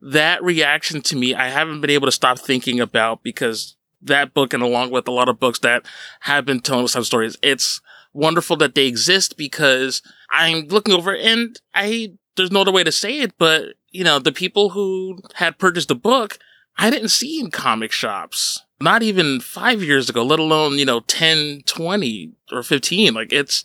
that 0.00 0.42
reaction 0.42 1.02
to 1.02 1.16
me, 1.16 1.34
I 1.34 1.48
haven't 1.48 1.80
been 1.80 1.90
able 1.90 2.06
to 2.06 2.12
stop 2.12 2.38
thinking 2.38 2.80
about 2.80 3.22
because 3.22 3.76
that 4.02 4.34
book 4.34 4.54
and 4.54 4.62
along 4.62 4.90
with 4.90 5.08
a 5.08 5.12
lot 5.12 5.28
of 5.28 5.40
books 5.40 5.58
that 5.60 5.84
have 6.20 6.44
been 6.44 6.60
telling 6.60 6.84
us 6.84 6.92
some 6.92 7.04
stories, 7.04 7.36
it's 7.42 7.80
wonderful 8.16 8.56
that 8.56 8.74
they 8.74 8.86
exist 8.86 9.36
because 9.36 10.02
I'm 10.30 10.66
looking 10.68 10.94
over 10.94 11.14
and 11.14 11.60
I, 11.74 12.12
there's 12.36 12.50
no 12.50 12.62
other 12.62 12.72
way 12.72 12.84
to 12.84 12.92
say 12.92 13.20
it, 13.20 13.34
but 13.38 13.74
you 13.90 14.04
know, 14.04 14.18
the 14.18 14.32
people 14.32 14.70
who 14.70 15.18
had 15.34 15.58
purchased 15.58 15.88
the 15.88 15.94
book, 15.94 16.38
I 16.78 16.90
didn't 16.90 17.08
see 17.08 17.40
in 17.40 17.50
comic 17.50 17.92
shops. 17.92 18.62
Not 18.78 19.02
even 19.02 19.40
five 19.40 19.82
years 19.82 20.10
ago, 20.10 20.22
let 20.22 20.38
alone, 20.38 20.78
you 20.78 20.84
know, 20.84 21.00
10, 21.00 21.62
20 21.64 22.32
or 22.52 22.62
15. 22.62 23.14
Like 23.14 23.32
it's, 23.32 23.64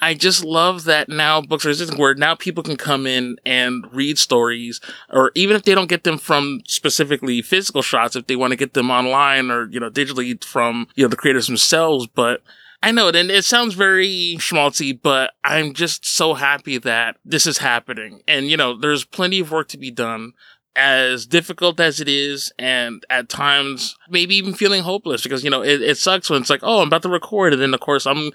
I 0.00 0.14
just 0.14 0.44
love 0.44 0.84
that 0.84 1.08
now 1.08 1.40
books 1.40 1.64
are 1.66 1.70
existing 1.70 1.98
where 1.98 2.14
now 2.14 2.34
people 2.34 2.62
can 2.62 2.76
come 2.76 3.06
in 3.06 3.38
and 3.44 3.84
read 3.92 4.18
stories, 4.18 4.80
or 5.10 5.32
even 5.34 5.56
if 5.56 5.64
they 5.64 5.74
don't 5.74 5.88
get 5.88 6.04
them 6.04 6.18
from 6.18 6.60
specifically 6.66 7.42
physical 7.42 7.82
shots, 7.82 8.14
if 8.14 8.26
they 8.26 8.36
want 8.36 8.52
to 8.52 8.56
get 8.56 8.74
them 8.74 8.90
online 8.90 9.50
or, 9.50 9.68
you 9.70 9.80
know, 9.80 9.90
digitally 9.90 10.42
from, 10.44 10.86
you 10.94 11.04
know, 11.04 11.08
the 11.08 11.16
creators 11.16 11.46
themselves. 11.46 12.06
But 12.06 12.42
I 12.82 12.90
know 12.90 13.08
and 13.08 13.30
it 13.30 13.44
sounds 13.44 13.74
very 13.74 14.36
schmaltzy, 14.38 14.98
but 15.00 15.32
I'm 15.42 15.72
just 15.74 16.06
so 16.06 16.34
happy 16.34 16.78
that 16.78 17.16
this 17.24 17.46
is 17.46 17.58
happening. 17.58 18.22
And, 18.28 18.48
you 18.48 18.56
know, 18.56 18.76
there's 18.76 19.04
plenty 19.04 19.40
of 19.40 19.50
work 19.50 19.68
to 19.68 19.78
be 19.78 19.90
done 19.90 20.34
as 20.76 21.26
difficult 21.26 21.80
as 21.80 22.00
it 22.00 22.08
is, 22.08 22.52
and 22.58 23.04
at 23.08 23.28
times 23.28 23.96
maybe 24.10 24.36
even 24.36 24.52
feeling 24.52 24.82
hopeless 24.82 25.22
because 25.22 25.42
you 25.42 25.48
know 25.48 25.62
it, 25.62 25.80
it 25.80 25.96
sucks 25.96 26.28
when 26.28 26.40
it's 26.40 26.50
like, 26.50 26.60
oh, 26.62 26.82
I'm 26.82 26.88
about 26.88 27.02
to 27.02 27.08
record, 27.08 27.54
and 27.54 27.62
then 27.62 27.74
of 27.74 27.80
course 27.80 28.06
I'm 28.06 28.30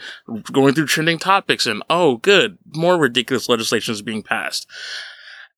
going 0.52 0.74
through 0.74 0.88
trending 0.88 1.20
topics, 1.20 1.68
and 1.68 1.84
oh, 1.90 2.18
good, 2.18 2.58
more 2.76 2.98
ridiculous 2.98 3.48
legislation 3.48 3.94
is 3.94 4.02
being 4.02 4.24
passed. 4.24 4.68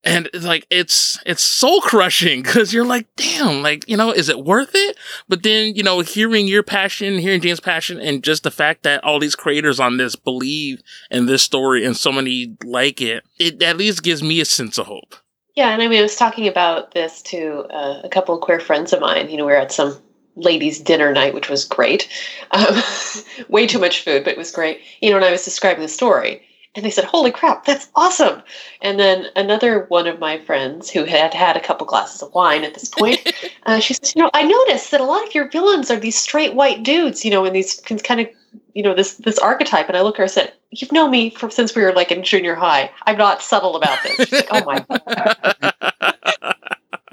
And 0.04 0.28
it's 0.34 0.44
like 0.44 0.66
it's 0.70 1.18
it's 1.24 1.42
soul 1.42 1.80
crushing 1.80 2.42
because 2.42 2.72
you're 2.74 2.84
like, 2.84 3.06
damn, 3.16 3.62
like 3.62 3.88
you 3.88 3.96
know, 3.96 4.10
is 4.12 4.28
it 4.28 4.44
worth 4.44 4.72
it? 4.74 4.96
But 5.28 5.42
then 5.42 5.74
you 5.74 5.82
know, 5.82 6.00
hearing 6.00 6.46
your 6.46 6.62
passion, 6.62 7.18
hearing 7.18 7.40
James' 7.40 7.60
passion, 7.60 8.00
and 8.00 8.22
just 8.22 8.42
the 8.42 8.50
fact 8.50 8.82
that 8.82 9.02
all 9.02 9.18
these 9.18 9.34
creators 9.34 9.80
on 9.80 9.96
this 9.96 10.14
believe 10.14 10.82
in 11.10 11.26
this 11.26 11.42
story 11.42 11.84
and 11.84 11.96
so 11.96 12.12
many 12.12 12.56
like 12.64 13.00
it, 13.00 13.24
it 13.38 13.62
at 13.62 13.76
least 13.76 14.02
gives 14.02 14.22
me 14.22 14.40
a 14.40 14.44
sense 14.44 14.78
of 14.78 14.86
hope. 14.86 15.16
Yeah, 15.54 15.70
and 15.70 15.80
I 15.82 15.88
mean, 15.88 16.00
I 16.00 16.02
was 16.02 16.16
talking 16.16 16.48
about 16.48 16.92
this 16.92 17.22
to 17.22 17.66
uh, 17.70 18.00
a 18.02 18.08
couple 18.08 18.34
of 18.34 18.40
queer 18.40 18.58
friends 18.58 18.92
of 18.92 19.00
mine. 19.00 19.30
You 19.30 19.36
know, 19.36 19.46
we 19.46 19.52
were 19.52 19.58
at 19.58 19.72
some 19.72 19.96
ladies' 20.36 20.80
dinner 20.80 21.12
night, 21.12 21.32
which 21.34 21.48
was 21.48 21.64
great. 21.64 22.08
Um, 22.50 22.82
way 23.48 23.66
too 23.66 23.78
much 23.78 24.02
food, 24.02 24.24
but 24.24 24.32
it 24.32 24.38
was 24.38 24.50
great. 24.50 24.80
You 25.00 25.10
know, 25.10 25.16
and 25.16 25.24
I 25.24 25.30
was 25.30 25.44
describing 25.44 25.82
the 25.82 25.88
story, 25.88 26.42
and 26.74 26.84
they 26.84 26.90
said, 26.90 27.04
"Holy 27.04 27.30
crap, 27.30 27.64
that's 27.64 27.88
awesome!" 27.94 28.42
And 28.82 28.98
then 28.98 29.26
another 29.36 29.84
one 29.88 30.06
of 30.06 30.18
my 30.18 30.38
friends 30.38 30.90
who 30.90 31.04
had 31.04 31.32
had 31.34 31.56
a 31.56 31.60
couple 31.60 31.86
glasses 31.86 32.22
of 32.22 32.32
wine 32.34 32.64
at 32.64 32.74
this 32.74 32.88
point, 32.88 33.32
uh, 33.66 33.80
she 33.80 33.94
says, 33.94 34.14
"You 34.14 34.22
know, 34.22 34.30
I 34.34 34.42
noticed 34.42 34.90
that 34.90 35.00
a 35.00 35.04
lot 35.04 35.26
of 35.26 35.34
your 35.34 35.48
villains 35.48 35.90
are 35.90 35.98
these 35.98 36.18
straight 36.18 36.54
white 36.54 36.82
dudes. 36.82 37.24
You 37.24 37.30
know, 37.30 37.44
and 37.44 37.54
these 37.54 37.80
kind 37.80 38.20
of, 38.20 38.28
you 38.74 38.82
know, 38.82 38.94
this 38.94 39.14
this 39.14 39.38
archetype." 39.38 39.88
And 39.88 39.96
I 39.96 40.02
look 40.02 40.16
at 40.16 40.18
her 40.18 40.24
and 40.24 40.32
said, 40.32 40.52
"You've 40.70 40.92
known 40.92 41.10
me 41.10 41.30
from 41.30 41.50
since 41.50 41.74
we 41.74 41.82
were 41.82 41.92
like 41.92 42.10
in 42.10 42.22
junior 42.22 42.54
high. 42.54 42.90
I'm 43.06 43.18
not 43.18 43.42
subtle 43.42 43.76
about 43.76 43.98
this." 44.02 44.28
She's 44.28 44.32
like, 44.32 44.48
"Oh 44.50 44.64
my." 44.64 44.84
God. 44.88 45.64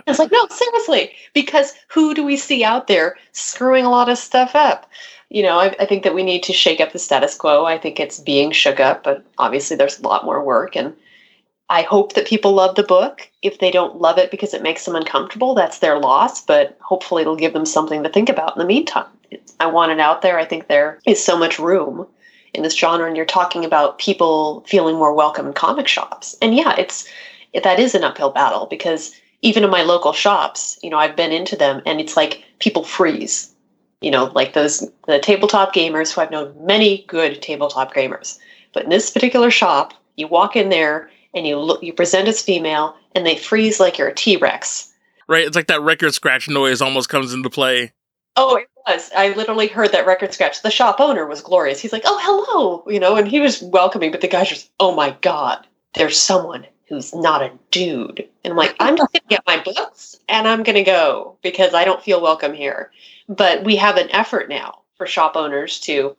I 0.07 0.11
was 0.11 0.19
like, 0.19 0.31
no, 0.31 0.45
seriously, 0.49 1.13
because 1.33 1.73
who 1.87 2.13
do 2.13 2.25
we 2.25 2.35
see 2.35 2.65
out 2.65 2.87
there 2.87 3.17
screwing 3.31 3.85
a 3.85 3.89
lot 3.89 4.09
of 4.09 4.17
stuff 4.17 4.55
up? 4.55 4.89
You 5.31 5.41
know, 5.41 5.57
I, 5.57 5.73
I, 5.79 5.85
think 5.85 6.03
that 6.03 6.13
we 6.13 6.23
need 6.23 6.43
to 6.43 6.53
shake 6.53 6.81
up 6.81 6.91
the 6.91 6.99
status 6.99 7.35
quo. 7.35 7.63
I 7.63 7.77
think 7.77 7.99
it's 7.99 8.19
being 8.19 8.51
shook 8.51 8.81
up, 8.81 9.01
but 9.01 9.25
obviously 9.37 9.77
there's 9.77 9.97
a 9.97 10.05
lot 10.05 10.25
more 10.25 10.43
work. 10.43 10.75
And 10.75 10.93
I 11.69 11.83
hope 11.83 12.13
that 12.13 12.27
people 12.27 12.51
love 12.51 12.75
the 12.75 12.83
book. 12.83 13.29
If 13.41 13.59
they 13.59 13.71
don't 13.71 14.01
love 14.01 14.17
it 14.17 14.29
because 14.29 14.53
it 14.53 14.61
makes 14.61 14.83
them 14.83 14.95
uncomfortable, 14.95 15.55
that's 15.55 15.79
their 15.79 15.97
loss, 15.97 16.43
but 16.43 16.77
hopefully 16.81 17.21
it'll 17.21 17.37
give 17.37 17.53
them 17.53 17.65
something 17.65 18.03
to 18.03 18.09
think 18.09 18.27
about 18.27 18.57
in 18.57 18.59
the 18.59 18.67
meantime. 18.67 19.05
I 19.61 19.67
want 19.67 19.93
it 19.93 20.01
out 20.01 20.21
there. 20.21 20.37
I 20.37 20.43
think 20.43 20.67
there 20.67 20.99
is 21.05 21.23
so 21.23 21.37
much 21.37 21.59
room 21.59 22.05
in 22.53 22.63
this 22.63 22.75
genre, 22.75 23.07
and 23.07 23.15
you're 23.15 23.25
talking 23.25 23.63
about 23.63 23.99
people 23.99 24.65
feeling 24.67 24.97
more 24.97 25.13
welcome 25.13 25.47
in 25.47 25.53
comic 25.53 25.87
shops. 25.87 26.35
And 26.41 26.53
yeah, 26.57 26.75
it's 26.77 27.07
that 27.63 27.79
is 27.79 27.95
an 27.95 28.03
uphill 28.03 28.31
battle 28.31 28.67
because 28.69 29.13
even 29.41 29.63
in 29.63 29.69
my 29.69 29.83
local 29.83 30.11
shops, 30.11 30.77
you 30.83 30.89
know, 30.89 30.97
I've 30.97 31.15
been 31.15 31.31
into 31.31 31.55
them 31.55 31.81
and 31.85 32.01
it's 32.01 32.17
like 32.17 32.43
people 32.59 32.83
freeze 32.83 33.50
you 34.01 34.11
know, 34.11 34.25
like 34.35 34.53
those 34.53 34.87
the 35.07 35.19
tabletop 35.19 35.73
gamers 35.73 36.13
who 36.13 36.21
I've 36.21 36.31
known 36.31 36.53
many 36.59 37.05
good 37.07 37.41
tabletop 37.41 37.93
gamers 37.93 38.39
But 38.73 38.83
in 38.83 38.89
this 38.89 39.09
particular 39.09 39.51
shop, 39.51 39.93
you 40.17 40.27
walk 40.27 40.55
in 40.55 40.69
there 40.69 41.09
and 41.33 41.47
you 41.47 41.57
look, 41.57 41.81
you 41.81 41.93
present 41.93 42.27
as 42.27 42.41
female, 42.41 42.95
and 43.15 43.25
they 43.25 43.37
freeze 43.37 43.79
like 43.79 43.97
you're 43.97 44.09
a 44.09 44.13
T 44.13 44.37
Rex. 44.37 44.91
Right? 45.27 45.47
It's 45.47 45.55
like 45.55 45.67
that 45.67 45.81
record 45.81 46.13
scratch 46.13 46.49
noise 46.49 46.81
almost 46.81 47.07
comes 47.07 47.33
into 47.33 47.49
play. 47.49 47.93
Oh, 48.35 48.57
it 48.57 48.67
was. 48.87 49.09
I 49.15 49.29
literally 49.33 49.67
heard 49.67 49.91
that 49.91 50.05
record 50.05 50.33
scratch. 50.33 50.61
The 50.61 50.71
shop 50.71 50.99
owner 50.99 51.25
was 51.25 51.41
glorious. 51.41 51.79
He's 51.79 51.93
like, 51.93 52.03
"Oh, 52.05 52.19
hello," 52.21 52.83
you 52.91 52.99
know, 52.99 53.15
and 53.15 53.27
he 53.27 53.39
was 53.39 53.61
welcoming. 53.61 54.11
But 54.11 54.21
the 54.21 54.27
guys 54.27 54.49
just, 54.49 54.71
"Oh 54.79 54.93
my 54.93 55.15
god, 55.21 55.65
there's 55.93 56.19
someone 56.19 56.65
who's 56.91 57.15
not 57.15 57.41
a 57.41 57.51
dude," 57.71 58.27
and 58.43 58.51
I'm 58.51 58.57
like, 58.57 58.75
"I'm 58.79 58.97
just 58.97 59.13
gonna 59.13 59.23
get 59.29 59.47
my 59.47 59.61
books 59.61 60.17
and 60.29 60.47
I'm 60.47 60.63
gonna 60.63 60.83
go 60.83 61.37
because 61.41 61.73
I 61.73 61.85
don't 61.85 62.03
feel 62.03 62.21
welcome 62.21 62.53
here." 62.53 62.91
But 63.29 63.63
we 63.63 63.77
have 63.77 63.97
an 63.97 64.11
effort 64.11 64.49
now 64.49 64.81
for 64.95 65.07
shop 65.07 65.35
owners 65.35 65.79
to 65.81 66.15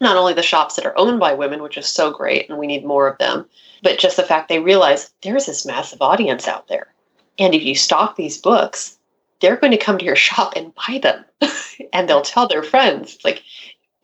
not 0.00 0.16
only 0.16 0.32
the 0.32 0.42
shops 0.42 0.76
that 0.76 0.86
are 0.86 0.96
owned 0.98 1.18
by 1.20 1.34
women, 1.34 1.62
which 1.62 1.76
is 1.76 1.86
so 1.86 2.10
great, 2.12 2.48
and 2.48 2.58
we 2.58 2.66
need 2.66 2.84
more 2.84 3.08
of 3.08 3.18
them, 3.18 3.46
but 3.82 3.98
just 3.98 4.16
the 4.16 4.22
fact 4.22 4.48
they 4.48 4.60
realize 4.60 5.12
there's 5.22 5.46
this 5.46 5.66
massive 5.66 6.00
audience 6.00 6.46
out 6.46 6.68
there, 6.68 6.94
and 7.38 7.54
if 7.54 7.62
you 7.62 7.74
stock 7.74 8.16
these 8.16 8.38
books 8.38 8.98
they're 9.40 9.56
going 9.56 9.72
to 9.72 9.76
come 9.76 9.98
to 9.98 10.04
your 10.04 10.16
shop 10.28 10.54
and 10.56 10.72
buy 10.74 10.98
them. 10.98 11.24
And 11.92 12.08
they'll 12.08 12.22
tell 12.22 12.46
their 12.46 12.62
friends 12.62 13.18
like 13.24 13.42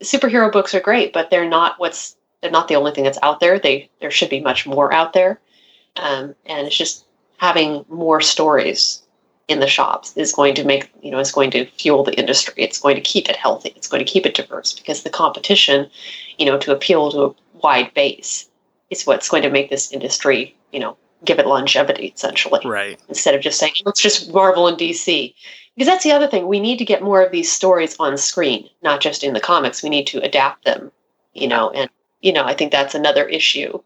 superhero 0.03 0.51
books 0.51 0.75
are 0.75 0.81
great 0.81 1.13
but 1.13 1.31
they're 1.31 1.49
not 1.49 1.79
what's 1.79 2.17
they're 2.41 2.51
not 2.51 2.67
the 2.67 2.75
only 2.75 2.91
thing 2.91 3.05
that's 3.05 3.19
out 3.23 3.39
there. 3.39 3.61
They 3.61 3.91
there 4.01 4.11
should 4.11 4.29
be 4.29 4.41
much 4.41 4.67
more 4.67 4.93
out 4.93 5.13
there 5.13 5.41
um, 5.97 6.35
and 6.47 6.67
it's 6.67 6.77
just 6.77 7.07
having 7.39 7.85
more 7.89 8.21
stories 8.21 9.03
in 9.49 9.61
the 9.61 9.67
shops 9.67 10.17
is 10.17 10.33
going 10.33 10.55
to 10.55 10.65
make 10.65 10.91
you 11.03 11.11
know 11.11 11.19
is 11.19 11.33
going 11.33 11.51
to 11.51 11.67
fuel 11.67 12.05
the 12.05 12.17
industry 12.19 12.55
it's 12.57 12.79
going 12.79 12.95
to 12.95 13.01
keep 13.03 13.29
it 13.29 13.37
healthy 13.37 13.73
it's 13.75 13.89
going 13.89 14.05
to 14.05 14.11
keep 14.11 14.25
it 14.25 14.35
diverse 14.35 14.73
because 14.73 15.03
the 15.03 15.11
competition 15.11 15.91
you 16.39 16.47
know 16.47 16.57
to 16.59 16.73
appeal 16.73 17.11
to 17.11 17.25
a 17.25 17.35
wide 17.63 17.93
base 17.95 18.49
is 18.91 19.07
what's 19.07 19.29
going 19.29 19.43
to 19.43 19.51
make 19.51 19.69
this 19.71 19.91
industry 19.93 20.55
you 20.73 20.79
know 20.79 20.97
give 21.25 21.39
it 21.39 21.47
longevity 21.47 22.13
essentially 22.15 22.61
Right. 22.65 22.99
instead 23.09 23.35
of 23.35 23.41
just 23.41 23.59
saying 23.59 23.73
let's 23.85 24.01
just 24.01 24.33
Marvel 24.33 24.69
and 24.69 24.79
DC. 24.79 25.35
Because 25.75 25.87
that's 25.87 26.05
the 26.05 26.13
other 26.13 26.27
thing. 26.27 26.47
We 26.47 26.61
need 26.61 26.79
to 26.79 26.85
get 26.85 27.03
more 27.03 27.23
of 27.23 27.33
these 27.33 27.51
stories 27.51 27.97
on 27.99 28.19
screen, 28.19 28.69
not 28.83 29.01
just 29.01 29.23
in 29.25 29.35
the 29.35 29.41
comics. 29.41 29.83
We 29.83 29.89
need 29.89 30.07
to 30.09 30.23
adapt 30.23 30.65
them, 30.65 30.91
you 31.33 31.49
know, 31.49 31.71
and 31.71 31.89
you 32.21 32.33
know, 32.33 32.45
I 32.45 32.55
think 32.55 32.71
that's 32.71 32.95
another 32.95 33.27
issue, 33.27 33.81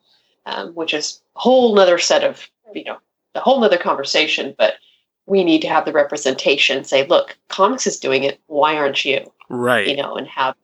um, 0.47 0.75
which 0.75 0.95
is 0.95 1.21
a 1.37 1.41
whole 1.41 1.75
nother 1.75 1.99
set 1.99 2.25
of, 2.25 2.49
you 2.75 2.85
know, 2.85 2.99
a 3.35 3.41
whole 3.41 3.61
nother 3.61 3.79
conversation. 3.79 4.55
But 4.57 4.75
we 5.27 5.45
need 5.45 5.63
to 5.63 5.69
have 5.69 5.85
the 5.85 5.93
representation. 5.93 6.85
Say, 6.85 7.07
look, 7.07 7.37
comics 7.49 7.87
is 7.87 7.99
doing 7.99 8.25
it. 8.25 8.41
Why 8.47 8.77
aren't 8.77 9.05
you? 9.05 9.31
Right. 9.49 9.87
You 9.87 9.97
know, 9.97 10.17
and 10.17 10.27
have 10.29 10.55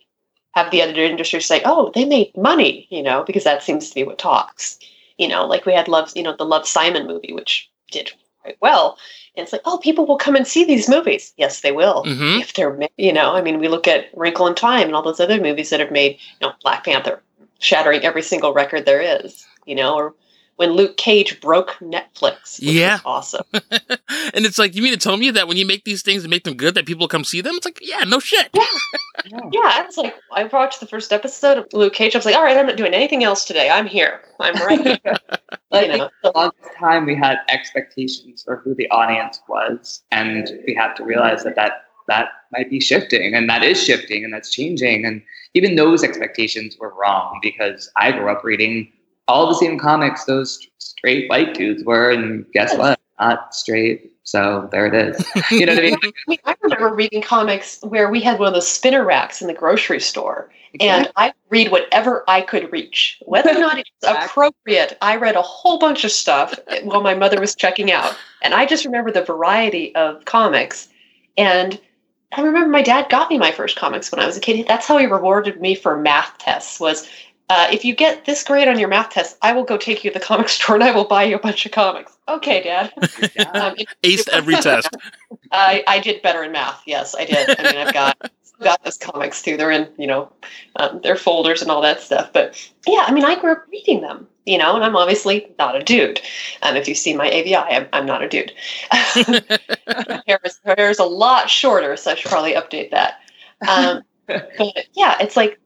have 0.52 0.70
the 0.70 0.82
editor 0.82 1.04
industry 1.04 1.40
say, 1.40 1.62
oh, 1.64 1.92
they 1.94 2.04
made 2.04 2.36
money, 2.36 2.88
you 2.90 3.02
know, 3.02 3.22
because 3.24 3.44
that 3.44 3.62
seems 3.62 3.88
to 3.88 3.94
be 3.94 4.02
what 4.02 4.18
talks 4.18 4.78
you 5.20 5.28
know, 5.28 5.46
like 5.46 5.66
we 5.66 5.74
had 5.74 5.86
Love, 5.86 6.10
you 6.16 6.22
know, 6.22 6.34
the 6.34 6.46
Love 6.46 6.66
Simon 6.66 7.06
movie, 7.06 7.34
which 7.34 7.70
did 7.92 8.10
quite 8.40 8.56
well. 8.62 8.96
And 9.36 9.44
it's 9.44 9.52
like, 9.52 9.60
oh, 9.66 9.76
people 9.76 10.06
will 10.06 10.16
come 10.16 10.34
and 10.34 10.46
see 10.46 10.64
these 10.64 10.88
movies. 10.88 11.34
Yes, 11.36 11.60
they 11.60 11.72
will. 11.72 12.04
Mhm. 12.04 12.40
If 12.40 12.54
they're, 12.54 12.76
you 12.96 13.12
know, 13.12 13.34
I 13.34 13.42
mean, 13.42 13.60
we 13.60 13.68
look 13.68 13.86
at 13.86 14.06
Wrinkle 14.16 14.46
in 14.46 14.54
Time 14.54 14.86
and 14.86 14.96
all 14.96 15.02
those 15.02 15.20
other 15.20 15.38
movies 15.38 15.68
that 15.70 15.78
have 15.78 15.90
made, 15.90 16.12
you 16.12 16.48
know, 16.48 16.54
Black 16.62 16.84
Panther 16.84 17.22
shattering 17.58 18.02
every 18.02 18.22
single 18.22 18.54
record 18.54 18.86
there 18.86 19.02
is, 19.02 19.46
you 19.70 19.76
know, 19.76 19.94
or 19.94 20.14
when 20.56 20.72
Luke 20.72 20.98
Cage 20.98 21.40
broke 21.40 21.70
Netflix. 21.80 22.60
Which 22.60 22.68
Yeah. 22.68 22.96
Was 22.96 23.02
awesome. 23.06 23.46
and 23.54 24.44
it's 24.44 24.58
like, 24.58 24.74
you 24.76 24.82
mean 24.82 24.92
to 24.92 24.98
tell 24.98 25.16
me 25.16 25.30
that 25.30 25.48
when 25.48 25.56
you 25.56 25.64
make 25.64 25.84
these 25.84 26.02
things 26.02 26.22
and 26.22 26.30
make 26.30 26.44
them 26.44 26.52
good, 26.52 26.74
that 26.74 26.84
people 26.84 27.08
come 27.08 27.24
see 27.24 27.40
them? 27.40 27.54
It's 27.54 27.64
like, 27.64 27.78
yeah, 27.80 28.04
no 28.04 28.18
shit. 28.18 28.50
Yeah, 28.54 28.60
I 29.64 29.84
was 29.86 29.96
like, 29.96 30.14
I 30.32 30.44
watched 30.44 30.80
the 30.80 30.86
first 30.86 31.14
episode 31.14 31.56
of 31.56 31.66
Luke 31.72 31.94
Cage. 31.94 32.14
I 32.14 32.18
was 32.18 32.26
like, 32.26 32.34
all 32.34 32.42
right, 32.42 32.58
I'm 32.58 32.66
not 32.66 32.76
doing 32.76 32.92
anything 32.92 33.24
else 33.24 33.46
today. 33.46 33.70
I'm 33.70 33.86
here. 33.86 34.20
I'm 34.38 34.54
right 34.66 34.80
here. 34.82 34.98
I 35.72 35.80
you 35.80 35.86
think 35.86 35.98
know, 35.98 36.10
the 36.22 36.32
longest 36.34 36.70
time 36.78 37.06
we 37.06 37.14
had 37.14 37.38
expectations 37.48 38.42
for 38.42 38.56
who 38.56 38.74
the 38.74 38.90
audience 38.90 39.40
was, 39.48 40.02
and 40.10 40.46
we 40.66 40.74
had 40.74 40.92
to 40.96 41.04
realize 41.04 41.42
that 41.44 41.54
that 41.56 41.84
that 42.08 42.28
might 42.52 42.68
be 42.68 42.80
shifting, 42.80 43.34
and 43.34 43.48
that 43.48 43.62
is 43.62 43.82
shifting, 43.82 44.24
and 44.24 44.34
that's 44.34 44.50
changing, 44.50 45.06
and 45.06 45.22
even 45.54 45.76
those 45.76 46.04
expectations 46.04 46.76
were 46.78 46.92
wrong 47.00 47.38
because 47.40 47.90
I 47.96 48.12
grew 48.12 48.30
up 48.30 48.44
reading 48.44 48.92
all 49.30 49.46
the 49.46 49.54
same 49.54 49.78
comics 49.78 50.24
those 50.24 50.58
straight 50.78 51.30
white 51.30 51.54
dudes 51.54 51.84
were, 51.84 52.10
and 52.10 52.44
guess 52.52 52.76
what? 52.76 53.00
Not 53.18 53.54
straight. 53.54 54.12
So 54.24 54.68
there 54.70 54.86
it 54.86 54.94
is. 54.94 55.24
You 55.50 55.66
know 55.66 55.74
what 55.74 55.84
I 55.84 55.86
mean? 55.86 55.98
I 56.04 56.12
mean, 56.28 56.38
I 56.44 56.56
remember 56.62 56.94
reading 56.94 57.22
comics 57.22 57.78
where 57.82 58.10
we 58.10 58.20
had 58.20 58.38
one 58.38 58.48
of 58.48 58.54
those 58.54 58.70
spinner 58.70 59.04
racks 59.04 59.40
in 59.40 59.48
the 59.48 59.54
grocery 59.54 60.00
store, 60.00 60.50
and 60.78 61.10
I 61.16 61.32
read 61.48 61.70
whatever 61.70 62.24
I 62.28 62.40
could 62.42 62.70
reach, 62.72 63.20
whether 63.26 63.50
or 63.50 63.58
not 63.58 63.78
it's 63.78 63.90
Exactly. 64.02 64.26
appropriate. 64.26 64.98
I 65.02 65.16
read 65.16 65.36
a 65.36 65.42
whole 65.42 65.78
bunch 65.78 66.04
of 66.04 66.12
stuff 66.12 66.58
while 66.84 67.02
my 67.02 67.14
mother 67.14 67.40
was 67.40 67.54
checking 67.54 67.90
out, 67.90 68.16
and 68.42 68.54
I 68.54 68.66
just 68.66 68.84
remember 68.84 69.10
the 69.10 69.24
variety 69.24 69.94
of 69.94 70.24
comics. 70.24 70.88
And 71.36 71.80
I 72.32 72.42
remember 72.42 72.68
my 72.68 72.82
dad 72.82 73.08
got 73.08 73.30
me 73.30 73.38
my 73.38 73.50
first 73.50 73.76
comics 73.76 74.12
when 74.12 74.20
I 74.20 74.26
was 74.26 74.36
a 74.36 74.40
kid. 74.40 74.66
That's 74.68 74.86
how 74.86 74.98
he 74.98 75.06
rewarded 75.06 75.60
me 75.60 75.74
for 75.74 75.96
math 75.96 76.38
tests. 76.38 76.78
Was 76.78 77.08
uh, 77.50 77.66
if 77.72 77.84
you 77.84 77.96
get 77.96 78.26
this 78.26 78.44
grade 78.44 78.68
on 78.68 78.78
your 78.78 78.88
math 78.88 79.10
test, 79.10 79.36
I 79.42 79.52
will 79.52 79.64
go 79.64 79.76
take 79.76 80.04
you 80.04 80.12
to 80.12 80.18
the 80.18 80.24
comic 80.24 80.48
store 80.48 80.76
and 80.76 80.84
I 80.84 80.92
will 80.92 81.04
buy 81.04 81.24
you 81.24 81.34
a 81.34 81.40
bunch 81.40 81.66
of 81.66 81.72
comics. 81.72 82.16
Okay, 82.28 82.62
Dad. 82.62 82.92
Um, 83.52 83.74
Aced 84.04 84.28
every 84.28 84.54
test. 84.56 84.88
I, 85.52 85.82
I 85.88 85.98
did 85.98 86.22
better 86.22 86.44
in 86.44 86.52
math. 86.52 86.82
Yes, 86.86 87.16
I 87.16 87.24
did. 87.24 87.58
I 87.58 87.62
mean, 87.64 87.76
I've 87.76 87.92
got 87.92 88.30
got 88.60 88.84
those 88.84 88.98
comics 88.98 89.42
too. 89.42 89.56
They're 89.56 89.70
in 89.70 89.88
you 89.98 90.06
know 90.06 90.30
um, 90.76 91.00
their 91.02 91.16
folders 91.16 91.62
and 91.62 91.70
all 91.70 91.80
that 91.82 92.00
stuff. 92.00 92.32
But 92.32 92.70
yeah, 92.86 93.04
I 93.06 93.12
mean, 93.12 93.24
I 93.24 93.40
grew 93.40 93.52
up 93.52 93.64
reading 93.72 94.02
them. 94.02 94.28
You 94.46 94.58
know, 94.58 94.74
and 94.76 94.84
I'm 94.84 94.94
obviously 94.94 95.50
not 95.58 95.74
a 95.74 95.82
dude. 95.82 96.20
Um, 96.62 96.76
if 96.76 96.86
you 96.86 96.94
see 96.94 97.14
my 97.14 97.28
AVI, 97.28 97.56
I'm, 97.56 97.88
I'm 97.92 98.06
not 98.06 98.22
a 98.22 98.28
dude. 98.28 98.52
my, 98.92 100.22
hair 100.26 100.38
is, 100.44 100.60
my 100.64 100.74
hair 100.76 100.90
is 100.90 100.98
a 100.98 101.04
lot 101.04 101.50
shorter, 101.50 101.96
so 101.96 102.12
I 102.12 102.14
should 102.14 102.30
probably 102.30 102.54
update 102.54 102.90
that. 102.90 103.20
Um, 103.68 104.02
but 104.26 104.86
yeah, 104.94 105.16
it's 105.20 105.36
like, 105.36 105.60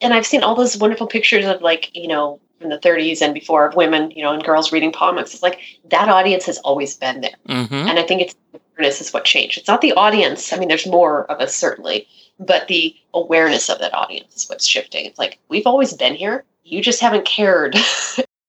and 0.00 0.14
I've 0.14 0.26
seen 0.26 0.42
all 0.42 0.54
those 0.54 0.76
wonderful 0.76 1.06
pictures 1.06 1.46
of 1.46 1.62
like 1.62 1.90
you 1.94 2.08
know 2.08 2.40
from 2.60 2.70
the 2.70 2.78
30s 2.78 3.22
and 3.22 3.32
before 3.34 3.66
of 3.66 3.76
women, 3.76 4.10
you 4.10 4.22
know, 4.22 4.32
and 4.32 4.42
girls 4.42 4.72
reading 4.72 4.90
comics. 4.90 5.32
It's 5.32 5.44
like 5.44 5.60
that 5.90 6.08
audience 6.08 6.44
has 6.46 6.58
always 6.58 6.96
been 6.96 7.20
there. 7.20 7.36
hmm 7.46 7.72
And 7.72 7.98
I 7.98 8.02
think 8.02 8.20
it's 8.22 8.34
awareness 8.52 9.00
is 9.00 9.12
what 9.12 9.24
changed. 9.24 9.58
It's 9.58 9.68
not 9.68 9.80
the 9.80 9.92
audience. 9.92 10.52
I 10.52 10.58
mean, 10.58 10.68
there's 10.68 10.86
more 10.86 11.30
of 11.30 11.40
us 11.40 11.54
certainly, 11.54 12.08
but 12.40 12.66
the 12.66 12.96
awareness 13.14 13.68
of 13.68 13.78
that 13.78 13.94
audience 13.94 14.34
is 14.34 14.48
what's 14.48 14.66
shifting. 14.66 15.06
It's 15.06 15.18
like 15.18 15.38
we've 15.48 15.66
always 15.66 15.92
been 15.92 16.14
here. 16.14 16.44
You 16.64 16.82
just 16.82 17.00
haven't 17.00 17.24
cared. 17.24 17.76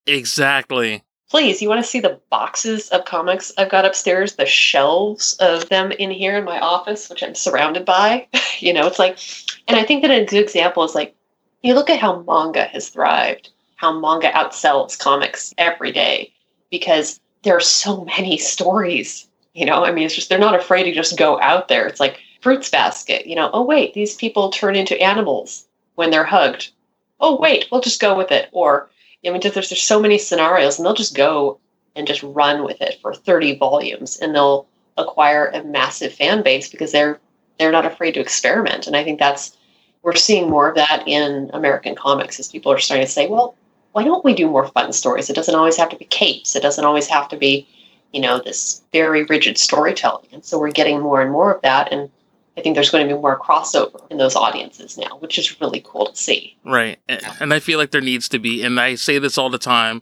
Exactly. 0.08 1.04
Please, 1.30 1.62
you 1.62 1.70
want 1.70 1.84
to 1.84 1.88
see 1.88 2.00
the 2.00 2.20
boxes 2.32 2.90
of 2.90 3.06
comics 3.06 3.52
I've 3.58 3.70
got 3.70 3.86
upstairs, 3.86 4.36
the 4.36 4.48
shelves 4.48 5.34
of 5.34 5.70
them 5.70 5.92
in 5.92 6.10
here 6.10 6.36
in 6.36 6.44
my 6.44 6.60
office, 6.60 7.08
which 7.10 7.22
I'm 7.22 7.36
surrounded 7.36 7.86
by. 7.86 8.28
you 8.60 8.74
know, 8.74 8.88
it's 8.88 8.98
like, 8.98 9.20
and 9.68 9.78
I 9.78 9.84
think 9.84 10.02
that 10.02 10.10
a 10.10 10.26
good 10.26 10.42
example 10.42 10.84
is 10.84 10.96
like, 10.96 11.16
you 11.62 11.74
look 11.74 11.90
at 11.90 12.00
how 12.00 12.22
manga 12.22 12.64
has 12.66 12.90
thrived, 12.90 13.50
how 13.76 14.00
manga 14.00 14.32
outsells 14.32 14.98
comics 14.98 15.54
every 15.58 15.92
day 15.92 16.32
because 16.70 17.20
there 17.44 17.56
are 17.56 17.62
so 17.62 18.06
many 18.18 18.38
stories. 18.38 19.28
You 19.54 19.66
know, 19.66 19.84
I 19.84 19.92
mean, 19.92 20.06
it's 20.06 20.16
just 20.16 20.30
they're 20.30 20.40
not 20.40 20.56
afraid 20.56 20.84
to 20.84 20.94
just 20.94 21.18
go 21.18 21.40
out 21.42 21.68
there. 21.68 21.88
It's 21.88 22.00
like 22.00 22.20
Fruits 22.42 22.70
Basket. 22.70 23.26
You 23.26 23.36
know, 23.36 23.50
oh 23.54 23.64
wait, 23.64 23.94
these 23.94 24.16
people 24.16 24.50
turn 24.50 24.76
into 24.76 25.02
animals 25.02 25.68
when 25.96 26.12
they're 26.12 26.24
hugged. 26.24 26.72
Oh 27.20 27.38
wait, 27.40 27.66
we'll 27.72 27.82
just 27.82 28.02
go 28.02 28.16
with 28.18 28.32
it. 28.32 28.50
Or 28.52 28.90
I 29.26 29.32
mean, 29.32 29.42
there's 29.42 29.54
there's 29.54 29.82
so 29.82 30.00
many 30.00 30.18
scenarios, 30.18 30.78
and 30.78 30.86
they'll 30.86 30.94
just 30.94 31.16
go 31.16 31.60
and 31.96 32.08
just 32.08 32.24
run 32.24 32.64
with 32.64 32.82
it 32.82 33.00
for 33.02 33.14
30 33.14 33.58
volumes, 33.58 34.18
and 34.18 34.34
they'll 34.34 34.68
acquire 34.98 35.48
a 35.48 35.64
massive 35.64 36.14
fan 36.14 36.44
base 36.44 36.70
because 36.70 36.92
they're 36.92 37.20
they're 37.58 37.72
not 37.72 37.86
afraid 37.86 38.14
to 38.14 38.22
experiment. 38.22 38.88
And 38.88 38.96
I 38.96 39.04
think 39.04 39.20
that's 39.20 39.58
we're 40.04 40.16
seeing 40.16 40.50
more 40.50 40.70
of 40.70 40.76
that 40.76 41.08
in 41.08 41.50
American 41.54 41.96
comics 41.96 42.40
as 42.40 42.48
people 42.48 42.72
are 42.72 42.80
starting 42.80 43.06
to 43.06 43.12
say, 43.12 43.28
well, 43.28 43.56
why 43.92 44.04
don't 44.04 44.24
we 44.24 44.34
do 44.34 44.48
more 44.48 44.68
fun 44.68 44.94
stories? 44.94 45.30
It 45.30 45.36
doesn't 45.36 45.56
always 45.56 45.78
have 45.78 45.90
to 45.90 45.98
be 45.98 46.06
capes. 46.06 46.56
It 46.56 46.62
doesn't 46.62 46.86
always 46.86 47.08
have 47.08 47.28
to 47.30 47.38
be, 47.38 47.68
you 48.14 48.22
know, 48.22 48.40
this 48.40 48.82
very 48.94 49.24
rigid 49.24 49.58
storytelling. 49.58 50.28
And 50.32 50.46
so 50.46 50.60
we're 50.60 50.72
getting 50.72 51.02
more 51.02 51.22
and 51.22 51.32
more 51.32 51.54
of 51.54 51.62
that. 51.64 51.92
And 51.92 52.10
I 52.56 52.62
think 52.62 52.76
there's 52.76 52.90
going 52.90 53.08
to 53.08 53.14
be 53.14 53.20
more 53.20 53.40
crossover 53.40 54.00
in 54.10 54.18
those 54.18 54.36
audiences 54.36 54.98
now, 54.98 55.18
which 55.20 55.40
is 55.40 55.60
really 55.60 55.82
cool 55.86 56.08
to 56.08 56.16
see. 56.16 56.56
Right. 56.64 57.00
And 57.08 57.54
I 57.54 57.60
feel 57.60 57.80
like 57.80 57.92
there 57.92 58.02
needs 58.02 58.30
to 58.30 58.40
be, 58.40 58.64
and 58.64 58.80
I 58.80 58.96
say 58.96 59.18
this 59.18 59.38
all 59.38 59.50
the 59.50 59.58
time, 59.58 60.02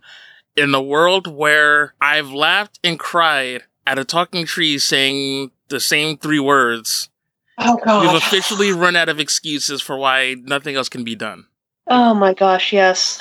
in 0.55 0.71
the 0.71 0.81
world 0.81 1.27
where 1.27 1.93
I've 2.01 2.31
laughed 2.31 2.79
and 2.83 2.99
cried 2.99 3.63
at 3.85 3.99
a 3.99 4.03
talking 4.03 4.45
tree 4.45 4.79
saying 4.79 5.51
the 5.69 5.79
same 5.79 6.17
three 6.17 6.39
words, 6.39 7.09
Oh 7.57 8.01
we've 8.01 8.13
officially 8.13 8.71
run 8.71 8.95
out 8.95 9.09
of 9.09 9.19
excuses 9.19 9.81
for 9.81 9.97
why 9.97 10.35
nothing 10.43 10.75
else 10.75 10.89
can 10.89 11.03
be 11.03 11.15
done. 11.15 11.45
Oh 11.87 12.13
my 12.13 12.33
gosh, 12.33 12.71
yes. 12.73 13.19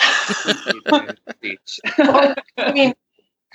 Speech. 1.37 1.81
I 1.99 2.73
mean, 2.73 2.95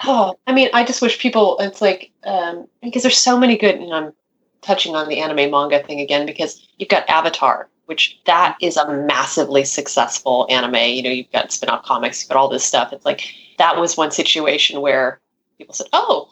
oh, 0.06 0.36
I 0.48 0.54
mean, 0.54 0.70
I 0.74 0.84
just 0.84 1.02
wish 1.02 1.20
people. 1.20 1.58
It's 1.60 1.82
like 1.82 2.12
um, 2.24 2.68
because 2.82 3.04
there's 3.04 3.18
so 3.18 3.38
many 3.38 3.58
good. 3.58 3.80
You 3.80 3.88
know, 3.88 3.94
I'm 3.94 4.14
touching 4.62 4.96
on 4.96 5.08
the 5.08 5.20
anime 5.20 5.52
manga 5.52 5.84
thing 5.84 6.00
again 6.00 6.26
because 6.26 6.66
you've 6.78 6.90
got 6.90 7.08
Avatar, 7.10 7.70
which 7.86 8.20
that 8.26 8.58
is 8.62 8.78
a 8.78 8.92
massively 8.92 9.64
successful 9.66 10.48
anime. 10.50 10.76
You 10.76 11.04
know, 11.04 11.10
you've 11.10 11.32
got 11.32 11.52
spin-off 11.52 11.84
comics, 11.84 12.24
you've 12.24 12.30
got 12.30 12.38
all 12.38 12.50
this 12.50 12.66
stuff. 12.66 12.94
It's 12.94 13.06
like 13.06 13.34
that 13.58 13.78
was 13.78 13.98
one 13.98 14.12
situation 14.12 14.82
where 14.82 15.20
people 15.58 15.74
said, 15.76 15.88
"Oh, 15.94 16.32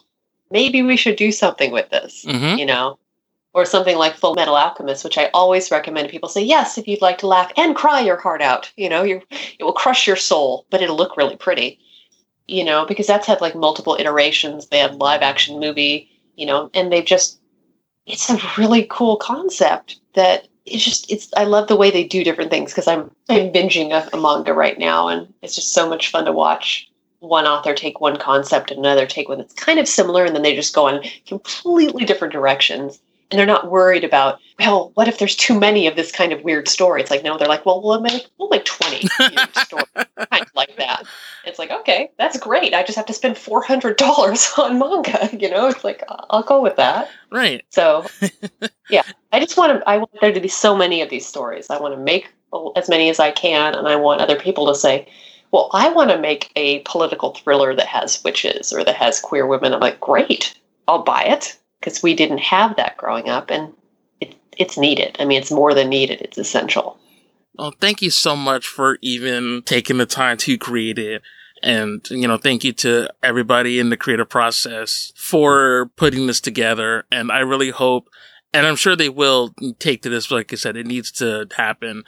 maybe 0.50 0.82
we 0.82 0.96
should 0.96 1.16
do 1.16 1.30
something 1.30 1.70
with 1.70 1.90
this." 1.90 2.24
Mhm. 2.26 2.58
You 2.58 2.66
know, 2.66 2.98
or 3.52 3.64
something 3.64 3.96
like 3.96 4.14
Full 4.14 4.34
Metal 4.34 4.56
Alchemist, 4.56 5.04
which 5.04 5.18
I 5.18 5.30
always 5.34 5.70
recommend 5.70 6.08
people 6.08 6.28
say, 6.28 6.42
"Yes, 6.42 6.78
if 6.78 6.86
you'd 6.86 7.02
like 7.02 7.18
to 7.18 7.26
laugh 7.26 7.52
and 7.56 7.74
cry 7.74 8.00
your 8.00 8.16
heart 8.16 8.42
out." 8.42 8.70
You 8.76 8.88
know, 8.88 9.02
you 9.02 9.22
it 9.58 9.64
will 9.64 9.72
crush 9.72 10.06
your 10.06 10.16
soul, 10.16 10.66
but 10.70 10.82
it'll 10.82 10.96
look 10.96 11.16
really 11.16 11.36
pretty. 11.36 11.78
You 12.46 12.64
know, 12.64 12.84
because 12.84 13.06
that's 13.06 13.26
had 13.26 13.40
like 13.40 13.54
multiple 13.54 13.96
iterations. 13.98 14.66
They 14.68 14.78
had 14.78 14.96
live 14.96 15.22
action 15.22 15.60
movie, 15.60 16.10
you 16.36 16.46
know, 16.46 16.70
and 16.74 16.92
they've 16.92 17.04
just 17.04 17.40
it's 18.06 18.30
a 18.30 18.40
really 18.58 18.86
cool 18.90 19.16
concept 19.16 20.00
that 20.14 20.48
it's 20.66 20.84
just 20.84 21.10
it's 21.10 21.28
I 21.36 21.44
love 21.44 21.68
the 21.68 21.76
way 21.76 21.90
they 21.90 22.04
do 22.04 22.24
different 22.24 22.50
things 22.50 22.72
because 22.72 22.88
I'm 22.88 23.10
I'm 23.28 23.52
binging 23.52 23.90
a, 23.92 24.08
a 24.16 24.20
manga 24.20 24.52
right 24.52 24.78
now 24.78 25.08
and 25.08 25.32
it's 25.42 25.54
just 25.54 25.72
so 25.72 25.88
much 25.88 26.10
fun 26.10 26.24
to 26.24 26.32
watch 26.32 26.88
one 27.20 27.46
author 27.46 27.74
take 27.74 28.00
one 28.00 28.16
concept 28.16 28.70
and 28.70 28.80
another 28.80 29.06
take 29.06 29.28
one 29.28 29.38
that's 29.38 29.52
kind 29.52 29.78
of 29.78 29.86
similar 29.86 30.24
and 30.24 30.34
then 30.34 30.42
they 30.42 30.54
just 30.54 30.74
go 30.74 30.88
in 30.88 31.02
completely 31.26 32.04
different 32.04 32.32
directions 32.32 33.00
and 33.30 33.38
they're 33.38 33.46
not 33.46 33.70
worried 33.70 34.04
about 34.04 34.38
well 34.58 34.90
what 34.94 35.08
if 35.08 35.18
there's 35.18 35.36
too 35.36 35.58
many 35.58 35.86
of 35.86 35.96
this 35.96 36.10
kind 36.12 36.32
of 36.32 36.42
weird 36.42 36.68
story 36.68 37.00
it's 37.00 37.10
like 37.10 37.22
no 37.22 37.38
they're 37.38 37.48
like 37.48 37.64
well 37.64 37.82
we'll 37.82 38.00
make 38.00 38.26
we'll 38.38 38.48
make 38.48 38.64
20 38.64 39.08
weird 39.18 39.56
stories 39.56 39.86
kind 39.94 40.42
of 40.42 40.54
like 40.54 40.76
that 40.76 41.04
it's 41.44 41.58
like 41.58 41.70
okay 41.70 42.10
that's 42.18 42.38
great 42.38 42.74
i 42.74 42.82
just 42.82 42.96
have 42.96 43.06
to 43.06 43.12
spend 43.14 43.36
$400 43.36 44.58
on 44.58 44.78
manga 44.78 45.28
you 45.36 45.50
know 45.50 45.68
it's 45.68 45.84
like 45.84 46.02
I'll- 46.08 46.26
i'll 46.30 46.42
go 46.42 46.60
with 46.60 46.76
that 46.76 47.08
Right. 47.32 47.64
so, 47.70 48.06
yeah, 48.90 49.04
I 49.32 49.38
just 49.38 49.56
want 49.56 49.78
to. 49.78 49.88
I 49.88 49.98
want 49.98 50.10
there 50.20 50.32
to 50.32 50.40
be 50.40 50.48
so 50.48 50.76
many 50.76 51.00
of 51.00 51.10
these 51.10 51.24
stories. 51.24 51.70
I 51.70 51.78
want 51.80 51.94
to 51.94 52.00
make 52.00 52.28
as 52.74 52.88
many 52.88 53.08
as 53.08 53.20
I 53.20 53.30
can, 53.30 53.72
and 53.76 53.86
I 53.86 53.94
want 53.94 54.20
other 54.20 54.34
people 54.34 54.66
to 54.66 54.74
say, 54.74 55.06
"Well, 55.52 55.70
I 55.72 55.90
want 55.90 56.10
to 56.10 56.18
make 56.18 56.50
a 56.56 56.80
political 56.80 57.32
thriller 57.34 57.72
that 57.76 57.86
has 57.86 58.20
witches 58.24 58.72
or 58.72 58.82
that 58.82 58.96
has 58.96 59.20
queer 59.20 59.46
women." 59.46 59.72
I'm 59.72 59.78
like, 59.78 60.00
"Great, 60.00 60.58
I'll 60.88 61.04
buy 61.04 61.22
it," 61.22 61.56
because 61.80 62.02
we 62.02 62.14
didn't 62.14 62.38
have 62.38 62.76
that 62.76 62.96
growing 62.96 63.28
up, 63.28 63.50
and 63.50 63.72
it, 64.20 64.34
it's 64.56 64.76
needed. 64.78 65.16
I 65.18 65.24
mean, 65.24 65.40
it's 65.40 65.50
more 65.50 65.74
than 65.74 65.88
needed; 65.88 66.20
it's 66.20 66.38
essential. 66.38 66.98
Well, 67.54 67.74
thank 67.80 68.00
you 68.00 68.10
so 68.10 68.36
much 68.36 68.66
for 68.66 68.98
even 69.02 69.62
taking 69.66 69.98
the 69.98 70.06
time 70.06 70.36
to 70.38 70.56
create 70.56 70.98
it. 70.98 71.22
And, 71.62 72.06
you 72.10 72.26
know, 72.26 72.38
thank 72.38 72.64
you 72.64 72.72
to 72.74 73.10
everybody 73.22 73.78
in 73.78 73.90
the 73.90 73.96
creative 73.96 74.28
process 74.28 75.12
for 75.14 75.90
putting 75.96 76.26
this 76.26 76.40
together. 76.40 77.04
And 77.12 77.30
I 77.30 77.40
really 77.40 77.70
hope, 77.70 78.08
and 78.54 78.66
I'm 78.66 78.76
sure 78.76 78.96
they 78.96 79.10
will 79.10 79.54
take 79.78 80.02
to 80.02 80.08
this, 80.08 80.30
like 80.30 80.52
I 80.52 80.56
said, 80.56 80.76
it 80.76 80.86
needs 80.86 81.12
to 81.12 81.48
happen. 81.54 82.04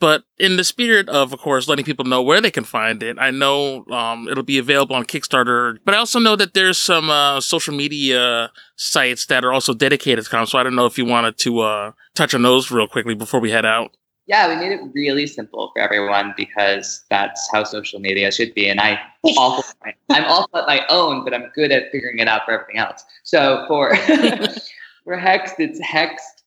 But 0.00 0.24
in 0.38 0.56
the 0.56 0.64
spirit 0.64 1.10
of, 1.10 1.34
of 1.34 1.38
course, 1.40 1.68
letting 1.68 1.84
people 1.84 2.06
know 2.06 2.22
where 2.22 2.40
they 2.40 2.50
can 2.50 2.64
find 2.64 3.02
it, 3.02 3.18
I 3.20 3.30
know 3.30 3.84
um, 3.90 4.28
it'll 4.28 4.42
be 4.42 4.56
available 4.56 4.96
on 4.96 5.04
Kickstarter. 5.04 5.76
But 5.84 5.94
I 5.94 5.98
also 5.98 6.18
know 6.18 6.36
that 6.36 6.54
there's 6.54 6.78
some 6.78 7.10
uh, 7.10 7.40
social 7.40 7.74
media 7.74 8.50
sites 8.76 9.26
that 9.26 9.44
are 9.44 9.52
also 9.52 9.74
dedicated 9.74 10.24
to 10.24 10.30
comics. 10.30 10.52
So 10.52 10.58
I 10.58 10.62
don't 10.62 10.74
know 10.74 10.86
if 10.86 10.96
you 10.96 11.04
wanted 11.04 11.36
to 11.38 11.60
uh, 11.60 11.92
touch 12.14 12.32
on 12.34 12.42
those 12.42 12.70
real 12.70 12.88
quickly 12.88 13.14
before 13.14 13.40
we 13.40 13.50
head 13.50 13.66
out. 13.66 13.94
Yeah, 14.26 14.48
we 14.48 14.56
made 14.56 14.72
it 14.72 14.80
really 14.94 15.26
simple 15.26 15.70
for 15.74 15.82
everyone 15.82 16.32
because 16.36 17.04
that's 17.10 17.48
how 17.52 17.64
social 17.64 18.00
media 18.00 18.32
should 18.32 18.54
be. 18.54 18.68
And 18.70 18.80
I 18.80 18.98
also 19.36 19.74
I'm 20.08 20.24
also 20.24 20.48
at 20.54 20.66
my 20.66 20.86
own, 20.88 21.24
but 21.24 21.34
I'm 21.34 21.50
good 21.54 21.72
at 21.72 21.90
figuring 21.92 22.20
it 22.20 22.28
out 22.28 22.46
for 22.46 22.52
everything 22.52 22.78
else. 22.78 23.04
So 23.24 23.64
for 23.68 23.94
for 25.04 25.16
Hexed, 25.16 25.56
it's 25.58 25.80
Hexed 25.80 26.39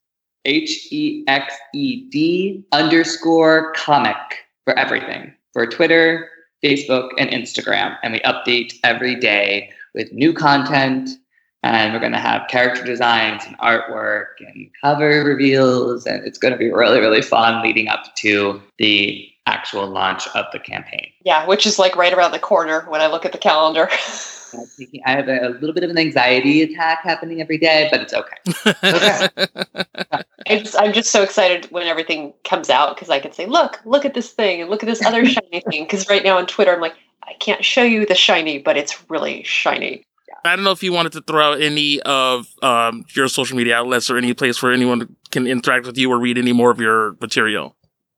H 0.45 0.87
E 0.91 1.23
X 1.27 1.53
E 1.73 2.09
D 2.09 2.63
underscore 2.71 3.73
comic 3.73 4.15
for 4.65 4.77
everything. 4.77 5.33
For 5.53 5.67
Twitter, 5.67 6.29
Facebook, 6.63 7.09
and 7.17 7.29
Instagram. 7.29 7.97
And 8.03 8.13
we 8.13 8.19
update 8.21 8.73
every 8.83 9.15
day 9.15 9.71
with 9.93 10.11
new 10.11 10.33
content. 10.33 11.09
And 11.61 11.93
we're 11.93 11.99
going 11.99 12.11
to 12.11 12.19
have 12.19 12.47
character 12.49 12.83
designs 12.83 13.43
and 13.45 13.57
artwork 13.59 14.25
and 14.39 14.69
cover 14.81 15.23
reveals. 15.23 16.05
And 16.05 16.25
it's 16.25 16.37
going 16.37 16.51
to 16.51 16.57
be 16.57 16.71
really, 16.71 16.99
really 16.99 17.21
fun 17.21 17.63
leading 17.63 17.87
up 17.87 18.13
to 18.15 18.61
the 18.79 19.32
actual 19.45 19.87
launch 19.87 20.27
of 20.35 20.45
the 20.53 20.59
campaign. 20.59 21.11
Yeah, 21.23 21.45
which 21.45 21.65
is 21.65 21.77
like 21.79 21.95
right 21.95 22.13
around 22.13 22.31
the 22.31 22.39
corner 22.39 22.85
when 22.89 23.01
I 23.01 23.07
look 23.07 23.25
at 23.25 23.31
the 23.31 23.37
calendar. 23.37 23.89
I'm 24.53 24.65
thinking- 24.67 25.01
I 25.05 25.11
have 25.11 25.27
a 25.27 25.49
little 25.59 25.73
bit 25.73 25.83
of 25.83 25.89
an 25.89 25.97
anxiety 25.97 26.61
attack 26.61 27.03
happening 27.03 27.41
every 27.41 27.57
day, 27.57 27.87
but 27.91 28.01
it's 28.01 28.13
okay. 28.13 28.37
I 30.47 30.59
just, 30.59 30.75
I'm 30.79 30.93
just 30.93 31.11
so 31.11 31.23
excited 31.23 31.65
when 31.71 31.87
everything 31.87 32.33
comes 32.43 32.69
out 32.69 32.95
because 32.95 33.09
I 33.09 33.19
can 33.19 33.31
say, 33.31 33.45
look, 33.45 33.79
look 33.85 34.05
at 34.05 34.13
this 34.13 34.31
thing 34.31 34.61
and 34.61 34.69
look 34.69 34.83
at 34.83 34.85
this 34.87 35.03
other 35.05 35.25
shiny 35.37 35.61
thing. 35.69 35.83
Because 35.85 36.07
right 36.09 36.23
now 36.23 36.37
on 36.37 36.45
Twitter, 36.45 36.73
I'm 36.73 36.81
like, 36.81 36.95
I 37.23 37.33
can't 37.39 37.63
show 37.63 37.83
you 37.83 38.05
the 38.05 38.15
shiny, 38.15 38.59
but 38.59 38.77
it's 38.77 39.09
really 39.09 39.43
shiny. 39.43 40.05
I 40.45 40.55
don't 40.55 40.65
know 40.65 40.71
if 40.71 40.83
you 40.83 40.91
wanted 40.91 41.13
to 41.13 41.21
throw 41.21 41.53
out 41.53 41.61
any 41.61 42.01
of 42.01 42.47
um, 42.61 43.05
your 43.15 43.29
social 43.29 43.55
media 43.55 43.77
outlets 43.77 44.09
or 44.09 44.17
any 44.17 44.33
place 44.33 44.61
where 44.61 44.73
anyone 44.73 45.15
can 45.31 45.47
interact 45.47 45.85
with 45.85 45.97
you 45.97 46.11
or 46.11 46.19
read 46.19 46.37
any 46.37 46.51
more 46.51 46.69
of 46.69 46.81
your 46.81 47.15
material. 47.21 47.75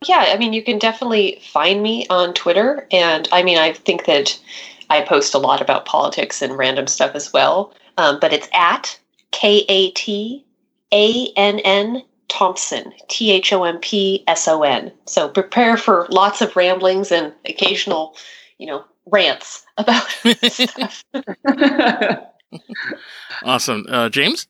Yeah, 0.07 0.25
I 0.27 0.37
mean, 0.37 0.53
you 0.53 0.63
can 0.63 0.77
definitely 0.77 1.39
find 1.41 1.81
me 1.81 2.05
on 2.09 2.33
Twitter. 2.33 2.87
And 2.91 3.27
I 3.31 3.43
mean, 3.43 3.57
I 3.57 3.73
think 3.73 4.05
that 4.05 4.39
I 4.89 5.01
post 5.01 5.33
a 5.33 5.39
lot 5.39 5.61
about 5.61 5.85
politics 5.85 6.41
and 6.41 6.57
random 6.57 6.87
stuff 6.87 7.15
as 7.15 7.33
well. 7.33 7.73
Um, 7.97 8.19
but 8.19 8.33
it's 8.33 8.49
at 8.53 8.99
K 9.31 9.65
A 9.67 9.91
T 9.91 10.45
A 10.93 11.27
N 11.35 11.59
N 11.59 12.03
Thompson, 12.27 12.93
T 13.07 13.31
H 13.31 13.53
O 13.53 13.63
M 13.63 13.79
P 13.79 14.23
S 14.27 14.47
O 14.47 14.63
N. 14.63 14.91
So 15.05 15.29
prepare 15.29 15.77
for 15.77 16.07
lots 16.09 16.41
of 16.41 16.55
ramblings 16.55 17.11
and 17.11 17.33
occasional, 17.45 18.15
you 18.57 18.67
know, 18.67 18.83
rants 19.07 19.65
about 19.77 20.05
stuff. 20.49 21.03
Awesome. 23.43 23.85
Uh, 23.89 24.09
James? 24.09 24.47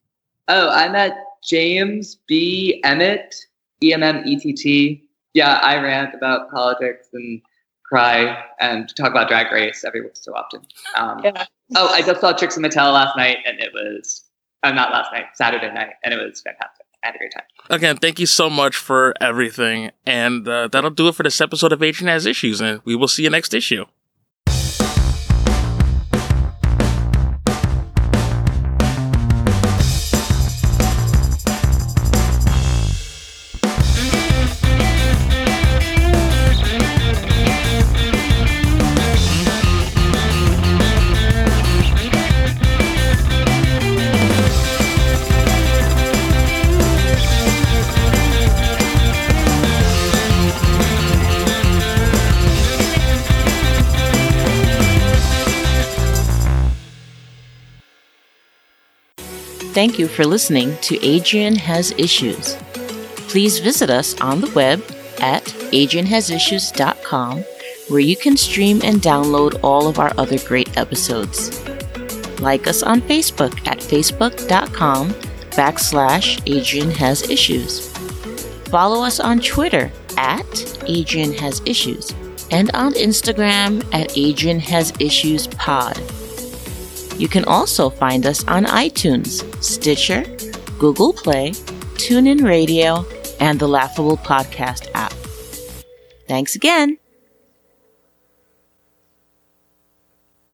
oh, 0.48 0.70
I'm 0.70 0.96
at 0.96 1.18
James 1.44 2.16
B. 2.28 2.82
Emmett, 2.84 3.36
E 3.82 3.94
M 3.94 4.04
M 4.04 4.24
E 4.26 4.38
T 4.38 4.54
T. 4.54 5.05
Yeah, 5.36 5.60
I 5.62 5.76
rant 5.78 6.16
about 6.16 6.50
politics 6.50 7.10
and 7.14 7.42
cry 7.88 8.44
and 8.60 8.92
talk 8.96 9.12
about 9.12 9.28
drag 9.28 9.52
race 9.52 9.84
every 9.86 10.02
so 10.14 10.34
often. 10.34 10.62
Um, 10.96 11.22
Yeah. 11.24 11.46
Oh, 11.76 11.88
I 11.90 12.02
just 12.02 12.22
saw 12.22 12.32
Trixie 12.32 12.62
Mattel 12.62 12.94
last 12.94 13.18
night, 13.18 13.38
and 13.46 13.60
it 13.60 13.72
was, 13.74 14.24
uh, 14.64 14.72
not 14.72 14.92
last 14.92 15.12
night, 15.12 15.26
Saturday 15.36 15.72
night, 15.74 15.94
and 16.04 16.14
it 16.14 16.18
was 16.18 16.42
fantastic. 16.42 16.86
I 17.04 17.08
had 17.10 17.16
a 17.16 17.18
great 17.18 17.34
time. 17.34 17.44
Again, 17.70 17.98
thank 17.98 18.20
you 18.20 18.26
so 18.26 18.50
much 18.50 18.76
for 18.78 19.14
everything. 19.22 19.92
And 20.06 20.48
uh, 20.48 20.70
that'll 20.70 20.90
do 20.90 21.08
it 21.10 21.16
for 21.16 21.24
this 21.24 21.40
episode 21.40 21.72
of 21.72 21.84
Adrian 21.84 22.08
Has 22.08 22.26
Issues. 22.26 22.62
And 22.62 22.82
we 22.84 22.96
will 22.96 23.08
see 23.08 23.24
you 23.24 23.30
next 23.30 23.54
issue. 23.54 23.86
Thank 59.76 60.00
you 60.00 60.08
for 60.08 60.26
listening 60.26 60.78
to 60.84 61.06
Adrian 61.06 61.58
Has 61.58 61.92
Issues. 61.98 62.56
Please 63.28 63.60
visit 63.60 63.90
us 63.90 64.18
on 64.22 64.40
the 64.40 64.50
web 64.52 64.82
at 65.20 65.44
adrianhasissues.com 65.44 67.40
where 67.90 68.00
you 68.00 68.16
can 68.16 68.38
stream 68.38 68.80
and 68.86 69.02
download 69.02 69.60
all 69.62 69.90
of 69.90 70.00
our 70.00 70.14
other 70.18 70.40
great 70.40 70.78
episodes. 70.78 71.62
Like 72.40 72.68
us 72.68 72.84
on 72.84 73.02
Facebook 73.02 73.68
at 73.68 73.80
facebook.com 73.80 75.10
backslash 75.60 76.42
Adrian 76.46 76.92
Has 76.92 77.30
Issues. 77.30 77.90
Follow 78.70 79.04
us 79.04 79.20
on 79.20 79.42
Twitter 79.42 79.92
at 80.16 80.84
Adrian 80.88 81.34
Has 81.34 81.62
Issues 81.66 82.14
and 82.50 82.72
on 82.72 82.94
Instagram 82.94 83.84
at 83.94 84.18
Adrian 84.18 84.62
Has 84.62 84.94
Issues 85.02 85.48
Pod. 85.48 86.02
You 87.18 87.28
can 87.28 87.46
also 87.46 87.90
find 87.90 88.26
us 88.26 88.44
on 88.48 88.66
iTunes, 88.66 89.44
Stitcher, 89.64 90.24
Google 90.78 91.14
Play, 91.14 91.52
TuneIn 91.96 92.44
Radio, 92.44 93.06
and 93.40 93.60
the 93.60 93.68
Laughable 93.68 94.18
Podcast 94.18 94.90
app. 94.94 95.14
Thanks 96.28 96.56
again. 96.56 96.98